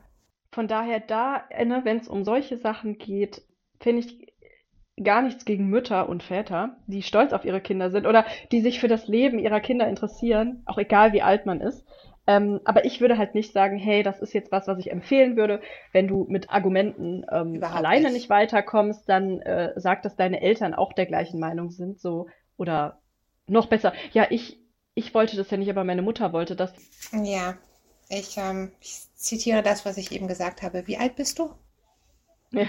[0.53, 3.41] Von daher da, ne, wenn es um solche Sachen geht,
[3.81, 4.30] finde ich
[5.03, 8.79] gar nichts gegen Mütter und Väter, die stolz auf ihre Kinder sind oder die sich
[8.79, 11.85] für das Leben ihrer Kinder interessieren, auch egal wie alt man ist.
[12.27, 15.35] Ähm, aber ich würde halt nicht sagen, hey, das ist jetzt was, was ich empfehlen
[15.35, 15.59] würde.
[15.91, 18.13] Wenn du mit Argumenten ähm, alleine nicht.
[18.13, 22.27] nicht weiterkommst, dann äh, sag, dass deine Eltern auch der gleichen Meinung sind, so
[22.57, 22.99] oder
[23.47, 23.93] noch besser.
[24.13, 24.61] Ja, ich
[24.93, 26.73] ich wollte das ja nicht, aber meine Mutter wollte das.
[27.13, 27.57] Ja,
[28.09, 30.85] ich, ähm, ich zitiere das, was ich eben gesagt habe.
[30.87, 31.53] Wie alt bist du?
[32.51, 32.67] Ja.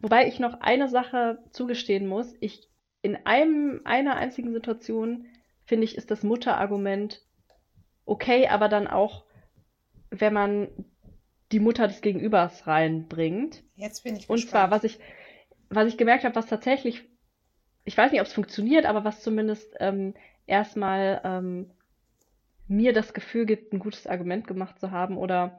[0.00, 2.34] Wobei ich noch eine Sache zugestehen muss.
[2.40, 2.68] Ich,
[3.02, 5.26] in einem, einer einzigen Situation,
[5.64, 7.22] finde ich, ist das Mutterargument
[8.06, 9.24] okay, aber dann auch,
[10.10, 10.68] wenn man
[11.52, 13.62] die Mutter des Gegenübers reinbringt.
[13.76, 14.70] Jetzt bin ich Und zwar, gespannt.
[14.70, 14.98] was ich,
[15.68, 17.04] was ich gemerkt habe, was tatsächlich,
[17.84, 20.14] ich weiß nicht, ob es funktioniert, aber was zumindest ähm,
[20.46, 21.70] erstmal ähm,
[22.66, 25.58] mir das Gefühl gibt, ein gutes Argument gemacht zu haben oder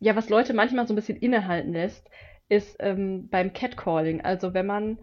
[0.00, 2.10] ja, was Leute manchmal so ein bisschen innehalten lässt,
[2.48, 4.20] ist ähm, beim Catcalling.
[4.20, 4.98] Also wenn man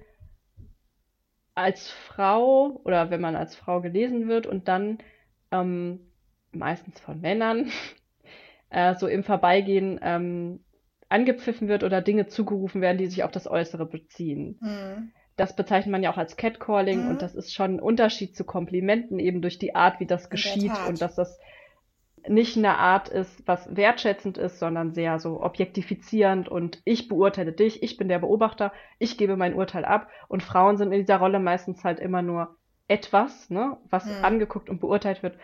[1.56, 4.98] als Frau oder wenn man als Frau gelesen wird und dann
[5.52, 5.99] ähm,
[6.52, 7.70] meistens von Männern
[8.70, 10.64] äh, so im Vorbeigehen ähm,
[11.10, 14.60] angepfiffen wird oder Dinge zugerufen werden, die sich auf das Äußere beziehen.
[14.61, 15.11] Hm.
[15.36, 17.07] Das bezeichnet man ja auch als Catcalling Mhm.
[17.07, 20.72] und das ist schon ein Unterschied zu Komplimenten, eben durch die Art, wie das geschieht
[20.88, 21.40] und dass das
[22.28, 27.84] nicht eine Art ist, was wertschätzend ist, sondern sehr so objektifizierend und ich beurteile dich,
[27.84, 31.40] ich bin der Beobachter, ich gebe mein Urteil ab und Frauen sind in dieser Rolle
[31.40, 32.56] meistens halt immer nur
[32.88, 34.24] etwas, ne, was Mhm.
[34.24, 35.38] angeguckt und beurteilt wird.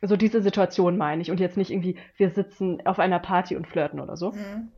[0.00, 3.68] So diese Situation meine ich und jetzt nicht irgendwie, wir sitzen auf einer Party und
[3.68, 4.72] flirten oder so Hm.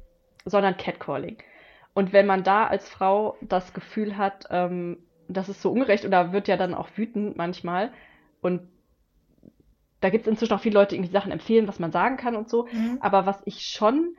[0.44, 1.39] sondern Catcalling.
[1.94, 4.98] Und wenn man da als Frau das Gefühl hat, ähm,
[5.28, 7.90] das ist so ungerecht oder wird ja dann auch wütend manchmal
[8.43, 8.68] und
[10.05, 12.36] da gibt es inzwischen auch viele Leute, die irgendwie Sachen empfehlen, was man sagen kann
[12.36, 12.68] und so.
[12.68, 12.98] Hm.
[13.01, 14.14] Aber was ich schon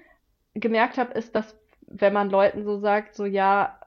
[0.56, 1.56] gemerkt habe, ist, dass
[1.88, 3.80] wenn man Leuten so sagt, so ja,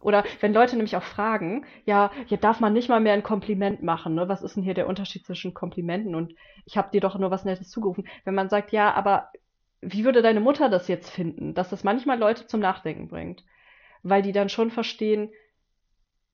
[0.00, 3.84] oder wenn Leute nämlich auch fragen, ja, hier darf man nicht mal mehr ein Kompliment
[3.84, 4.28] machen, ne?
[4.28, 6.34] Was ist denn hier der Unterschied zwischen Komplimenten und
[6.66, 8.06] ich habe dir doch nur was Nettes zugerufen?
[8.24, 9.30] Wenn man sagt, ja, aber
[9.80, 13.44] wie würde deine Mutter das jetzt finden, dass das manchmal Leute zum Nachdenken bringt,
[14.02, 15.30] weil die dann schon verstehen,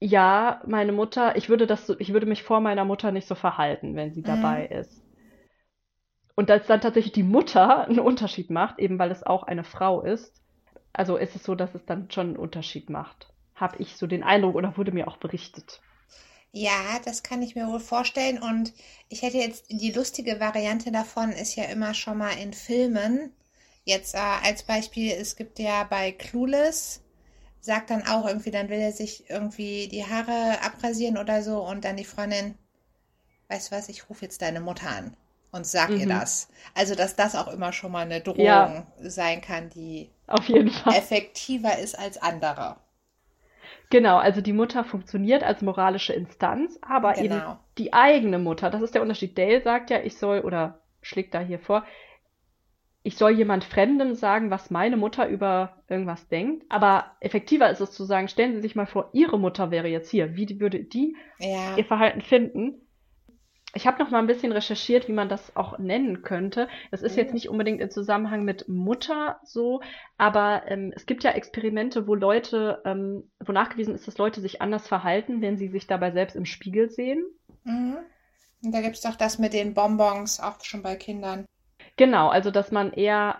[0.00, 3.94] ja, meine Mutter, ich würde das, ich würde mich vor meiner Mutter nicht so verhalten,
[3.96, 4.76] wenn sie dabei Mhm.
[4.78, 5.04] ist.
[6.40, 10.00] Und dass dann tatsächlich die Mutter einen Unterschied macht, eben weil es auch eine Frau
[10.00, 10.32] ist,
[10.90, 13.28] also ist es so, dass es dann schon einen Unterschied macht.
[13.54, 15.82] Habe ich so den Eindruck oder wurde mir auch berichtet.
[16.50, 18.40] Ja, das kann ich mir wohl vorstellen.
[18.40, 18.72] Und
[19.10, 23.34] ich hätte jetzt die lustige Variante davon, ist ja immer schon mal in Filmen.
[23.84, 27.02] Jetzt äh, als Beispiel, es gibt ja bei Clueless,
[27.60, 31.84] sagt dann auch irgendwie, dann will er sich irgendwie die Haare abrasieren oder so und
[31.84, 32.54] dann die Freundin,
[33.48, 35.14] weißt du was, ich rufe jetzt deine Mutter an
[35.52, 36.10] und sag ihr Mhm.
[36.10, 36.48] das.
[36.74, 38.86] Also, dass das auch immer schon mal eine Drohung Ja.
[39.00, 40.94] sein kann, die Auf jeden Fall.
[40.96, 42.76] effektiver ist als andere.
[43.90, 47.58] Genau, also die Mutter funktioniert als moralische Instanz, aber eben Genau.
[47.78, 49.36] die eigene Mutter, das ist der Unterschied.
[49.36, 51.84] Dale sagt ja, ich soll, oder schlägt da hier vor,
[53.02, 56.66] ich soll jemand Fremdem sagen, was meine Mutter über irgendwas denkt.
[56.68, 60.10] Aber effektiver ist es zu sagen, stellen Sie sich mal vor, Ihre Mutter wäre jetzt
[60.10, 60.36] hier.
[60.36, 61.76] Wie würde die Ja.
[61.78, 62.86] ihr Verhalten finden?
[63.74, 66.68] Ich habe noch mal ein bisschen recherchiert, wie man das auch nennen könnte.
[66.90, 69.80] Das ist jetzt nicht unbedingt im Zusammenhang mit Mutter so,
[70.18, 74.60] aber ähm, es gibt ja Experimente, wo Leute, ähm, wo nachgewiesen ist, dass Leute sich
[74.60, 77.24] anders verhalten, wenn sie sich dabei selbst im Spiegel sehen.
[77.64, 77.98] Mhm.
[78.62, 81.46] Und da gibt es doch das mit den Bonbons, auch schon bei Kindern.
[81.96, 83.38] Genau, also dass man eher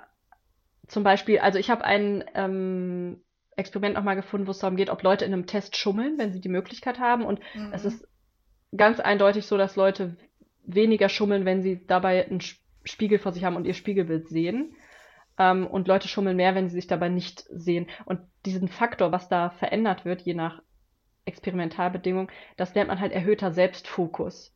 [0.87, 3.23] zum Beispiel, also ich habe ein ähm,
[3.57, 6.41] Experiment nochmal gefunden, wo es darum geht, ob Leute in einem Test schummeln, wenn sie
[6.41, 7.25] die Möglichkeit haben.
[7.25, 7.73] Und Mhm.
[7.73, 8.07] es ist
[8.77, 10.17] ganz eindeutig so, dass Leute
[10.65, 12.41] weniger schummeln, wenn sie dabei einen
[12.85, 14.75] Spiegel vor sich haben und ihr Spiegelbild sehen.
[15.39, 17.87] Ähm, und Leute schummeln mehr, wenn sie sich dabei nicht sehen.
[18.05, 20.63] Und diesen Faktor, was da verändert wird, je nach
[21.25, 24.55] Experimentalbedingung, das nennt man halt erhöhter Selbstfokus.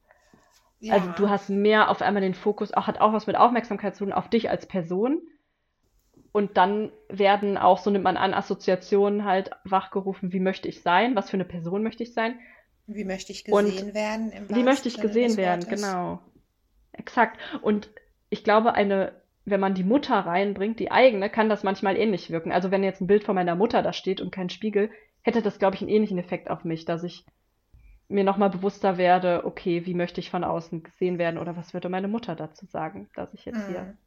[0.91, 1.15] Also Ja.
[1.15, 4.12] du hast mehr auf einmal den Fokus, auch hat auch was mit Aufmerksamkeit zu tun,
[4.12, 5.23] auf dich als Person.
[6.32, 11.15] Und dann werden auch, so nimmt man an, Assoziationen halt wachgerufen, wie möchte ich sein,
[11.15, 12.39] was für eine Person möchte ich sein,
[12.86, 14.32] Wie möchte ich Und gesehen werden?
[14.32, 16.20] Im wie möchte ich gesehen werden, genau.
[16.93, 17.39] Exakt.
[17.62, 17.90] Und
[18.31, 19.12] ich glaube, eine,
[19.44, 22.52] wenn man die Mutter reinbringt, die eigene, kann das manchmal ähnlich wirken.
[22.52, 24.90] Also wenn jetzt ein Bild von meiner Mutter da steht und kein Spiegel,
[25.23, 27.24] hätte das, glaube ich, einen ähnlichen Effekt auf mich, dass ich
[28.09, 31.89] mir nochmal bewusster werde, okay, wie möchte ich von außen gesehen werden oder was würde
[31.90, 33.98] meine Mutter dazu sagen, dass ich jetzt hier Mhm.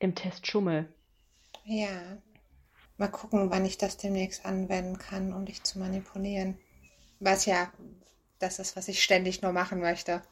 [0.00, 0.92] im Test schummel.
[1.64, 2.18] Ja.
[2.98, 6.58] Mal gucken, wann ich das demnächst anwenden kann, um dich zu manipulieren.
[7.20, 7.70] Was ja
[8.38, 10.22] das ist, was ich ständig nur machen möchte.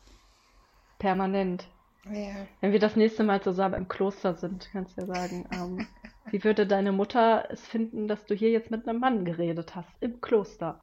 [0.99, 1.69] Permanent.
[2.05, 2.47] Ja.
[2.61, 5.87] Wenn wir das nächste Mal zusammen im Kloster sind, kannst du ja sagen, ähm,
[6.31, 9.91] wie würde deine Mutter es finden, dass du hier jetzt mit einem Mann geredet hast
[10.01, 10.81] im Kloster?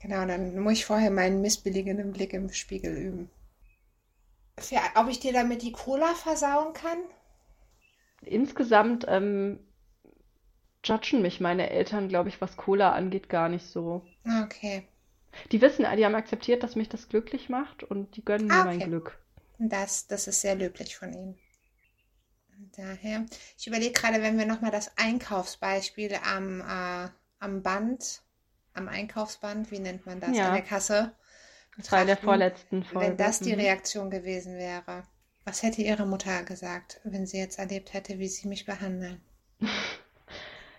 [0.00, 3.30] Genau, dann muss ich vorher meinen missbilligenden Blick im Spiegel üben.
[4.58, 6.98] Für, ob ich dir damit die Cola versauen kann?
[8.20, 9.58] Insgesamt ähm,
[10.84, 14.02] judgen mich meine Eltern, glaube ich, was Cola angeht, gar nicht so.
[14.44, 14.86] Okay.
[15.52, 18.64] Die wissen, die haben akzeptiert, dass mich das glücklich macht und die gönnen mir Ah,
[18.64, 18.88] mein okay.
[18.88, 19.18] Glück.
[19.58, 21.38] Das, das ist sehr löblich von Ihnen.
[22.76, 23.26] Daher,
[23.58, 27.08] ich überlege gerade, wenn wir nochmal das Einkaufsbeispiel am, äh,
[27.40, 28.22] am Band,
[28.74, 30.46] am Einkaufsband, wie nennt man das, Ja.
[30.46, 31.14] an der Kasse
[31.90, 33.10] Bei der betrachten, vorletzten Folge.
[33.10, 33.60] wenn das die Mhm.
[33.60, 35.06] Reaktion gewesen wäre.
[35.44, 39.22] Was hätte Ihre Mutter gesagt, wenn sie jetzt erlebt hätte, wie Sie mich behandeln?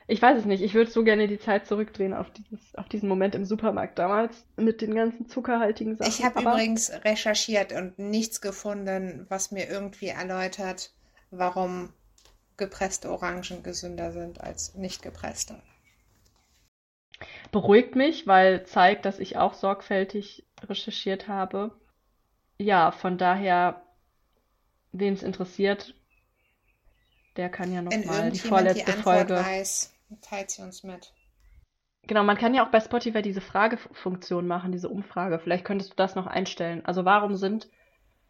[0.07, 0.61] Ich weiß es nicht.
[0.61, 4.45] Ich würde so gerne die Zeit zurückdrehen auf dieses, auf diesen Moment im Supermarkt damals
[4.57, 6.09] mit den ganzen zuckerhaltigen Sachen.
[6.09, 10.93] Ich habe übrigens recherchiert und nichts gefunden, was mir irgendwie erläutert,
[11.31, 11.93] warum
[12.57, 15.61] gepresste Orangen gesünder sind als nicht gepresste.
[17.51, 21.71] beruhigt mich, weil zeigt, dass ich auch sorgfältig recherchiert habe.
[22.59, 23.83] Ja, von daher,
[24.93, 25.93] wen es interessiert,
[27.37, 29.35] der kann ja noch Wenn mal die die vorletzte Antwort Folge.
[29.35, 31.13] weiß, teilt sie uns mit.
[32.07, 35.37] Genau, man kann ja auch bei Spotify diese Fragefunktion machen, diese Umfrage.
[35.39, 36.85] Vielleicht könntest du das noch einstellen.
[36.85, 37.67] Also warum sind,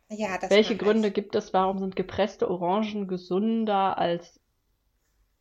[0.09, 1.11] Ja, welche Gründe ich.
[1.11, 4.39] gibt es, warum sind gepresste Orangen gesünder als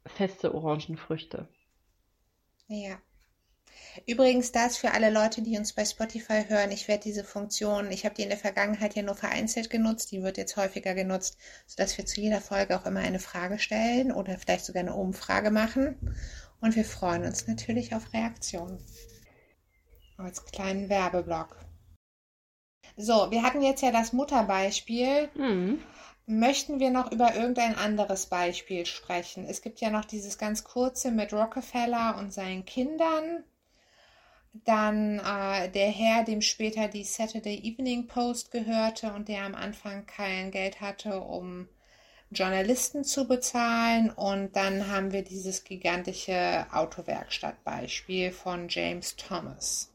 [0.06, 1.48] feste Orangenfrüchte?
[2.69, 3.01] Ja.
[4.07, 8.05] Übrigens, das für alle Leute, die uns bei Spotify hören, ich werde diese Funktion, ich
[8.05, 11.36] habe die in der Vergangenheit ja nur vereinzelt genutzt, die wird jetzt häufiger genutzt,
[11.66, 15.51] sodass wir zu jeder Folge auch immer eine Frage stellen oder vielleicht sogar eine Umfrage
[15.51, 16.16] machen.
[16.61, 18.78] Und wir freuen uns natürlich auf Reaktionen.
[20.16, 21.57] Als kleinen Werbeblock.
[22.97, 25.28] So, wir hatten jetzt ja das Mutterbeispiel.
[25.35, 25.82] Hm.
[26.27, 29.44] Möchten wir noch über irgendein anderes Beispiel sprechen?
[29.44, 33.44] Es gibt ja noch dieses ganz kurze mit Rockefeller und seinen Kindern.
[34.53, 40.05] Dann äh, der Herr, dem später die Saturday Evening Post gehörte und der am Anfang
[40.05, 41.69] kein Geld hatte, um
[42.31, 44.11] Journalisten zu bezahlen.
[44.11, 49.93] Und dann haben wir dieses gigantische Autowerkstattbeispiel von James Thomas.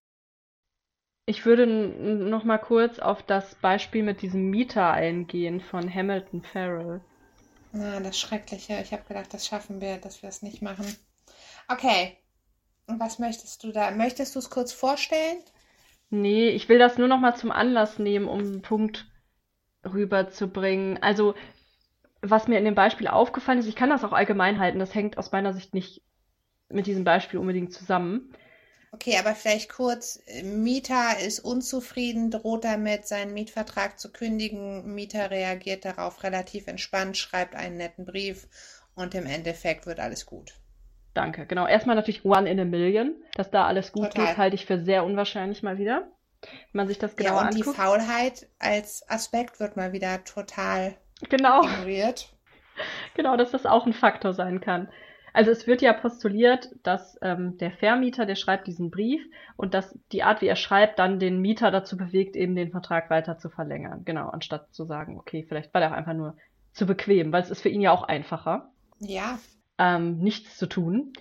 [1.27, 7.01] Ich würde noch mal kurz auf das Beispiel mit diesem Mieter eingehen von Hamilton Farrell.
[7.73, 8.79] Ah, das Schreckliche.
[8.81, 10.85] Ich habe gedacht, das schaffen wir, dass wir es nicht machen.
[11.67, 12.17] Okay.
[12.87, 13.91] Und was möchtest du da?
[13.91, 15.43] Möchtest du es kurz vorstellen?
[16.09, 19.05] Nee, ich will das nur noch mal zum Anlass nehmen, um einen Punkt
[19.85, 21.01] rüberzubringen.
[21.03, 21.35] Also,
[22.21, 25.17] was mir in dem Beispiel aufgefallen ist, ich kann das auch allgemein halten, das hängt
[25.17, 26.01] aus meiner Sicht nicht
[26.69, 28.33] mit diesem Beispiel unbedingt zusammen.
[28.93, 34.93] Okay, aber vielleicht kurz, Mieter ist unzufrieden, droht damit, seinen Mietvertrag zu kündigen.
[34.95, 38.47] Mieter reagiert darauf relativ entspannt, schreibt einen netten Brief
[38.95, 40.53] und im Endeffekt wird alles gut.
[41.17, 41.65] Danke, genau.
[41.65, 44.27] Erstmal natürlich One in a Million, dass da alles gut Total.
[44.27, 46.07] geht, halte ich für sehr unwahrscheinlich mal wieder.
[46.41, 47.65] Wenn man sich das genau ja, und anguckt.
[47.65, 50.95] die Faulheit als Aspekt wird mal wieder total
[51.29, 52.29] Genau, ignoriert.
[53.15, 54.89] genau, dass das auch ein Faktor sein kann.
[55.33, 59.21] Also es wird ja postuliert, dass ähm, der Vermieter, der schreibt diesen Brief
[59.55, 63.09] und dass die Art, wie er schreibt, dann den Mieter dazu bewegt, eben den Vertrag
[63.09, 64.03] weiter zu verlängern.
[64.05, 66.37] Genau, anstatt zu sagen, okay, vielleicht war der auch einfach nur
[66.73, 68.69] zu bequem, weil es ist für ihn ja auch einfacher,
[68.99, 69.39] Ja,
[69.77, 71.13] ähm, nichts zu tun.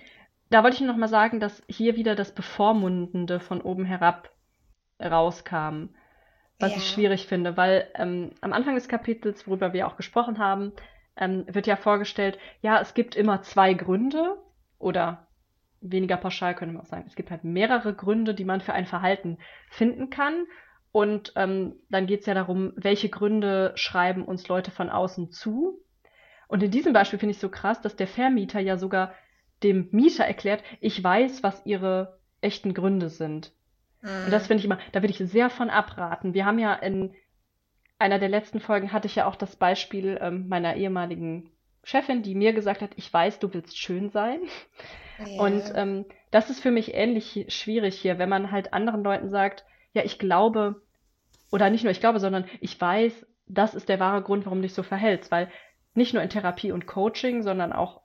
[0.49, 4.31] Da wollte ich noch mal sagen, dass hier wieder das Bevormundende von oben herab
[5.01, 5.89] rauskam,
[6.59, 6.77] was Ja.
[6.77, 10.73] ich schwierig finde, weil ähm, am Anfang des Kapitels, worüber wir auch gesprochen haben,
[11.15, 14.37] ähm, wird ja vorgestellt, ja, es gibt immer zwei Gründe
[14.79, 15.27] oder
[15.81, 18.85] weniger pauschal könnte man auch sagen, es gibt halt mehrere Gründe, die man für ein
[18.87, 19.37] Verhalten
[19.69, 20.45] finden kann.
[20.91, 25.79] Und ähm, dann geht es ja darum, welche Gründe schreiben uns Leute von außen zu.
[26.47, 29.13] Und in diesem Beispiel finde ich so krass, dass der Vermieter ja sogar
[29.63, 33.51] dem Mieter erklärt, ich weiß, was ihre echten Gründe sind.
[34.25, 36.33] Und das finde ich immer, da würde ich sehr von abraten.
[36.33, 37.13] Wir haben ja in
[37.99, 41.49] einer der letzten Folgen hatte ich ja auch das Beispiel ähm, meiner ehemaligen
[41.83, 44.41] Chefin, die mir gesagt hat, ich weiß, du willst schön sein.
[45.25, 45.41] ja.
[45.41, 49.65] Und ähm, das ist für mich ähnlich schwierig hier, wenn man halt anderen Leuten sagt,
[49.93, 50.81] ja, ich glaube,
[51.51, 54.63] oder nicht nur ich glaube, sondern ich weiß, das ist der wahre Grund, warum du
[54.63, 55.49] dich so verhältst, weil
[55.97, 58.01] nicht nur in Therapie und Coaching, sondern auch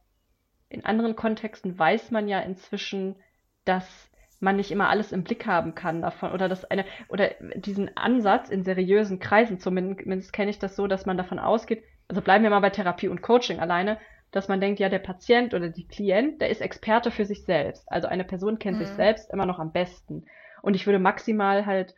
[0.68, 3.16] in anderen Kontexten weiß man ja inzwischen,
[3.64, 4.10] dass
[4.40, 8.48] man nicht immer alles im Blick haben kann davon oder dass eine oder diesen Ansatz
[8.48, 12.50] in seriösen Kreisen zumindest kenne ich das so, dass man davon ausgeht, also bleiben wir
[12.50, 13.98] mal bei Therapie und Coaching alleine,
[14.32, 17.84] dass man denkt, ja, der Patient oder die Klient, der ist Experte für sich selbst.
[17.92, 18.96] Also eine Person kennt sich Mhm.
[18.96, 20.24] selbst immer noch am besten.
[20.62, 21.94] Und ich würde maximal halt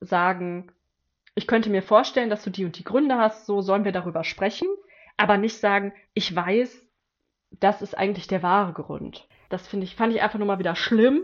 [0.00, 0.72] sagen,
[1.34, 4.24] ich könnte mir vorstellen, dass du die und die Gründe hast, so sollen wir darüber
[4.24, 4.68] sprechen,
[5.16, 6.80] aber nicht sagen, ich weiß,
[7.60, 9.28] das ist eigentlich der wahre Grund.
[9.48, 11.22] Das finde ich, fand ich einfach nur mal wieder schlimm.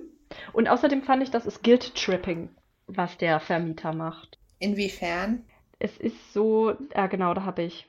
[0.52, 2.50] Und außerdem fand ich, das ist Guilt-Tripping,
[2.86, 4.38] was der Vermieter macht.
[4.60, 5.44] Inwiefern?
[5.78, 7.86] Es ist so, ja genau, da habe ich.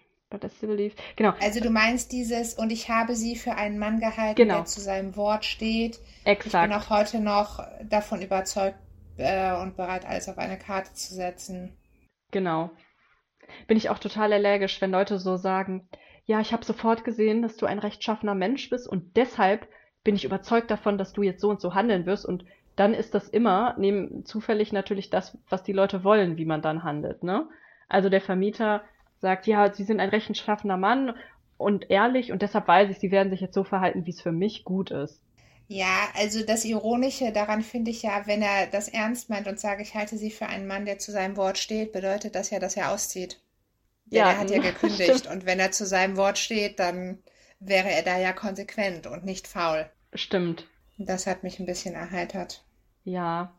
[1.17, 4.55] Genau, Also du meinst dieses, und ich habe sie für einen Mann gehalten, Genau.
[4.59, 5.95] der zu seinem Wort steht.
[6.19, 6.73] Ich bin exakt.
[6.73, 8.77] auch heute noch davon überzeugt
[9.17, 11.75] äh, und bereit, alles auf eine Karte zu setzen.
[12.31, 12.71] Genau.
[13.67, 15.87] Bin ich auch total allergisch, wenn Leute so sagen,
[16.25, 19.67] ja, ich habe sofort gesehen, dass du ein rechtschaffener Mensch bist und deshalb
[20.03, 22.45] bin ich überzeugt davon, dass du jetzt so und so handeln wirst und
[22.75, 26.83] dann ist das immer neben zufällig natürlich das, was die Leute wollen, wie man dann
[26.83, 27.47] handelt, ne?
[27.89, 28.81] Also der Vermieter
[29.19, 31.13] sagt, ja, sie sind ein rechtschaffener Mann
[31.57, 34.31] und ehrlich und deshalb weiß ich, sie werden sich jetzt so verhalten, wie es für
[34.31, 35.21] mich gut ist.
[35.72, 39.80] Ja, also das Ironische daran finde ich ja, wenn er das ernst meint und sagt,
[39.80, 42.76] ich halte sie für einen Mann, der zu seinem Wort steht, bedeutet das ja, dass
[42.76, 43.39] er auszieht.
[44.03, 45.19] Denn Ja, er hat ja gekündigt.
[45.19, 45.27] stimmt.
[45.27, 47.23] Und wenn er zu seinem Wort steht, dann
[47.61, 49.89] wäre er da ja konsequent und nicht faul.
[50.14, 50.68] Stimmt.
[50.98, 52.65] Das hat mich ein bisschen erheitert.
[53.06, 53.57] Ja.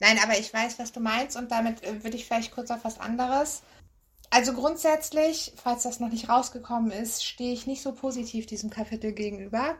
[0.00, 2.82] Nein, aber ich weiß, was du meinst und damit äh, würde ich vielleicht kurz auf
[2.82, 3.62] was anderes.
[4.30, 9.12] Also grundsätzlich, falls das noch nicht rausgekommen ist, stehe ich nicht so positiv diesem Kapitel
[9.12, 9.76] gegenüber.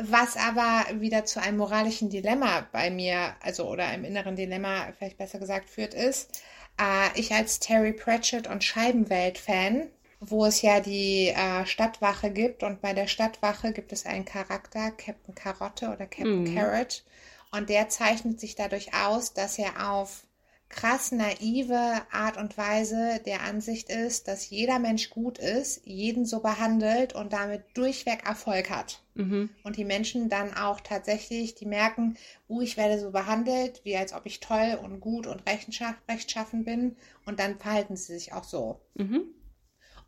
[0.00, 5.18] Was aber wieder zu einem moralischen Dilemma bei mir, also oder einem inneren Dilemma, vielleicht
[5.18, 6.40] besser gesagt, führt, ist,
[6.80, 9.88] äh, ich als Terry Pratchett und Scheibenwelt-Fan,
[10.20, 14.90] wo es ja die äh, Stadtwache gibt und bei der Stadtwache gibt es einen Charakter,
[14.92, 16.44] Captain Karotte oder Captain Mhm.
[16.44, 17.04] Carrot,
[17.52, 20.24] und der zeichnet sich dadurch aus, dass er auf
[20.68, 26.40] krass naive Art und Weise der Ansicht ist, dass jeder Mensch gut ist, jeden so
[26.40, 29.02] behandelt und damit durchweg Erfolg hat.
[29.14, 29.50] Mhm.
[29.64, 32.16] Und die Menschen dann auch tatsächlich, die merken,
[32.48, 36.64] uh, ich werde so behandelt, wie als ob ich toll und gut und rechtschaff rechtschaffen
[36.64, 36.96] bin.
[37.24, 38.80] Und dann verhalten sie sich auch so.
[38.94, 39.22] Mhm.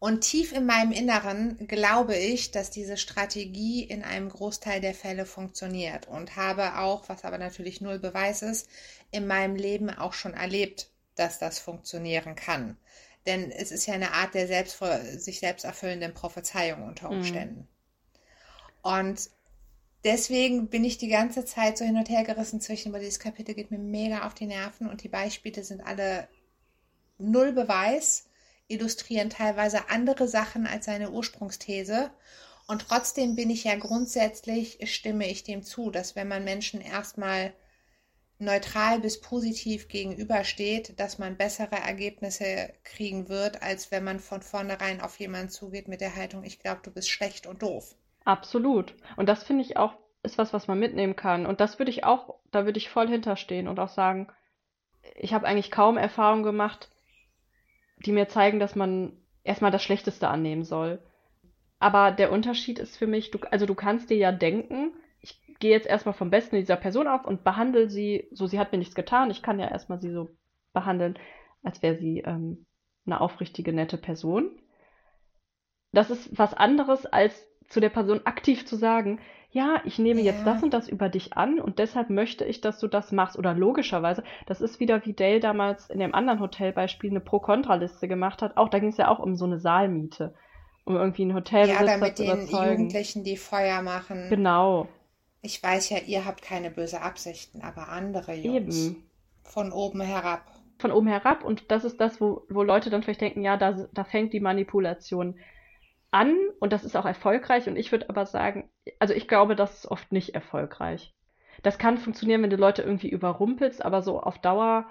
[0.00, 5.26] Und tief in meinem Inneren glaube ich, dass diese Strategie in einem Großteil der Fälle
[5.26, 8.66] funktioniert und habe auch, was aber natürlich null Beweis ist,
[9.10, 12.78] in meinem Leben auch schon erlebt, dass das funktionieren kann.
[13.26, 14.82] Denn es ist ja eine Art der selbst,
[15.18, 17.60] sich selbst erfüllenden Prophezeiung unter Umständen.
[17.60, 17.68] Mhm.
[18.80, 19.30] Und
[20.04, 23.54] deswegen bin ich die ganze Zeit so hin und her gerissen zwischen, weil dieses Kapitel
[23.54, 26.26] geht mir mega auf die Nerven und die Beispiele sind alle
[27.18, 28.29] null Beweis,
[28.70, 32.10] illustrieren teilweise andere Sachen als seine Ursprungsthese.
[32.66, 37.52] Und trotzdem bin ich ja grundsätzlich, stimme ich dem zu, dass wenn man Menschen erstmal
[38.38, 45.00] neutral bis positiv gegenübersteht, dass man bessere Ergebnisse kriegen wird, als wenn man von vornherein
[45.00, 47.94] auf jemanden zugeht mit der Haltung, ich glaube, du bist schlecht und doof.
[48.24, 48.94] Absolut.
[49.16, 51.46] Und das finde ich auch, ist was, was man mitnehmen kann.
[51.46, 54.28] Und das würde ich auch, da würde ich voll hinterstehen und auch sagen,
[55.16, 56.88] ich habe eigentlich kaum Erfahrungen gemacht,
[58.04, 59.12] die mir zeigen, dass man
[59.44, 61.00] erstmal das Schlechteste annehmen soll.
[61.78, 65.70] Aber der Unterschied ist für mich, du, also du kannst dir ja denken, ich gehe
[65.70, 68.94] jetzt erstmal vom Besten dieser Person auf und behandle sie, so sie hat mir nichts
[68.94, 70.30] getan, ich kann ja erstmal sie so
[70.72, 71.18] behandeln,
[71.62, 72.66] als wäre sie ähm,
[73.06, 74.60] eine aufrichtige, nette Person.
[75.92, 79.20] Das ist was anderes, als zu der Person aktiv zu sagen,
[79.52, 80.32] ja, ich nehme ja.
[80.32, 83.36] jetzt das und das über dich an und deshalb möchte ich, dass du das machst.
[83.36, 88.42] Oder logischerweise, das ist wieder wie Dale damals in dem anderen Hotelbeispiel eine Pro-Kontra-Liste gemacht
[88.42, 88.56] hat.
[88.56, 90.34] Auch da ging es ja auch um so eine Saalmiete,
[90.84, 94.28] um irgendwie ein Hotel ja, oder mit den Jugendlichen, die Feuer machen.
[94.30, 94.86] Genau.
[95.42, 98.86] Ich weiß ja, ihr habt keine böse Absichten, aber andere Jungs.
[98.86, 99.04] Eben.
[99.42, 100.42] Von oben herab.
[100.78, 103.88] Von oben herab und das ist das, wo, wo Leute dann vielleicht denken, ja, da,
[103.92, 105.40] da fängt die Manipulation an
[106.12, 108.68] und das ist auch erfolgreich und ich würde aber sagen,
[108.98, 111.14] also ich glaube, das ist oft nicht erfolgreich.
[111.62, 114.90] Das kann funktionieren, wenn du Leute irgendwie überrumpelst, aber so auf Dauer.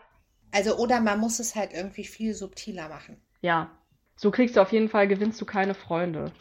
[0.51, 3.21] Also oder man muss es halt irgendwie viel subtiler machen.
[3.41, 3.71] Ja,
[4.15, 6.31] so kriegst du auf jeden Fall, gewinnst du keine Freunde.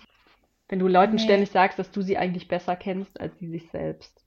[0.69, 1.23] Wenn du Leuten nee.
[1.23, 4.25] ständig sagst, dass du sie eigentlich besser kennst als sie sich selbst.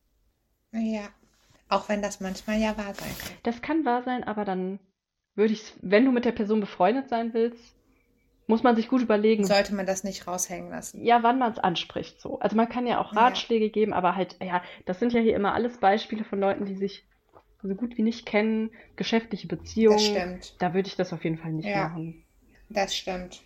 [0.74, 1.10] Ja,
[1.70, 3.38] auch wenn das manchmal ja wahr sein kann.
[3.44, 4.80] Das kann wahr sein, aber dann
[5.36, 7.76] würde ich, wenn du mit der Person befreundet sein willst,
[8.52, 9.46] muss man sich gut überlegen.
[9.46, 11.02] Sollte man das nicht raushängen lassen.
[11.02, 12.38] Ja, wann man es anspricht so.
[12.40, 13.72] Also man kann ja auch Ratschläge ja.
[13.72, 17.06] geben, aber halt, ja, das sind ja hier immer alles Beispiele von Leuten, die sich
[17.64, 19.98] so gut wie nicht kennen, geschäftliche Beziehungen.
[19.98, 20.56] Das stimmt.
[20.60, 22.26] Da würde ich das auf jeden Fall nicht ja, machen.
[22.70, 23.42] Das stimmt.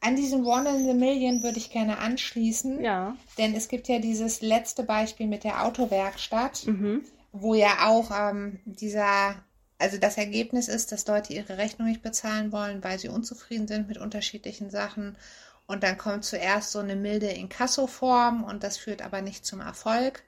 [0.00, 2.82] An diesen One in a Million würde ich gerne anschließen.
[2.82, 3.16] Ja.
[3.36, 7.02] Denn es gibt ja dieses letzte Beispiel mit der Autowerkstatt, mhm.
[7.32, 9.36] wo ja auch ähm, dieser
[9.84, 13.86] also das Ergebnis ist, dass Leute ihre Rechnung nicht bezahlen wollen, weil sie unzufrieden sind
[13.86, 15.14] mit unterschiedlichen Sachen.
[15.66, 20.22] Und dann kommt zuerst so eine milde Inkasso-Form und das führt aber nicht zum Erfolg.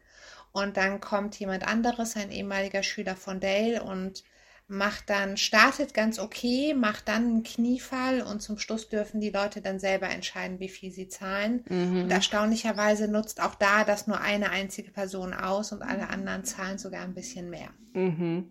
[0.53, 4.25] Und dann kommt jemand anderes, ein ehemaliger Schüler von Dale und
[4.69, 9.63] macht dann, startet ganz okay, macht dann einen Kniefall und zum Schluss dürfen die Leute
[9.63, 11.65] dann selber entscheiden, wie viel sie zahlen.
[11.71, 12.03] Mhm.
[12.03, 16.77] Und erstaunlicherweise nutzt auch da das nur eine einzige Person aus und alle anderen zahlen
[16.77, 17.71] sogar ein bisschen mehr.
[17.95, 18.51] Mhm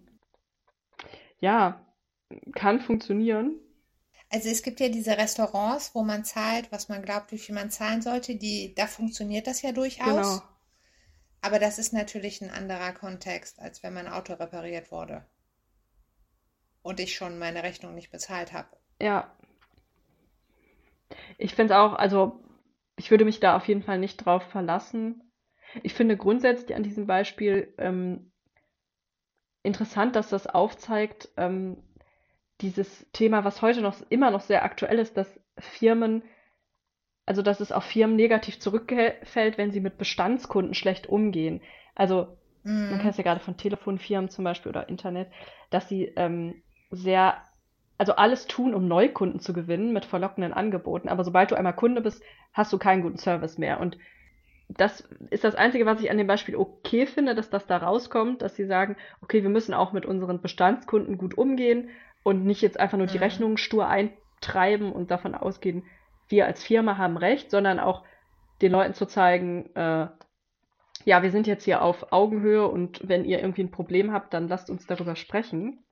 [1.45, 1.79] ja,
[2.55, 3.59] kann funktionieren.
[4.31, 7.69] Also es gibt ja diese Restaurants, wo man zahlt, was man glaubt, wie viel man
[7.69, 8.35] zahlen sollte.
[8.35, 10.39] Die, da funktioniert das ja durchaus.
[10.39, 10.41] Genau.
[11.41, 15.23] Aber das ist natürlich ein anderer Kontext, als wenn mein Auto repariert wurde.
[16.81, 18.69] Und ich schon meine Rechnung nicht bezahlt habe.
[18.99, 19.31] Ja.
[21.37, 22.43] Ich finde es auch, also
[22.95, 25.21] ich würde mich da auf jeden Fall nicht drauf verlassen.
[25.83, 28.31] Ich finde grundsätzlich an diesem Beispiel ähm,
[29.65, 31.77] interessant, dass das aufzeigt, ähm,
[32.61, 36.23] dieses Thema, was heute noch immer noch sehr aktuell ist, dass Firmen,
[37.25, 41.61] also dass es auf Firmen negativ zurückfällt, wenn sie mit Bestandskunden schlecht umgehen.
[41.95, 42.91] Also mhm.
[42.91, 45.29] man kennt es ja gerade von Telefonfirmen zum Beispiel oder Internet,
[45.69, 46.61] dass sie ähm,
[46.91, 47.41] sehr,
[47.97, 51.09] also alles tun, um Neukunden zu gewinnen mit verlockenden Angeboten.
[51.09, 52.23] Aber sobald du einmal Kunde bist,
[52.53, 53.81] hast du keinen guten Service mehr.
[53.81, 53.97] Und
[54.67, 58.41] das ist das Einzige, was ich an dem Beispiel okay finde, dass das da rauskommt,
[58.41, 61.89] dass sie sagen, okay, wir müssen auch mit unseren Bestandskunden gut umgehen
[62.23, 63.23] und nicht jetzt einfach nur die mhm.
[63.23, 65.83] Rechnungen stur eintreiben und davon ausgehen,
[66.27, 68.03] wir als Firma haben recht, sondern auch
[68.61, 70.07] den Leuten zu zeigen, äh,
[71.03, 74.47] ja, wir sind jetzt hier auf Augenhöhe und wenn ihr irgendwie ein Problem habt, dann
[74.47, 75.83] lasst uns darüber sprechen.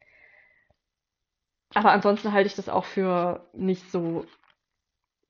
[1.75, 4.25] Aber ansonsten halte ich das auch für nicht so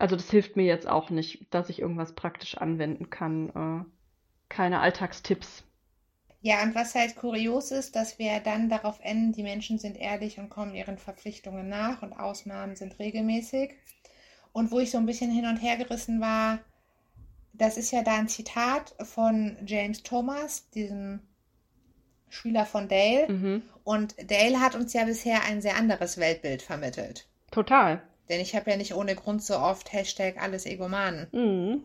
[0.03, 3.85] also das hilft mir jetzt auch nicht, dass ich irgendwas praktisch anwenden kann.
[3.85, 3.85] Äh,
[4.49, 5.63] keine Alltagstipps.
[6.41, 10.39] Ja, und was halt kurios ist, dass wir dann darauf enden, die Menschen sind ehrlich
[10.39, 13.75] und kommen ihren Verpflichtungen nach und Ausnahmen sind regelmäßig.
[14.51, 16.59] Und wo ich so ein bisschen hin und her gerissen war,
[17.53, 21.21] das ist ja da ein Zitat von James Thomas, diesem
[22.27, 23.29] Schüler von Dale.
[23.29, 23.61] Mhm.
[23.85, 27.25] Und Dale hat uns ja bisher ein sehr anderes Weltbild vermittelt.
[27.51, 28.03] Total.
[28.29, 31.27] Denn ich habe ja nicht ohne Grund so oft Hashtag alles Egomanen.
[31.31, 31.83] Mhm.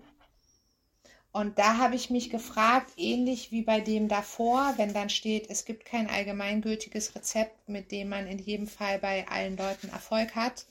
[1.31, 5.65] Und da habe ich mich gefragt, ähnlich wie bei dem davor, wenn dann steht, es
[5.65, 10.65] gibt kein allgemeingültiges Rezept, mit dem man in jedem Fall bei allen Leuten Erfolg hat,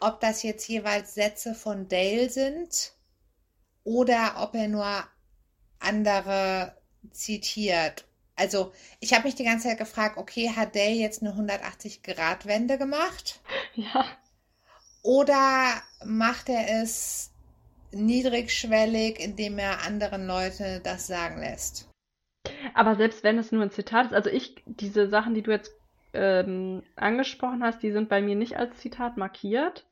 [0.00, 2.92] ob das jetzt jeweils Sätze von Dale sind
[3.84, 5.04] oder ob er nur
[5.80, 6.76] andere
[7.10, 8.04] zitiert.
[8.36, 13.40] Also ich habe mich die ganze Zeit gefragt, okay, hat Dale jetzt eine 180-Grad-Wende gemacht?
[13.74, 14.04] Ja.
[15.02, 17.30] Oder macht er es
[17.92, 21.88] niedrigschwellig, indem er anderen Leute das sagen lässt?
[22.74, 25.72] Aber selbst wenn es nur ein Zitat ist, also ich, diese Sachen, die du jetzt
[26.12, 29.86] ähm, angesprochen hast, die sind bei mir nicht als Zitat markiert.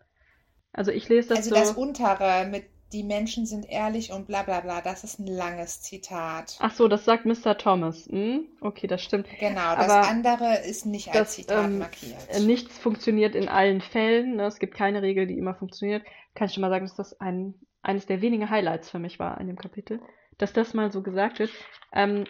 [0.72, 1.56] Also ich lese das Also so.
[1.56, 5.82] das untere mit die Menschen sind ehrlich und bla bla bla, das ist ein langes
[5.82, 6.56] Zitat.
[6.60, 7.59] Ach so, das sagt Mr.
[7.59, 8.06] Thomas.
[8.06, 8.47] Hm?
[8.60, 9.28] Okay, das stimmt.
[9.39, 12.16] Genau, das Aber andere ist nicht als das, Zitat ähm, markiert.
[12.31, 14.36] Äh, Nichts funktioniert in allen Fällen.
[14.36, 14.47] Ne?
[14.47, 16.02] Es gibt keine Regel, die immer funktioniert.
[16.35, 19.40] Kann ich schon mal sagen, dass das ein, eines der wenigen Highlights für mich war
[19.40, 20.01] in dem Kapitel,
[20.39, 21.51] dass das mal so gesagt wird.
[21.93, 22.24] Ähm,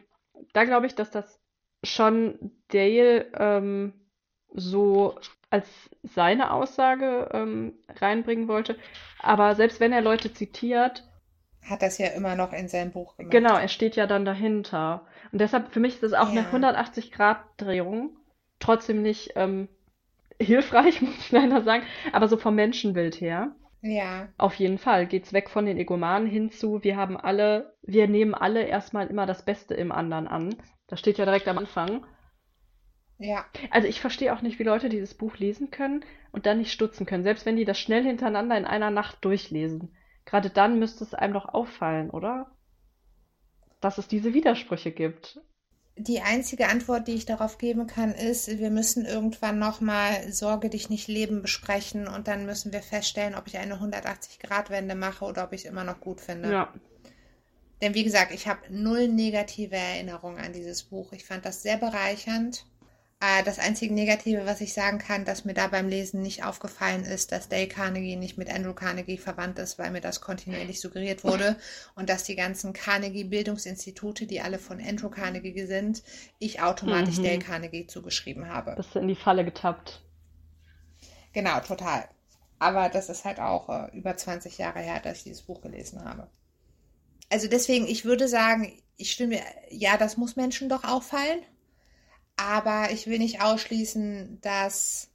[0.53, 1.41] da glaube ich, dass das
[1.85, 3.93] schon Dale ähm,
[4.55, 5.19] so
[5.51, 8.79] als seine Aussage ähm, reinbringen wollte.
[9.19, 11.05] Aber selbst wenn er Leute zitiert,
[11.63, 13.31] Hat das ja immer noch in seinem Buch gemacht.
[13.31, 15.07] Genau, er steht ja dann dahinter.
[15.33, 16.51] Und deshalb, für mich ist das auch eine Ja.
[16.51, 18.17] 180-Grad-Drehung.
[18.61, 19.69] Trotzdem nicht ähm,
[20.41, 23.55] hilfreich, muss ich leider sagen, aber so vom Menschenbild her.
[23.83, 28.09] Ja, Auf jeden Fall geht's weg von den Egomanen hin zu, wir haben alle, wir
[28.09, 30.57] nehmen alle erstmal immer das Beste im anderen an.
[30.89, 32.07] Das steht ja direkt am Anfang.
[33.19, 33.45] Ja.
[33.71, 37.05] Also ich verstehe auch nicht, wie Leute dieses Buch lesen können und dann nicht stutzen
[37.07, 39.95] können, selbst wenn die das schnell hintereinander in einer Nacht durchlesen.
[40.25, 42.51] Gerade dann müsste es einem doch auffallen, oder?
[43.81, 45.41] Dass es diese Widersprüche gibt.
[45.97, 50.91] Die einzige Antwort, die ich darauf geben kann, ist, wir müssen irgendwann nochmal Sorge dich
[50.91, 55.53] nicht leben besprechen und dann müssen wir feststellen, ob ich eine 180-Grad-Wende mache oder ob
[55.53, 56.53] ich es immer noch gut finde.
[56.53, 56.73] Ja,
[57.83, 61.13] Denn wie gesagt, ich habe null negative Erinnerungen an dieses Buch.
[61.13, 62.65] Ich fand das sehr bereichernd.
[63.21, 67.05] Äh, Das einzige Negative, was ich sagen kann, dass mir da beim Lesen nicht aufgefallen
[67.05, 71.23] ist, dass Dale Carnegie nicht mit Andrew Carnegie verwandt ist, weil mir das kontinuierlich suggeriert
[71.25, 71.57] wurde
[71.95, 76.03] und dass die ganzen Carnegie-Bildungsinstitute, die alle von Andrew Carnegie sind,
[76.41, 77.23] ich automatisch Mhm.
[77.23, 78.73] Dale Carnegie zugeschrieben habe.
[78.77, 80.03] bist du in die Falle getappt.
[81.33, 82.07] Genau, total.
[82.59, 86.05] Aber das ist halt auch äh, über 20 Jahre her, dass ich dieses Buch gelesen
[86.05, 86.29] habe.
[87.31, 89.41] Also deswegen, ich würde sagen, ich stimme,
[89.71, 91.41] ja, das muss Menschen doch auffallen.
[92.39, 95.11] Aber ich will nicht ausschließen, dass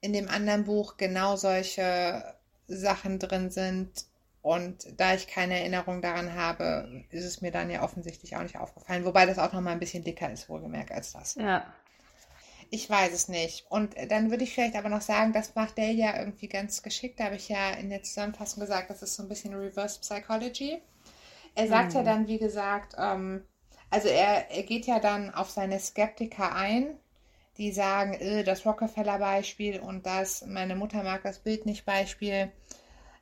[0.00, 2.24] in dem anderen Buch genau solche
[2.66, 4.06] Sachen drin sind.
[4.40, 8.56] Und da ich keine Erinnerung daran habe, ist es mir dann ja offensichtlich auch nicht
[8.56, 9.04] aufgefallen.
[9.04, 11.34] Wobei das auch noch mal ein bisschen dicker ist, wohlgemerkt, als das.
[11.34, 11.66] Ja.
[12.70, 13.66] Ich weiß es nicht.
[13.68, 17.20] Und dann würde ich vielleicht aber noch sagen, das macht Dale ja irgendwie ganz geschickt.
[17.20, 20.80] Da habe ich ja in der Zusammenfassung gesagt, das ist so ein bisschen Reverse Psychology.
[21.54, 23.44] Er sagt ja dann, wie gesagt, ähm,
[23.90, 26.98] also er, er geht ja dann auf seine Skeptiker ein,
[27.56, 32.52] die sagen, äh, das Rockefeller-Beispiel und das, meine Mutter mag das Bild nicht Beispiel.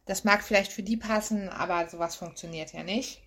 [0.05, 3.23] Das mag vielleicht für die passen, aber sowas funktioniert ja nicht.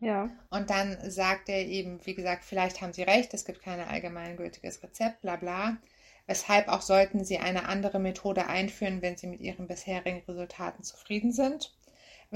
[0.00, 0.30] Ja.
[0.50, 4.82] Und dann sagt er eben, wie gesagt, vielleicht haben Sie recht, es gibt kein allgemeingültiges
[4.82, 5.78] Rezept, bla bla.
[6.26, 11.32] Weshalb auch sollten Sie eine andere Methode einführen, wenn Sie mit Ihren bisherigen Resultaten zufrieden
[11.32, 11.75] sind.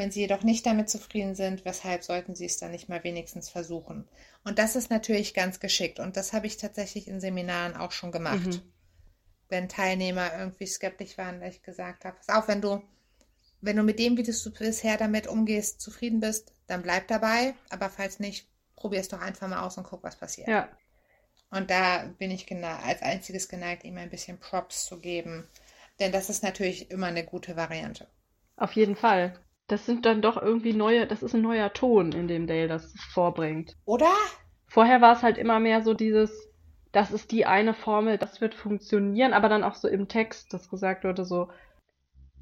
[0.01, 3.51] Wenn Sie jedoch nicht damit zufrieden sind, weshalb sollten Sie es dann nicht mal wenigstens
[3.51, 4.09] versuchen?
[4.44, 6.01] Und das ist natürlich ganz geschickt.
[6.01, 8.47] Und das habe ich tatsächlich in Seminaren auch schon gemacht.
[8.47, 8.62] Mhm.
[9.51, 12.82] Wenn Teilnehmer irgendwie skeptisch waren, weil ich gesagt habe, pass auf, wenn du,
[13.60, 17.52] wenn du mit dem, wie du bisher damit umgehst, zufrieden bist, dann bleib dabei.
[17.68, 20.48] Aber falls nicht, probier es doch einfach mal aus und guck, was passiert.
[20.48, 20.70] Ja.
[21.51, 25.47] Und da bin ich gene- als einziges geneigt, ihm ein bisschen Props zu geben.
[25.98, 28.06] Denn das ist natürlich immer eine gute Variante.
[28.56, 29.39] Auf jeden Fall.
[29.70, 32.92] Das sind dann doch irgendwie neue, das ist ein neuer Ton, in dem Dale das
[33.12, 33.76] vorbringt.
[33.84, 34.12] Oder?
[34.66, 36.52] Vorher war es halt immer mehr so dieses,
[36.90, 40.70] das ist die eine Formel, das wird funktionieren, aber dann auch so im Text, dass
[40.70, 41.51] gesagt wurde so,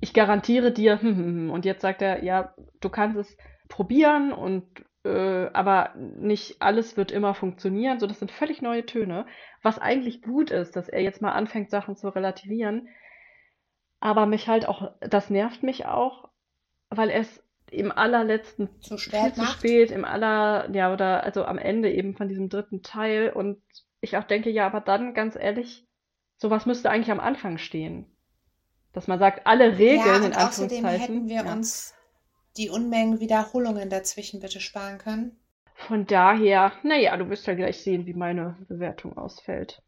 [0.00, 1.50] ich garantiere dir, hm, hm, hm.
[1.50, 3.36] und jetzt sagt er, ja, du kannst es
[3.68, 4.64] probieren und
[5.04, 8.00] äh, aber nicht alles wird immer funktionieren.
[8.00, 9.26] So, das sind völlig neue Töne,
[9.62, 12.88] was eigentlich gut ist, dass er jetzt mal anfängt, Sachen zu relativieren.
[14.00, 16.27] Aber mich halt auch, das nervt mich auch,
[16.90, 21.58] weil er es im allerletzten Zu spät zu spät im aller, ja, oder also am
[21.58, 23.60] Ende eben von diesem dritten Teil und
[24.00, 25.86] ich auch denke, ja, aber dann ganz ehrlich,
[26.36, 28.06] sowas müsste eigentlich am Anfang stehen.
[28.92, 31.00] Dass man sagt, alle Regeln ja, in und außerdem Anführungszeichen.
[31.00, 31.52] hätten wir ja.
[31.52, 31.94] uns
[32.56, 35.38] die Unmengen Wiederholungen dazwischen bitte sparen können.
[35.74, 39.82] Von daher, naja, du wirst ja gleich sehen, wie meine Bewertung ausfällt.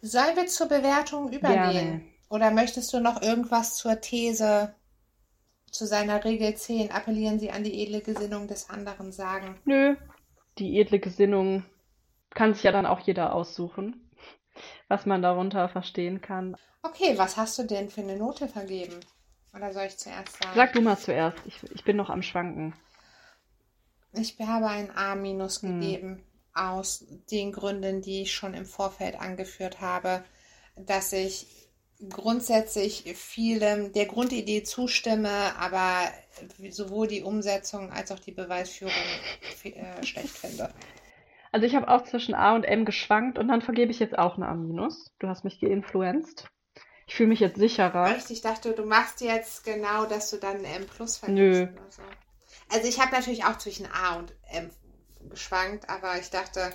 [0.00, 1.72] Sollen wir zur Bewertung übergehen?
[1.72, 2.00] Gerne.
[2.28, 4.74] Oder möchtest du noch irgendwas zur These
[5.74, 9.60] zu seiner Regel 10, appellieren Sie an die edle Gesinnung des anderen sagen?
[9.66, 9.94] Nö,
[10.58, 11.64] die edle Gesinnung
[12.30, 14.10] kann sich ja dann auch jeder aussuchen,
[14.88, 16.56] was man darunter verstehen kann.
[16.84, 19.00] Okay, was hast du denn für eine Note vergeben?
[19.52, 20.54] Oder soll ich zuerst sagen?
[20.54, 22.72] Sag du mal zuerst, ich, ich bin noch am Schwanken.
[24.12, 25.66] Ich habe ein A- minus Hm.
[25.66, 26.24] gegeben,
[26.54, 30.24] aus den Gründen, die ich schon im Vorfeld angeführt habe,
[30.74, 31.63] dass ich
[32.10, 36.10] grundsätzlich vielem der Grundidee zustimme, aber
[36.70, 38.92] sowohl die Umsetzung als auch die Beweisführung
[39.64, 40.72] äh, schlecht finde.
[41.52, 44.36] Also ich habe auch zwischen A und M geschwankt und dann vergebe ich jetzt auch
[44.36, 44.88] eine A-.
[45.20, 46.48] Du hast mich geinfluenzt.
[47.06, 48.16] Ich fühle mich jetzt sicherer.
[48.16, 48.30] Echt?
[48.30, 51.66] Ich dachte, du machst jetzt genau, dass du dann ein M plus Nö.
[51.66, 52.02] vergibst oder so.
[52.70, 54.70] Also ich habe natürlich auch zwischen A und M
[55.28, 56.72] geschwankt, aber ich dachte,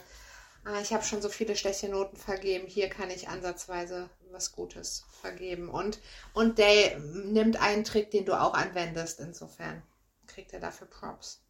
[0.66, 2.68] ah, ich habe schon so viele schlechte Noten vergeben.
[2.68, 5.70] Hier kann ich ansatzweise was Gutes vergeben.
[5.70, 6.00] Und,
[6.34, 9.20] und Day nimmt einen Trick, den du auch anwendest.
[9.20, 9.82] Insofern
[10.28, 11.42] kriegt er dafür Props.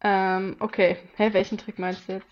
[0.00, 0.98] Ähm, okay.
[1.16, 2.26] Hä, welchen Trick meinst du jetzt?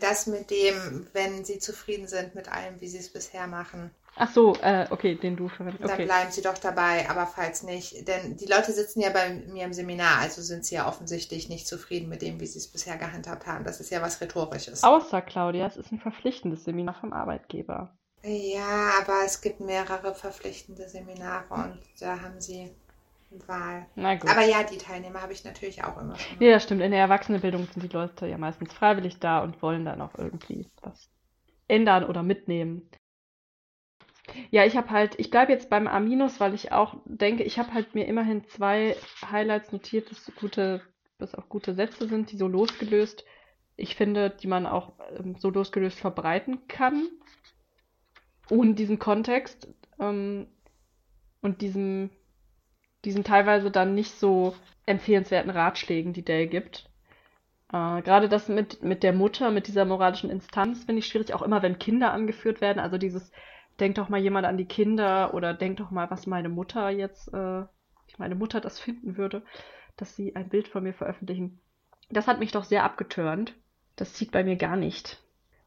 [0.00, 4.30] Das mit dem, wenn sie zufrieden sind mit allem, wie sie es bisher machen, Ach
[4.30, 5.84] so, äh, okay, den du verwendest.
[5.84, 6.04] dann Okay.
[6.04, 7.08] bleiben sie doch dabei.
[7.10, 10.76] Aber falls nicht, denn die Leute sitzen ja bei mir im Seminar, also sind sie
[10.76, 13.64] ja offensichtlich nicht zufrieden mit dem, wie sie es bisher gehandhabt haben.
[13.64, 14.84] Das ist ja was Rhetorisches.
[14.84, 17.96] Außer Claudia, es ist ein verpflichtendes Seminar vom Arbeitgeber.
[18.22, 22.70] Ja, aber es gibt mehrere verpflichtende Seminare und da haben sie
[23.46, 23.86] Wahl.
[23.96, 24.30] Na gut.
[24.30, 26.38] Aber ja, die Teilnehmer habe ich natürlich auch immer schon.
[26.38, 26.82] Das stimmt.
[26.82, 30.70] In der Erwachsenenbildung sind die Leute ja meistens freiwillig da und wollen dann auch irgendwie
[30.82, 31.08] was
[31.68, 32.88] ändern oder mitnehmen.
[34.50, 36.00] Ja, ich habe halt, ich bleibe jetzt beim A-,
[36.38, 38.96] weil ich auch denke, ich habe halt mir immerhin zwei
[39.30, 40.80] Highlights notiert, dass so gute,
[41.18, 43.24] dass auch gute Sätze sind, die so losgelöst,
[43.76, 47.08] ich finde, die man auch ähm, so losgelöst verbreiten kann.
[48.50, 49.68] Ohne diesen Kontext
[49.98, 50.46] ähm,
[51.40, 52.10] und diesem,
[53.04, 54.54] diesen teilweise dann nicht so
[54.86, 56.88] empfehlenswerten Ratschlägen, die Dale gibt.
[57.72, 61.42] Äh, gerade das mit, mit der Mutter, mit dieser moralischen Instanz, finde ich schwierig, auch
[61.42, 62.78] immer wenn Kinder angeführt werden.
[62.78, 63.32] Also dieses,
[63.80, 67.28] denk doch mal jemand an die Kinder oder denk doch mal, was meine Mutter jetzt,
[67.28, 69.42] äh, wie meine Mutter das finden würde,
[69.96, 71.60] dass sie ein Bild von mir veröffentlichen.
[72.10, 73.54] Das hat mich doch sehr abgeturnt.
[73.96, 75.22] Das zieht bei mir gar nicht,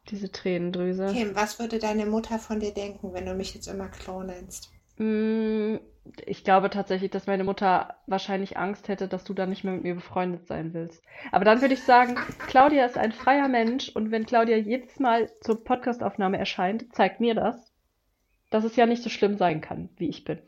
[0.09, 1.13] diese Tränendrüse.
[1.13, 4.69] Kim, was würde deine Mutter von dir denken, wenn du mich jetzt immer Klo nennst?
[4.97, 5.77] Mm,
[6.25, 9.83] Ich glaube tatsächlich, dass meine Mutter wahrscheinlich Angst hätte, dass du dann nicht mehr mit
[9.83, 11.03] mir befreundet sein willst.
[11.31, 12.15] Aber dann würde ich sagen,
[12.47, 17.35] Claudia ist ein freier Mensch und wenn Claudia jedes Mal zur Podcastaufnahme erscheint, zeigt mir
[17.35, 17.73] das,
[18.49, 20.39] dass es ja nicht so schlimm sein kann, wie ich bin.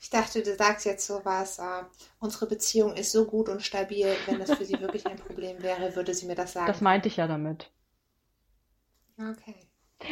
[0.00, 1.84] Ich dachte, du sagst jetzt sowas, äh,
[2.18, 5.94] unsere Beziehung ist so gut und stabil, wenn das für sie wirklich ein Problem wäre,
[5.94, 6.66] würde sie mir das sagen.
[6.66, 7.72] Das meinte ich ja damit.
[9.20, 9.68] Okay.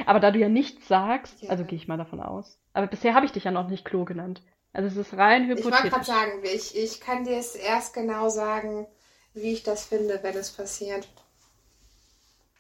[0.07, 1.49] Aber da du ja nichts sagst, Ja.
[1.49, 2.59] also gehe ich mal davon aus.
[2.73, 4.43] Aber bisher habe ich dich ja noch nicht Klo genannt.
[4.73, 6.07] Also es ist rein Ich wollte gerade hypothetisch.
[6.07, 8.87] sagen, ich, ich kann dir es erst genau sagen,
[9.35, 11.09] wie ich das finde, wenn es passiert.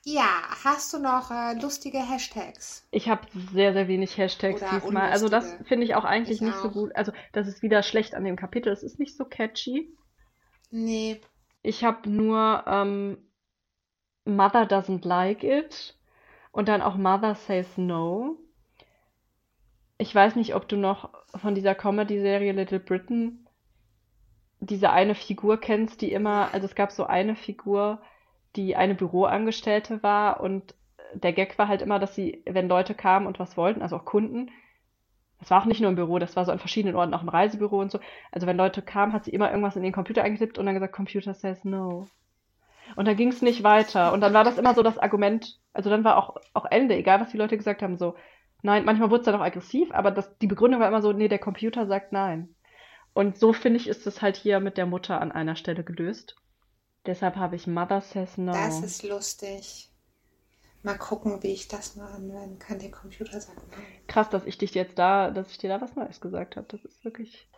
[0.09, 2.87] Ja, hast du noch äh, lustige Hashtags?
[2.93, 5.11] Ich habe sehr, sehr wenig Hashtags Oder diesmal.
[5.11, 5.69] Also das unlustige.
[5.69, 6.73] finde ich auch eigentlich Ich nicht so auch.
[6.73, 6.95] gut.
[6.95, 8.73] Also das ist wieder schlecht an dem Kapitel.
[8.73, 9.93] Es ist nicht so catchy.
[10.71, 11.21] Nee.
[11.63, 13.19] Ich habe nur ähm,
[14.25, 15.97] Mother doesn't like it
[16.53, 18.37] und dann auch Mother says no.
[19.99, 23.49] Ich weiß nicht, ob du noch von dieser Comedy-Serie Little Britain
[24.61, 28.01] diese eine Figur kennst, die immer, also es gab so eine Figur,
[28.57, 30.75] die eine Büroangestellte war und
[31.15, 34.05] der Gag war halt immer, dass sie, wenn Leute kamen und was wollten, also auch
[34.05, 34.51] Kunden,
[35.39, 37.29] das war auch nicht nur im Büro, das war so an verschiedenen Orten, auch im
[37.29, 38.01] Reisebüro und so.
[38.33, 40.95] Also wenn Leute kamen, hat sie immer irgendwas in den Computer eingetippt und dann gesagt,
[40.95, 42.07] Computer says no.
[42.95, 44.13] Und dann ging es nicht weiter.
[44.13, 47.21] Und dann war das immer so das Argument, also dann war auch, auch Ende, egal
[47.21, 48.15] was die Leute gesagt haben, so,
[48.63, 51.29] nein, manchmal wurde es dann auch aggressiv, aber das, die Begründung war immer so, nee,
[51.29, 52.55] der Computer sagt nein.
[53.13, 56.37] Und so finde ich, ist es halt hier mit der Mutter an einer Stelle gelöst.
[57.07, 58.53] Deshalb habe ich Mother says no.
[58.53, 59.91] Das ist lustig.
[60.83, 62.79] Mal gucken, wie ich das mal anwenden kann.
[62.79, 63.83] Der Computer sagt nein.
[64.07, 66.67] Krass, dass ich dich jetzt da, dass ich dir da was Neues gesagt habe.
[66.69, 67.49] Das ist wirklich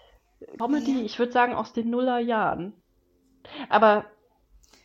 [0.58, 1.04] Comedy, Ja.
[1.04, 2.72] ich würde sagen aus den Nullerjahren.
[3.68, 4.06] Aber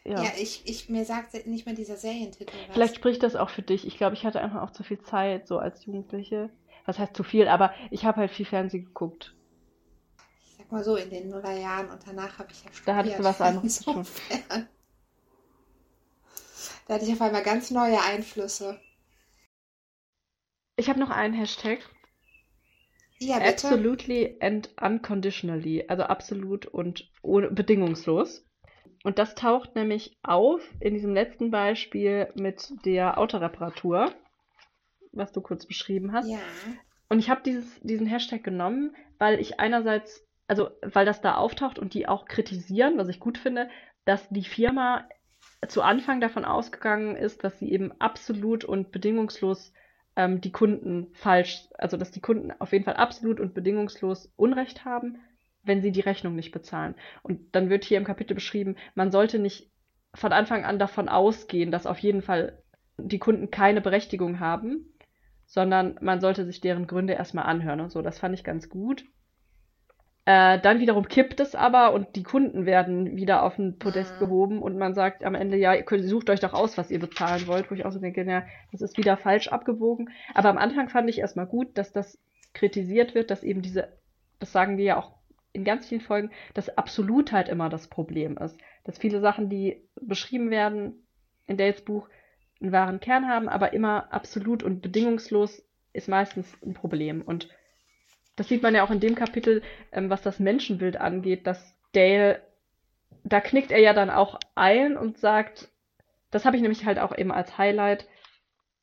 [0.03, 2.73] ja, Ja, ich, ich, mir sagt nicht mehr dieser Serientitel was.
[2.73, 3.85] vielleicht spricht das auch für dich.
[3.88, 6.49] Ich glaube, ich hatte einfach auch zu viel Zeit, so als Jugendliche.
[6.85, 9.35] Was heißt zu viel, aber ich habe halt viel Fernsehen geguckt.
[10.64, 12.88] Sag mal so, in den Nullerjahren und danach habe ich ja studiert.
[12.88, 14.03] Da hattest du was anderes zu.
[16.88, 18.80] Da hatte ich auf einmal ganz neue Einflüsse.
[20.76, 21.80] Ich habe noch einen Hashtag.
[23.19, 23.49] Ja, bitte.
[23.49, 28.45] Absolutely and unconditionally, also absolut und ohne, bedingungslos.
[29.03, 34.14] Und das taucht nämlich auf in diesem letzten Beispiel mit der Autoreparatur.
[35.11, 36.27] was du kurz beschrieben hast.
[36.30, 36.40] Ja.
[37.10, 37.41] Und ich habe
[37.84, 42.98] diesen Hashtag genommen, weil ich einerseits, also weil das da auftaucht und die auch kritisieren,
[42.98, 43.70] was ich gut finde,
[44.06, 45.07] dass die Firma
[45.68, 49.74] zu Anfang davon ausgegangen ist, dass sie eben absolut und bedingungslos
[50.15, 54.86] ähm, die Kunden falsch, also dass die Kunden auf jeden Fall absolut und bedingungslos Unrecht
[54.86, 55.18] haben,
[55.64, 56.95] wenn sie die Rechnung nicht bezahlen.
[57.22, 59.72] Und dann wird hier im Kapitel beschrieben, man sollte nicht
[60.14, 62.61] von Anfang an davon ausgehen, dass auf jeden Fall
[62.98, 64.94] die Kunden keine Berechtigung haben,
[65.45, 68.02] sondern man sollte sich deren Gründe erstmal anhören und so.
[68.02, 69.06] Das fand ich ganz gut.
[70.26, 74.20] Äh, dann wiederum kippt es aber und die Kunden werden wieder auf den Podest Mhm.
[74.20, 77.00] gehoben und man sagt am Ende, ja, ihr könnt, sucht euch doch aus, was ihr
[77.00, 80.10] bezahlen wollt, wo ich auch so denke, ja, das ist wieder falsch abgewogen.
[80.34, 82.18] Aber am Anfang fand ich erstmal gut, dass das
[82.54, 83.90] kritisiert wird, dass eben diese,
[84.40, 85.12] das sagen wir ja auch
[85.52, 88.58] in ganz vielen Folgen, dass Absolutheit immer das Problem ist.
[88.86, 91.06] Dass viele Sachen, die beschrieben werden
[91.48, 92.08] in Dales Buch,
[92.62, 97.22] einen wahren Kern haben, aber immer absolut und bedingungslos ist meistens ein Problem.
[97.22, 97.50] Und
[98.35, 99.61] das sieht man ja auch in dem Kapitel,
[99.91, 102.41] ähm, was das Menschenbild angeht, dass Dale,
[103.23, 105.69] da knickt er ja dann auch ein und sagt,
[106.31, 108.07] das habe ich nämlich halt auch eben als Highlight,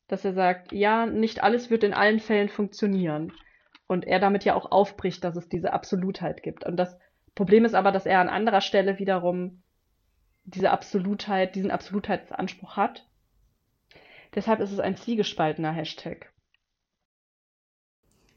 [0.07, 3.33] dass er sagt, ja, nicht alles wird in allen Fällen funktionieren.
[3.87, 6.65] Und er damit ja auch aufbricht, dass es diese Absolutheit gibt.
[6.65, 6.97] Und das
[7.35, 9.63] Problem ist aber, dass er an anderer Stelle wiederum
[10.45, 13.05] diese Absolutheit, diesen Absolutheitsanspruch hat.
[14.33, 16.30] Deshalb ist es ein zwiegespaltener Hashtag.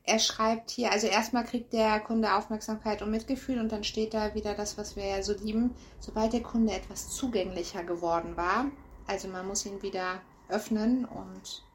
[0.05, 4.35] Er schreibt hier, also erstmal kriegt der Kunde Aufmerksamkeit und Mitgefühl und dann steht da
[4.35, 5.76] wieder das, was wir ja so lieben.
[6.01, 8.70] Sobald der Kunde etwas zugänglicher geworden war,
[9.06, 11.66] also man muss ihn wieder öffnen und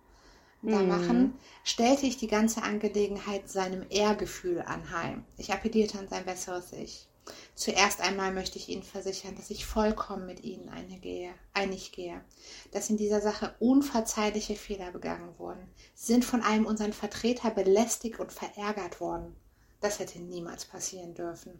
[0.68, 0.88] da Mhm.
[0.88, 5.26] machen, stellte ich die ganze Angelegenheit seinem Ehrgefühl anheim.
[5.38, 7.09] Ich appellierte an sein besseres Ich.
[7.56, 12.23] Zuerst einmal möchte ich Ihnen versichern, dass ich vollkommen mit Ihnen eingehe, einig gehe,
[12.72, 15.68] dass in dieser Sache unverzeihliche Fehler begangen wurden.
[15.93, 19.35] Sie sind von einem unseren Vertreter belästigt und verärgert worden.
[19.81, 21.60] Das hätte niemals passieren dürfen.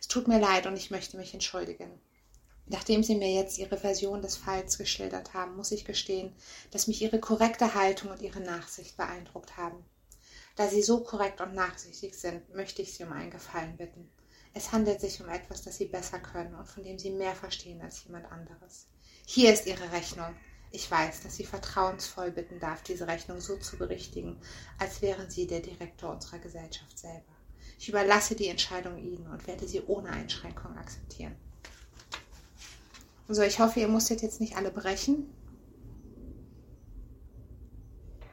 [0.00, 2.00] Es tut mir leid und ich möchte mich entschuldigen.
[2.66, 6.32] Nachdem Sie mir jetzt Ihre Version des Falls geschildert haben, muss ich gestehen,
[6.70, 9.84] dass mich Ihre korrekte Haltung und Ihre Nachsicht beeindruckt haben.
[10.54, 14.08] Da Sie so korrekt und nachsichtig sind, möchte ich Sie um einen Gefallen bitten.
[14.52, 17.80] Es handelt sich um etwas, das Sie besser können und von dem Sie mehr verstehen
[17.82, 18.86] als jemand anderes.
[19.26, 20.34] Hier ist Ihre Rechnung.
[20.72, 24.40] Ich weiß, dass Sie vertrauensvoll bitten darf, diese Rechnung so zu berichtigen,
[24.78, 27.32] als wären Sie der Direktor unserer Gesellschaft selber.
[27.78, 31.34] Ich überlasse die Entscheidung Ihnen und werde sie ohne Einschränkung akzeptieren.
[33.28, 35.32] So, ich hoffe, ihr musstet jetzt nicht alle brechen.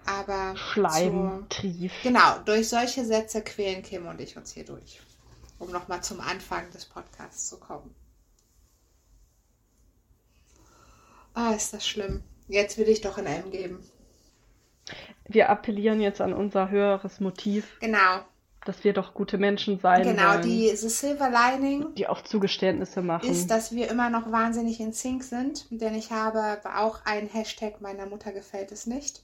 [0.06, 1.94] Aber so, Schleimtrief.
[2.04, 5.00] genau, durch solche Sätze quälen Kim und ich uns hier durch.
[5.60, 7.94] Um nochmal zum Anfang des Podcasts zu kommen.
[11.34, 12.24] Ah, ist das schlimm.
[12.48, 13.84] Jetzt will ich doch ein M geben.
[15.26, 18.22] Wir appellieren jetzt an unser höheres Motiv, Genau,
[18.66, 20.34] dass wir doch gute Menschen sein genau.
[20.36, 23.30] wollen, Die The Silver Lining die auch Zugeständnisse machen.
[23.30, 25.66] ist, dass wir immer noch wahnsinnig in Sync sind.
[25.70, 29.24] Denn ich habe auch ein Hashtag, meiner Mutter gefällt es nicht.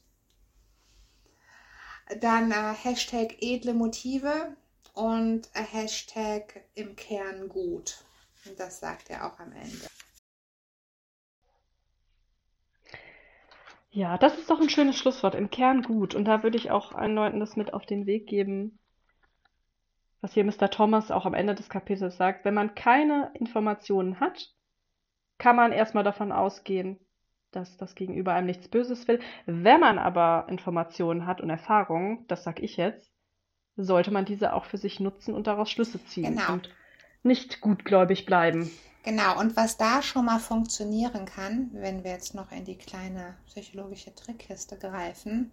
[2.20, 4.56] Dann äh, Hashtag edle Motive
[4.94, 8.04] und Hashtag im Kern gut.
[8.46, 9.88] Und das sagt er auch am Ende.
[13.90, 15.36] Ja, das ist doch ein schönes Schlusswort.
[15.36, 16.16] Im Kern gut.
[16.16, 18.80] Und da würde ich auch allen Leuten das mit auf den Weg geben,
[20.20, 20.70] was hier Mr.
[20.72, 22.44] Thomas auch am Ende des Kapitels sagt.
[22.44, 24.50] Wenn man keine Informationen hat,
[25.38, 27.00] kann man erstmal davon ausgehen,
[27.52, 29.20] dass das Gegenüber einem nichts Böses will.
[29.46, 33.13] Wenn man aber Informationen hat und Erfahrungen, das sag ich jetzt,
[33.76, 36.54] sollte man diese auch für sich nutzen und daraus Schlüsse ziehen Genau.
[36.54, 36.70] und
[37.24, 38.70] nicht gutgläubig bleiben.
[39.04, 43.36] Genau, und was da schon mal funktionieren kann, wenn wir jetzt noch in die kleine
[43.48, 45.52] psychologische Trickkiste greifen,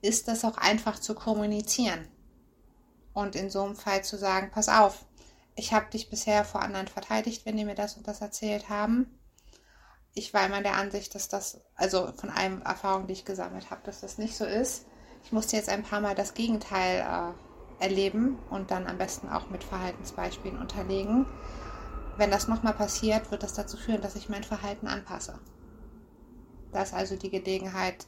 [0.00, 2.08] ist das auch einfach zu kommunizieren.
[3.12, 5.04] Und in so einem Fall zu sagen, pass auf,
[5.56, 9.18] ich habe dich bisher vor anderen verteidigt, wenn die mir das und das erzählt haben.
[10.14, 13.82] Ich war immer der Ansicht, dass das, also von allen Erfahrungen, die ich gesammelt habe,
[13.84, 14.86] dass das nicht so ist.
[15.24, 17.45] Ich musste jetzt ein paar Mal das Gegenteil äh,
[17.78, 21.26] erleben und dann am besten auch mit Verhaltensbeispielen unterlegen.
[22.16, 25.38] Wenn das nochmal passiert, wird das dazu führen, dass ich mein Verhalten anpasse.
[26.72, 28.06] Da ist also die Gelegenheit,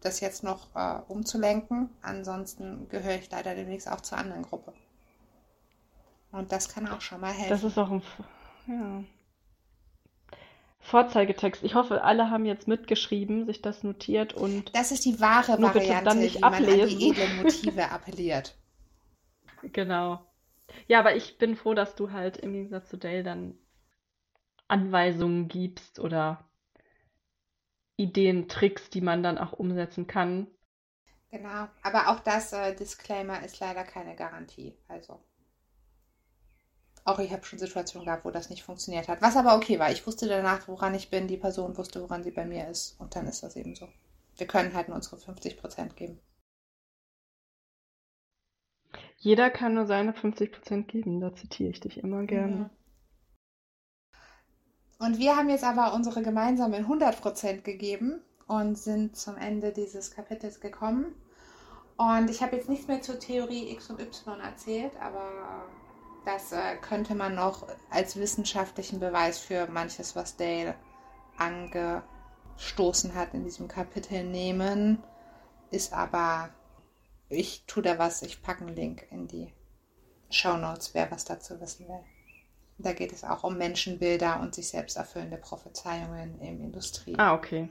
[0.00, 1.90] das jetzt noch äh, umzulenken.
[2.02, 4.72] Ansonsten gehöre ich leider demnächst auch zur anderen Gruppe.
[6.30, 7.50] Und das kann auch schon mal helfen.
[7.50, 8.02] Das ist auch ein
[8.66, 9.02] ja.
[10.88, 11.62] Vorzeigetext.
[11.64, 15.74] Ich hoffe, alle haben jetzt mitgeschrieben, sich das notiert und Das ist die wahre Nur
[15.74, 16.98] Variante, dann nicht wie man an ablesen.
[16.98, 18.56] die edlen Motive appelliert.
[19.72, 20.24] genau.
[20.86, 23.58] Ja, aber ich bin froh, dass du halt im Gegensatz zu Dale dann
[24.66, 26.48] Anweisungen gibst oder
[27.96, 30.46] Ideen, Tricks, die man dann auch umsetzen kann.
[31.30, 34.74] Genau, aber auch das äh, Disclaimer ist leider keine Garantie.
[34.88, 35.20] Also
[37.08, 39.22] auch ich habe schon Situationen gehabt, wo das nicht funktioniert hat.
[39.22, 39.90] Was aber okay war.
[39.90, 41.28] Ich wusste danach, woran ich bin.
[41.28, 43.00] Die Person wusste, woran sie bei mir ist.
[43.00, 43.88] Und dann ist das eben so.
[44.36, 46.20] Wir können halt nur unsere 50 Prozent geben.
[49.16, 51.20] Jeder kann nur seine 50 Prozent geben.
[51.20, 52.70] Da zitiere ich dich immer gerne.
[54.98, 60.10] Und wir haben jetzt aber unsere gemeinsamen 100 Prozent gegeben und sind zum Ende dieses
[60.10, 61.14] Kapitels gekommen.
[61.96, 65.66] Und ich habe jetzt nichts mehr zur Theorie X und Y erzählt, aber
[66.24, 70.74] das äh, könnte man noch als wissenschaftlichen Beweis für manches, was Dale
[71.36, 75.02] angestoßen hat in diesem Kapitel nehmen.
[75.70, 76.50] Ist aber,
[77.28, 79.52] ich tue da was, ich packe einen Link in die
[80.30, 82.00] Show Notes, wer was dazu wissen will.
[82.78, 87.16] Da geht es auch um Menschenbilder und sich selbst erfüllende Prophezeiungen im Industrie.
[87.18, 87.68] Ah, okay.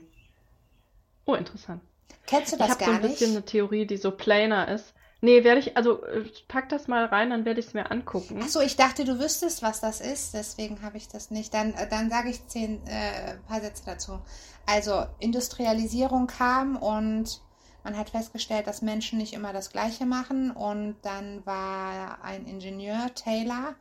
[1.24, 1.82] Oh, interessant.
[2.26, 3.36] Kennst du das ich habe gar so ein bisschen nicht?
[3.38, 4.94] eine Theorie, die so plainer ist.
[5.20, 8.40] Nee, werde ich, also äh, pack das mal rein, dann werde ich es mir angucken.
[8.40, 11.52] Achso, ich dachte, du wüsstest, was das ist, deswegen habe ich das nicht.
[11.52, 14.20] Dann, äh, dann sage ich zehn äh, paar Sätze dazu.
[14.66, 17.40] Also, Industrialisierung kam und
[17.82, 20.52] man hat festgestellt, dass Menschen nicht immer das Gleiche machen.
[20.52, 23.74] Und dann war ein Ingenieur, Taylor,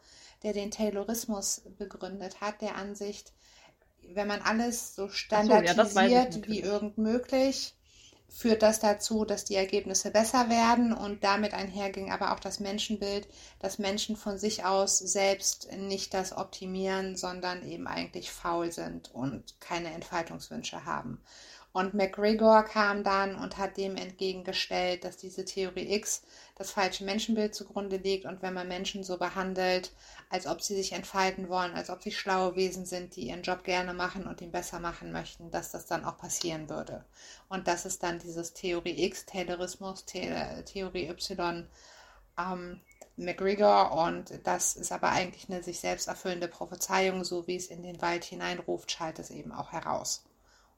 [0.43, 3.33] der den Taylorismus begründet hat, der Ansicht,
[4.13, 7.75] wenn man alles so ja, das weiß ich standardisiert wie irgend möglich,
[8.29, 13.27] führt das dazu, dass die Ergebnisse besser werden und damit einherging aber auch das Menschenbild,
[13.59, 19.59] dass Menschen von sich aus selbst nicht das optimieren, sondern eben eigentlich faul sind und
[19.59, 21.21] keine Entfaltungswünsche haben.
[21.77, 26.23] Und McGregor kam dann und hat dem entgegengestellt, dass diese Theorie X
[26.55, 29.91] das falsche Menschenbild zugrunde legt und wenn man Menschen so behandelt,
[30.31, 33.63] als ob sie sich entfalten wollen, als ob sie schlaue Wesen sind, die ihren Job
[33.63, 37.05] gerne machen und ihn besser machen möchten, dass das dann auch passieren würde.
[37.47, 41.67] Und das ist dann dieses Theorie X, Taylorismus, The Theorie Y,
[42.39, 42.81] ähm,
[43.17, 47.83] McGregor und das ist aber eigentlich eine sich selbst erfüllende Prophezeiung, so wie es in
[47.83, 50.26] den Wald hineinruft, schallt es eben auch heraus.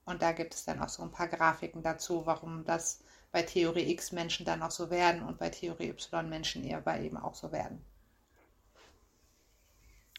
[0.10, 3.00] Und da gibt es dann auch so ein paar Grafiken dazu, warum das
[3.32, 7.04] bei Theorie X Menschen dann auch so werden und bei Theorie Y Menschen eher bei
[7.04, 7.86] eben auch so werden.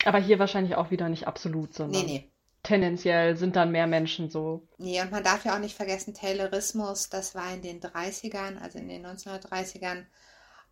[0.05, 2.31] Aber hier wahrscheinlich auch wieder nicht absolut, Nee, sondern nee.
[2.63, 4.63] tendenziell sind dann mehr Menschen so.
[4.79, 8.79] Nee, und man darf ja auch nicht vergessen, Taylorismus, das war in den 30ern, also
[8.79, 10.05] in den 1930ern.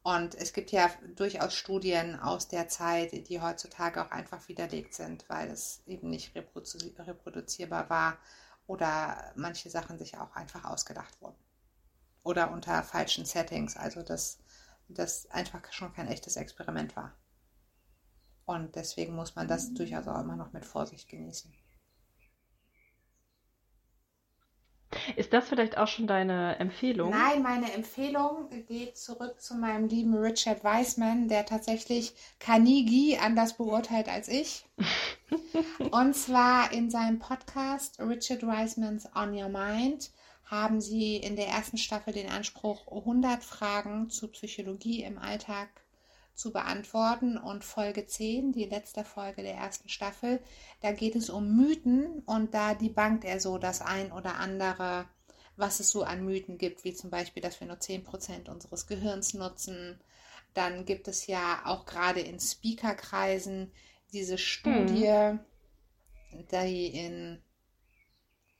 [0.05, 5.29] Und es gibt ja durchaus Studien aus der Zeit, die heutzutage auch einfach widerlegt sind,
[5.29, 8.17] weil es eben nicht reprodu reproduzierbar war
[8.69, 11.43] oder manche Sachen sich auch einfach ausgedacht wurden.
[12.23, 14.39] Oder unter falschen Settings, also dass
[14.89, 17.17] das einfach schon kein echtes Experiment war.
[18.45, 21.53] Und deswegen muss man das durchaus auch immer noch mit Vorsicht genießen.
[25.17, 27.11] Ist das vielleicht auch schon deine Empfehlung?
[27.11, 34.09] Nein, meine Empfehlung geht zurück zu meinem lieben Richard Wiseman, der tatsächlich Carnegie anders beurteilt
[34.09, 34.65] als ich.
[35.91, 40.11] Und zwar in seinem Podcast Richard Wisemans On Your Mind
[40.45, 45.69] haben sie in der ersten Staffel den Anspruch, 100 Fragen zu Psychologie im Alltag
[46.39, 47.37] zu beantworten.
[47.37, 50.41] Und Folge 10, die letzte Folge der ersten Staffel,
[50.81, 55.07] da geht es um Mythen und da debunked er so das ein oder andere,
[55.57, 59.35] was es so an Mythen gibt, wie zum Beispiel, dass wir nur 10% unseres Gehirns
[59.35, 60.01] nutzen.
[60.55, 63.73] Dann gibt es ja auch gerade in Speakerkreisen
[64.13, 65.39] diese Studie,
[66.53, 67.43] die in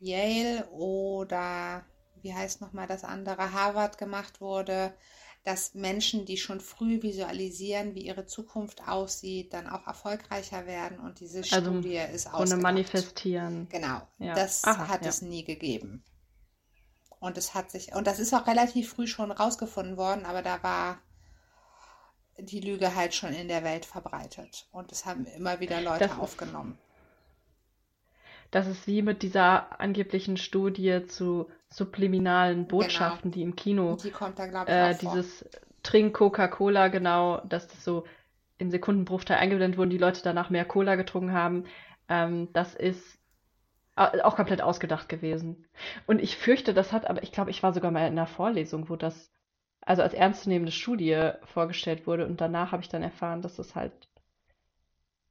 [0.01, 1.87] Yale oder
[2.23, 4.93] wie heißt nochmal das andere, Harvard gemacht wurde,
[5.49, 11.21] dass Menschen, die schon früh visualisieren, wie ihre Zukunft aussieht, dann auch erfolgreicher werden und
[11.21, 12.63] diese Also Studie ist Ohne ausgedacht.
[12.63, 13.67] manifestieren.
[13.71, 14.35] Genau, Ja.
[14.35, 15.09] das Aha, hat ja.
[15.09, 16.05] es nie gegeben.
[17.19, 20.63] Und es hat sich, und das ist auch relativ früh schon rausgefunden worden, aber da
[20.63, 20.99] war
[22.39, 24.69] die Lüge halt schon in der Welt verbreitet.
[24.71, 26.79] Und es haben immer wieder Leute Das ist- aufgenommen.
[28.51, 32.69] Das ist wie mit dieser angeblichen Studie zu subliminalen Genau.
[32.69, 35.13] Botschaften, die im Kino, die kommt da, glaube ich, äh, auch vor.
[35.13, 35.45] dieses
[35.83, 38.05] Trink Coca-Cola, genau, dass das so
[38.59, 41.65] im Sekundenbruchteil eingeblendet wurde, die Leute danach mehr Cola getrunken haben.
[42.09, 43.19] Ähm, das ist
[43.97, 45.67] au- auch komplett ausgedacht gewesen.
[46.07, 48.89] Und ich fürchte, das hat, aber ich glaube, ich war sogar mal in einer Vorlesung,
[48.89, 49.31] wo das
[49.83, 53.93] also als ernstzunehmende Studie vorgestellt wurde und danach habe ich dann erfahren, dass das halt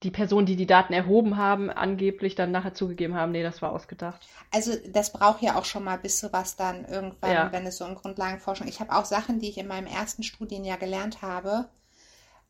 [0.03, 3.71] die Personen, die die Daten erhoben haben, angeblich dann nachher zugegeben haben, nee, das war
[3.71, 4.29] ausgedacht.
[4.51, 7.53] Also das braucht ja auch schon mal, bis sowas dann irgendwann, Ja.
[7.53, 8.67] wenn es so um Grundlagenforschung.
[8.67, 11.69] Ich habe auch Sachen, die ich in meinem ersten Studienjahr gelernt habe,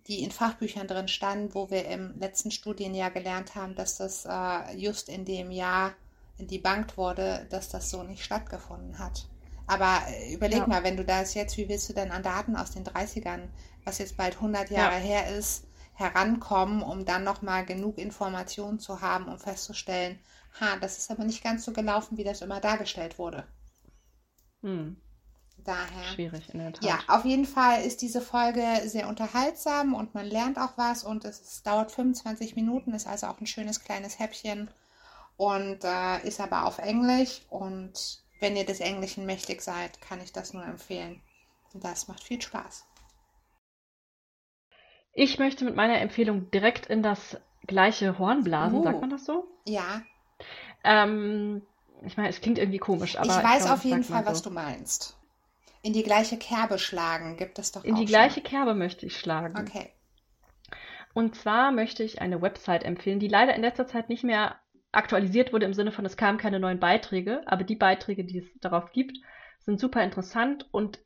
[0.07, 4.75] die in Fachbüchern drin standen, wo wir im letzten Studienjahr gelernt haben, dass das äh,
[4.77, 5.93] just in dem Jahr
[6.39, 9.27] debunked wurde, dass das so nicht stattgefunden hat.
[9.67, 10.67] Aber äh, überleg Ja.
[10.67, 13.49] mal, wenn du das jetzt, wie willst du denn an Daten aus den 30ern,
[13.85, 14.97] was jetzt bald 100 Jahre Ja.
[14.97, 15.66] her ist,
[15.97, 20.19] herankommen, um dann nochmal genug Informationen zu haben, um festzustellen,
[20.61, 23.47] ha, das ist aber nicht ganz so gelaufen, wie das immer dargestellt wurde.
[24.61, 24.97] Hm,
[25.57, 26.03] Daher.
[26.13, 26.83] schwierig in der Tat.
[26.83, 31.25] Ja, auf jeden Fall ist diese Folge sehr unterhaltsam und man lernt auch was und
[31.25, 34.69] es, es dauert 25 Minuten, ist also auch ein schönes kleines Häppchen
[35.35, 40.31] und äh, ist aber auf Englisch und wenn ihr des Englischen mächtig seid, kann ich
[40.31, 41.21] das nur empfehlen.
[41.73, 42.85] Das macht viel Spaß.
[45.17, 47.37] Ich möchte mit meiner Empfehlung direkt in das
[47.67, 48.83] gleiche Horn blasen, Uh.
[48.83, 49.45] sagt man das so?
[49.65, 50.03] Ja,
[50.83, 51.61] Ähm,
[52.05, 54.39] ich meine, es klingt irgendwie komisch, aber ich weiß glaube, auf das jeden Fall, was
[54.39, 54.49] so.
[54.49, 55.17] du meinst.
[55.81, 58.07] In die gleiche Kerbe schlagen gibt es doch In die schon.
[58.07, 59.55] gleiche Kerbe möchte ich schlagen.
[59.59, 59.91] Okay.
[61.13, 64.55] Und zwar möchte ich eine Website empfehlen, die leider in letzter Zeit nicht mehr
[64.93, 68.45] aktualisiert wurde im Sinne von, es kamen keine neuen Beiträge, aber die Beiträge, die es
[68.61, 69.17] darauf gibt,
[69.59, 70.99] sind super interessant und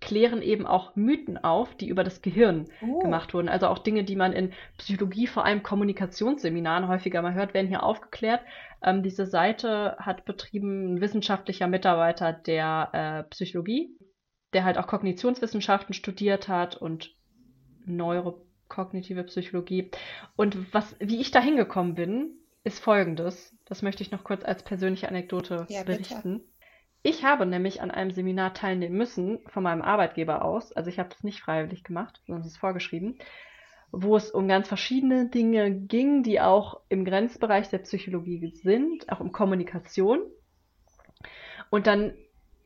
[0.00, 3.48] klären eben auch Mythen auf, die über das Gehirn Uh, gemacht wurden.
[3.48, 7.82] Also auch Dinge, die man in Psychologie, vor allem Kommunikationsseminaren häufiger mal hört, werden hier
[7.82, 8.40] aufgeklärt.
[8.82, 13.94] Ähm, diese Seite hat betrieben ein wissenschaftlicher Mitarbeiter der äh, Psychologie,
[14.52, 17.14] der halt auch Kognitionswissenschaften studiert hat und
[17.84, 19.90] neurokognitive Psychologie.
[20.36, 22.30] Und was, wie ich da hingekommen bin,
[22.64, 23.54] ist folgendes.
[23.66, 26.40] Das möchte ich noch kurz als persönliche Anekdote Ja, bitte.
[27.02, 30.72] Ich habe nämlich an einem Seminar teilnehmen müssen von meinem Arbeitgeber aus.
[30.72, 33.18] Also ich habe das nicht freiwillig gemacht, sondern es ist vorgeschrieben,
[33.90, 39.20] wo es um ganz verschiedene Dinge ging, die auch im Grenzbereich der Psychologie sind, auch
[39.20, 40.20] um Kommunikation.
[41.70, 42.14] Und dann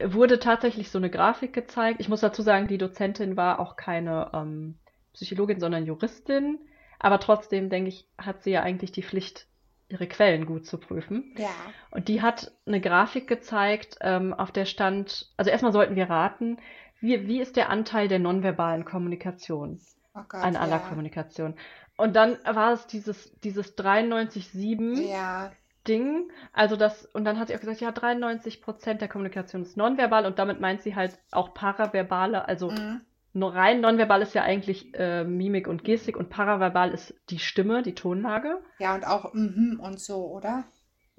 [0.03, 2.01] wurde tatsächlich so eine Grafik gezeigt.
[2.01, 4.79] Ich muss dazu sagen, die Dozentin war auch keine ähm,
[5.13, 6.59] Psychologin, sondern Juristin.
[6.99, 9.47] Aber trotzdem, denke ich, hat sie ja eigentlich die Pflicht,
[9.89, 11.35] ihre Quellen gut zu prüfen.
[11.37, 11.51] ja.
[11.91, 16.59] Und die hat eine Grafik gezeigt, ähm, auf der stand, also erstmal sollten wir raten,
[17.01, 19.79] wie, wie ist der Anteil der nonverbalen Kommunikation
[20.15, 20.89] Oh Gott, an aller ja.
[20.89, 21.55] Kommunikation?
[21.97, 25.53] Und dann war es dieses, dieses 93,7 Ja,
[25.87, 30.25] Ding, also das, und dann hat sie auch gesagt, ja, 93% der Kommunikation ist nonverbal
[30.25, 33.03] und damit meint sie halt auch paraverbale, also mhm.
[33.35, 37.83] Nur rein nonverbal ist ja eigentlich äh, Mimik und Gestik und paraverbal ist die Stimme,
[37.83, 38.63] die Tonlage.
[38.79, 40.65] ja, und auch mhm und so, oder?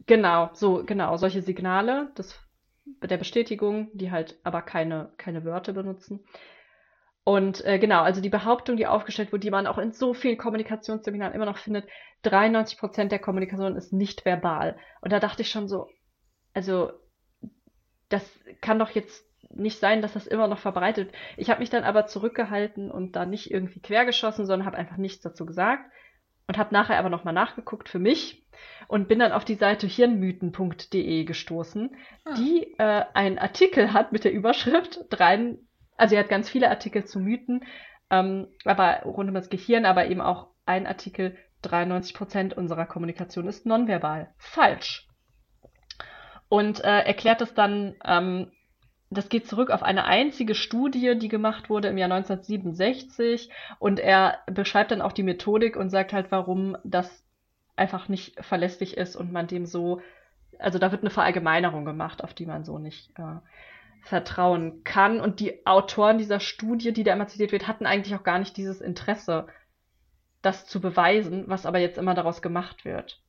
[0.08, 2.40] Genau, so, genau, solche Signale des,
[3.04, 6.26] der Bestätigung, die halt aber keine, keine Wörter benutzen.
[7.26, 10.38] Und äh, genau, also die Behauptung, die aufgestellt wurde, die man auch in so vielen
[10.38, 11.86] Kommunikationsseminaren immer noch findet,
[12.24, 14.78] 93% der Kommunikation ist nicht verbal.
[15.02, 15.90] Und da dachte ich schon so,
[16.54, 16.92] also
[18.10, 18.24] das
[18.62, 19.26] kann doch jetzt
[19.56, 21.12] nicht sein, dass das immer noch verbreitet.
[21.38, 25.22] Ich habe mich dann aber zurückgehalten und da nicht irgendwie quergeschossen, sondern habe einfach nichts
[25.22, 25.84] dazu gesagt
[26.48, 28.46] und habe nachher aber nochmal nachgeguckt für mich
[28.88, 31.96] und bin dann auf die Seite hirnmythen.de gestoßen,
[32.26, 32.34] Ah.
[32.36, 35.60] die äh, einen Artikel hat mit der Überschrift drein,
[35.98, 37.64] also er hat ganz viele Artikel zu Mythen,
[38.10, 43.66] ähm, aber rund um das Gehirn, aber eben auch ein Artikel, 93% unserer Kommunikation ist
[43.66, 44.34] nonverbal.
[44.38, 45.08] Falsch.
[46.48, 48.52] Und äh, erklärt es dann, ähm,
[49.18, 54.40] das geht zurück auf eine einzige Studie, die gemacht wurde im Jahr 1967 und er
[54.48, 57.24] beschreibt dann auch die Methodik und sagt halt, warum das
[57.76, 60.02] einfach nicht verlässlich ist und man dem so,
[60.60, 63.40] also da wird eine Verallgemeinerung gemacht, auf die man so nicht äh,
[64.02, 65.20] vertrauen kann.
[65.20, 68.56] Und die Autoren dieser Studie, die da immer zitiert wird, hatten eigentlich auch gar nicht
[68.56, 69.48] dieses Interesse,
[70.42, 73.20] das zu beweisen, was aber jetzt immer daraus gemacht wird.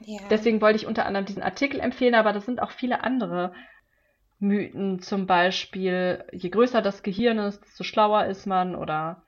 [0.00, 0.20] Ja.
[0.30, 3.52] Deswegen wollte ich unter anderem diesen Artikel empfehlen, aber das sind auch viele andere
[4.42, 9.22] Mythen, zum Beispiel, je größer das Gehirn ist, desto schlauer ist man oder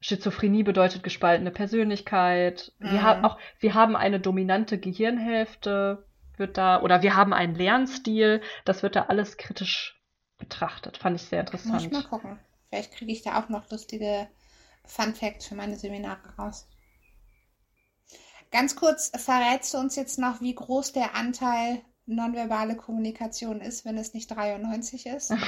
[0.00, 2.72] Schizophrenie bedeutet gespaltene Persönlichkeit.
[2.80, 3.02] Wir Mhm.
[3.02, 6.06] haben auch, wir haben eine dominante Gehirnhälfte,
[6.36, 10.00] wird da, oder wir haben einen Lernstil, das wird da alles kritisch
[10.38, 10.98] betrachtet.
[10.98, 12.04] Fand ich sehr Muss ich mal interessant.
[12.04, 12.38] gucken.
[12.68, 14.28] Vielleicht kriege ich da auch noch lustige
[14.84, 16.66] Fun Facts für meine Seminare raus.
[18.52, 23.96] Ganz kurz, verrätst du uns jetzt noch, wie groß der Anteil nonverbale Kommunikation ist, wenn
[23.98, 25.32] es nicht 93 ist?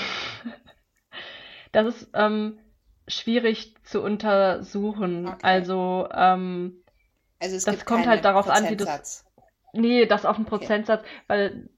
[1.72, 2.59] Das ist ähm,
[3.09, 5.26] schwierig zu untersuchen.
[5.26, 5.39] Okay.
[5.43, 6.85] Also, ähm,
[7.40, 9.24] Also es Das kommt halt darauf an, wie das- Prozentsatz.
[9.72, 10.59] Nee, das auf einen Okay.
[10.59, 11.68] Prozentsatz, weil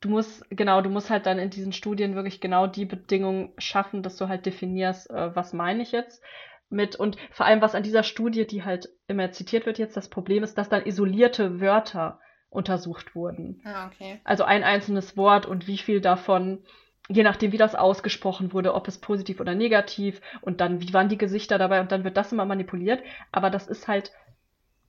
[0.00, 4.04] du musst, genau, du musst halt dann in diesen Studien wirklich genau die Bedingungen schaffen,
[4.04, 6.22] dass du halt definierst, äh, was meine ich jetzt
[6.68, 10.08] mit und vor allem, was an dieser Studie, die halt immer zitiert wird jetzt, das
[10.08, 12.20] Problem ist, dass dann isolierte Wörter
[12.50, 13.62] untersucht wurden.
[13.64, 14.20] Ah, okay.
[14.24, 16.64] Also ein einzelnes Wort und wie viel davon,
[17.08, 21.08] je nachdem, wie das ausgesprochen wurde, ob es positiv oder negativ und dann, wie waren
[21.08, 23.02] die Gesichter dabei und dann wird das immer manipuliert.
[23.32, 24.12] Aber das ist halt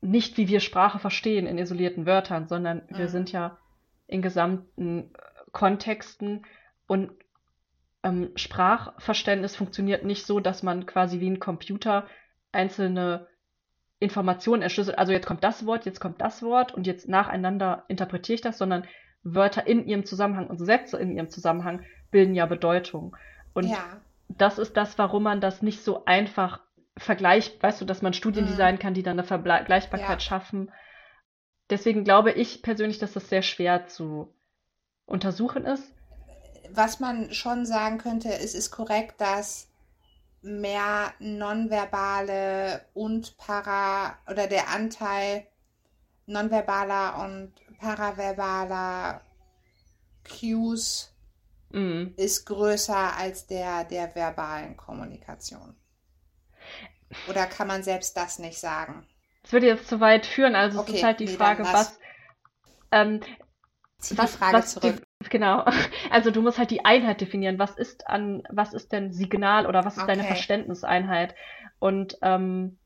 [0.01, 3.09] nicht, wie wir Sprache verstehen in isolierten Wörtern, sondern wir Mhm.
[3.09, 3.57] sind ja
[4.07, 6.45] in gesamten äh, Kontexten
[6.88, 7.11] Und
[8.03, 12.07] ähm, Sprachverständnis funktioniert nicht so, dass man quasi wie ein Computer
[12.51, 13.27] einzelne
[14.01, 14.97] Informationen erschlüsselt.
[14.97, 18.57] Also jetzt kommt das Wort, jetzt kommt das Wort und jetzt nacheinander interpretiere ich das,
[18.57, 18.85] sondern
[19.23, 23.15] Wörter in ihrem Zusammenhang und Sätze in ihrem Zusammenhang bilden ja Bedeutung.
[23.53, 24.01] Und Ja.
[24.27, 26.61] das ist das, warum man das nicht so einfach
[26.97, 28.49] vergleicht, weißt du, dass man Studien Mhm.
[28.49, 30.19] designen kann, die dann eine Vergleichbarkeit Ja.
[30.19, 30.71] schaffen.
[31.69, 34.33] Deswegen glaube ich persönlich, dass das sehr schwer zu
[35.05, 35.93] untersuchen ist.
[36.73, 39.70] Was man schon sagen könnte, es ist korrekt, dass
[40.41, 45.47] mehr nonverbale und para oder der Anteil
[46.27, 49.22] nonverbaler und paraverbaler
[50.23, 51.13] Cues
[51.73, 52.15] Mhm.
[52.15, 55.76] ist größer als der der verbalen Kommunikation.
[57.23, 59.07] Oder kann man selbst das nicht sagen?
[59.43, 61.63] Das würde jetzt zu weit führen, also es Okay, ist halt die nee, Frage, dann
[61.63, 61.99] was, was-
[62.91, 63.22] ähm,
[63.99, 65.01] Zieh was, die Frage was zurück.
[65.30, 65.65] Genau.
[66.10, 67.60] Also du musst halt die Einheit definieren.
[67.60, 70.34] Was ist an, was ist denn Signal oder was ist deine Okay.
[70.34, 71.35] Verständniseinheit?
[71.80, 72.77] Und, ähm,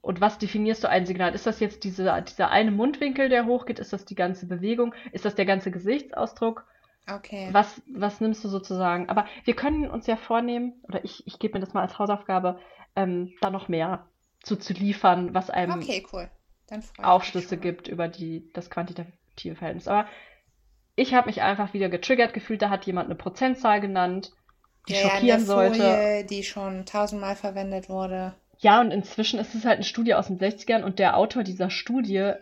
[0.00, 1.34] und was definierst du ein Signal?
[1.34, 3.78] Ist das jetzt diese, dieser eine Mundwinkel, der hochgeht?
[3.78, 4.94] Ist das die ganze Bewegung?
[5.12, 6.66] Ist das der ganze Gesichtsausdruck?
[7.10, 7.48] Okay.
[7.52, 9.08] Was, was nimmst du sozusagen?
[9.08, 12.58] Aber wir können uns ja vornehmen, oder ich, ich gebe mir das mal als Hausaufgabe,
[12.96, 14.06] ähm, da noch mehr
[14.42, 16.30] zu, zu liefern, was einem Okay, cool.
[16.66, 19.88] Dann Aufschlüsse gibt über die, das quantitative Verhältnis.
[19.88, 20.08] Aber
[20.96, 24.32] ich habe mich einfach wieder getriggert gefühlt, da hat jemand eine Prozentzahl genannt,
[24.88, 25.78] die Ja, ja, schockieren sollte.
[25.78, 28.34] Folie, die schon tausendmal verwendet wurde.
[28.58, 31.70] Ja, und inzwischen ist es halt eine Studie aus den 60ern und der Autor dieser
[31.70, 32.32] Studie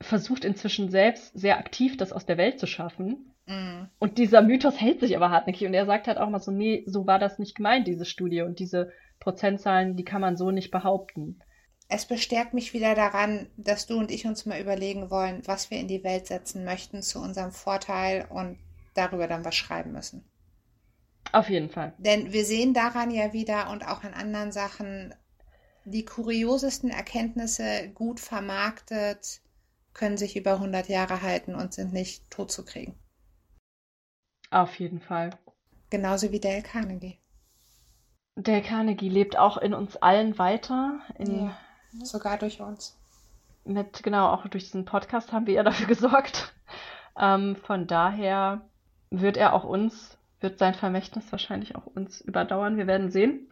[0.00, 3.32] versucht inzwischen selbst sehr aktiv, das aus der Welt zu schaffen.
[3.46, 3.84] Mm.
[3.98, 6.84] Und dieser Mythos hält sich aber hartnäckig und er sagt halt auch mal so, nee,
[6.86, 8.42] so war das nicht gemeint, diese Studie.
[8.42, 11.40] Und diese Prozentzahlen, die kann man so nicht behaupten.
[11.88, 15.78] Es bestärkt mich wieder daran, dass du und ich uns mal überlegen wollen, was wir
[15.78, 18.58] in die Welt setzen möchten zu unserem Vorteil und
[18.92, 20.24] darüber dann was schreiben müssen.
[21.32, 21.94] Auf jeden Fall.
[21.98, 25.14] Denn wir sehen daran ja wieder und auch an anderen Sachen,
[25.84, 29.40] die kuriosesten Erkenntnisse gut vermarktet,
[29.94, 32.98] können sich über 100 Jahre halten und sind nicht tot zu kriegen.
[34.50, 35.30] Auf jeden Fall.
[35.90, 37.18] Genauso wie Dale Carnegie.
[38.36, 41.00] Der Carnegie lebt auch in uns allen weiter.
[41.18, 41.58] In, Ja.
[42.02, 42.96] Sogar durch uns.
[43.64, 46.54] Mit, genau, auch durch diesen Podcast haben wir ja dafür gesorgt.
[47.18, 48.62] Ähm, von daher
[49.10, 52.76] wird er auch uns, wird sein Vermächtnis wahrscheinlich auch uns überdauern.
[52.76, 53.50] Wir werden sehen.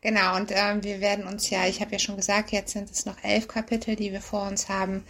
[0.00, 3.04] Genau, und ähm, wir werden uns ja, ich habe ja schon gesagt, jetzt sind es
[3.04, 5.04] noch elf Kapitel, die wir vor uns haben.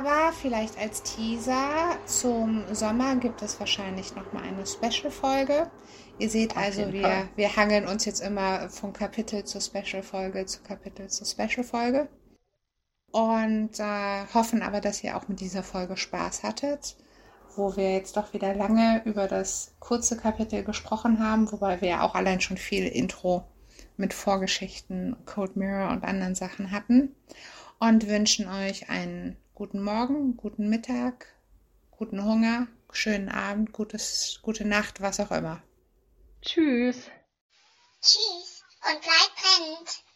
[0.00, 5.70] Aber vielleicht als Teaser zum Sommer gibt es wahrscheinlich noch mal eine Special-Folge.
[6.18, 7.28] Ihr seht Auf also, wir, Fall.
[7.36, 12.08] wir hangeln uns jetzt immer von Kapitel zur Special-Folge zu Kapitel zur Special-Folge.
[13.12, 16.96] Und äh, hoffen aber, dass ihr auch mit dieser Folge Spaß hattet,
[17.54, 22.00] wo wir jetzt doch wieder lange über das kurze Kapitel gesprochen haben, wobei wir ja
[22.00, 23.44] auch allein schon viel Intro
[23.98, 27.14] mit Vorgeschichten, Code Mirror und anderen Sachen hatten.
[27.78, 31.26] Und wünschen euch einen guten Morgen, guten Mittag,
[31.90, 35.62] guten Hunger, schönen Abend, gutes, gute Nacht, was auch immer.
[36.40, 37.10] Tschüss.
[38.00, 40.09] Tschüss und bleibt brennend.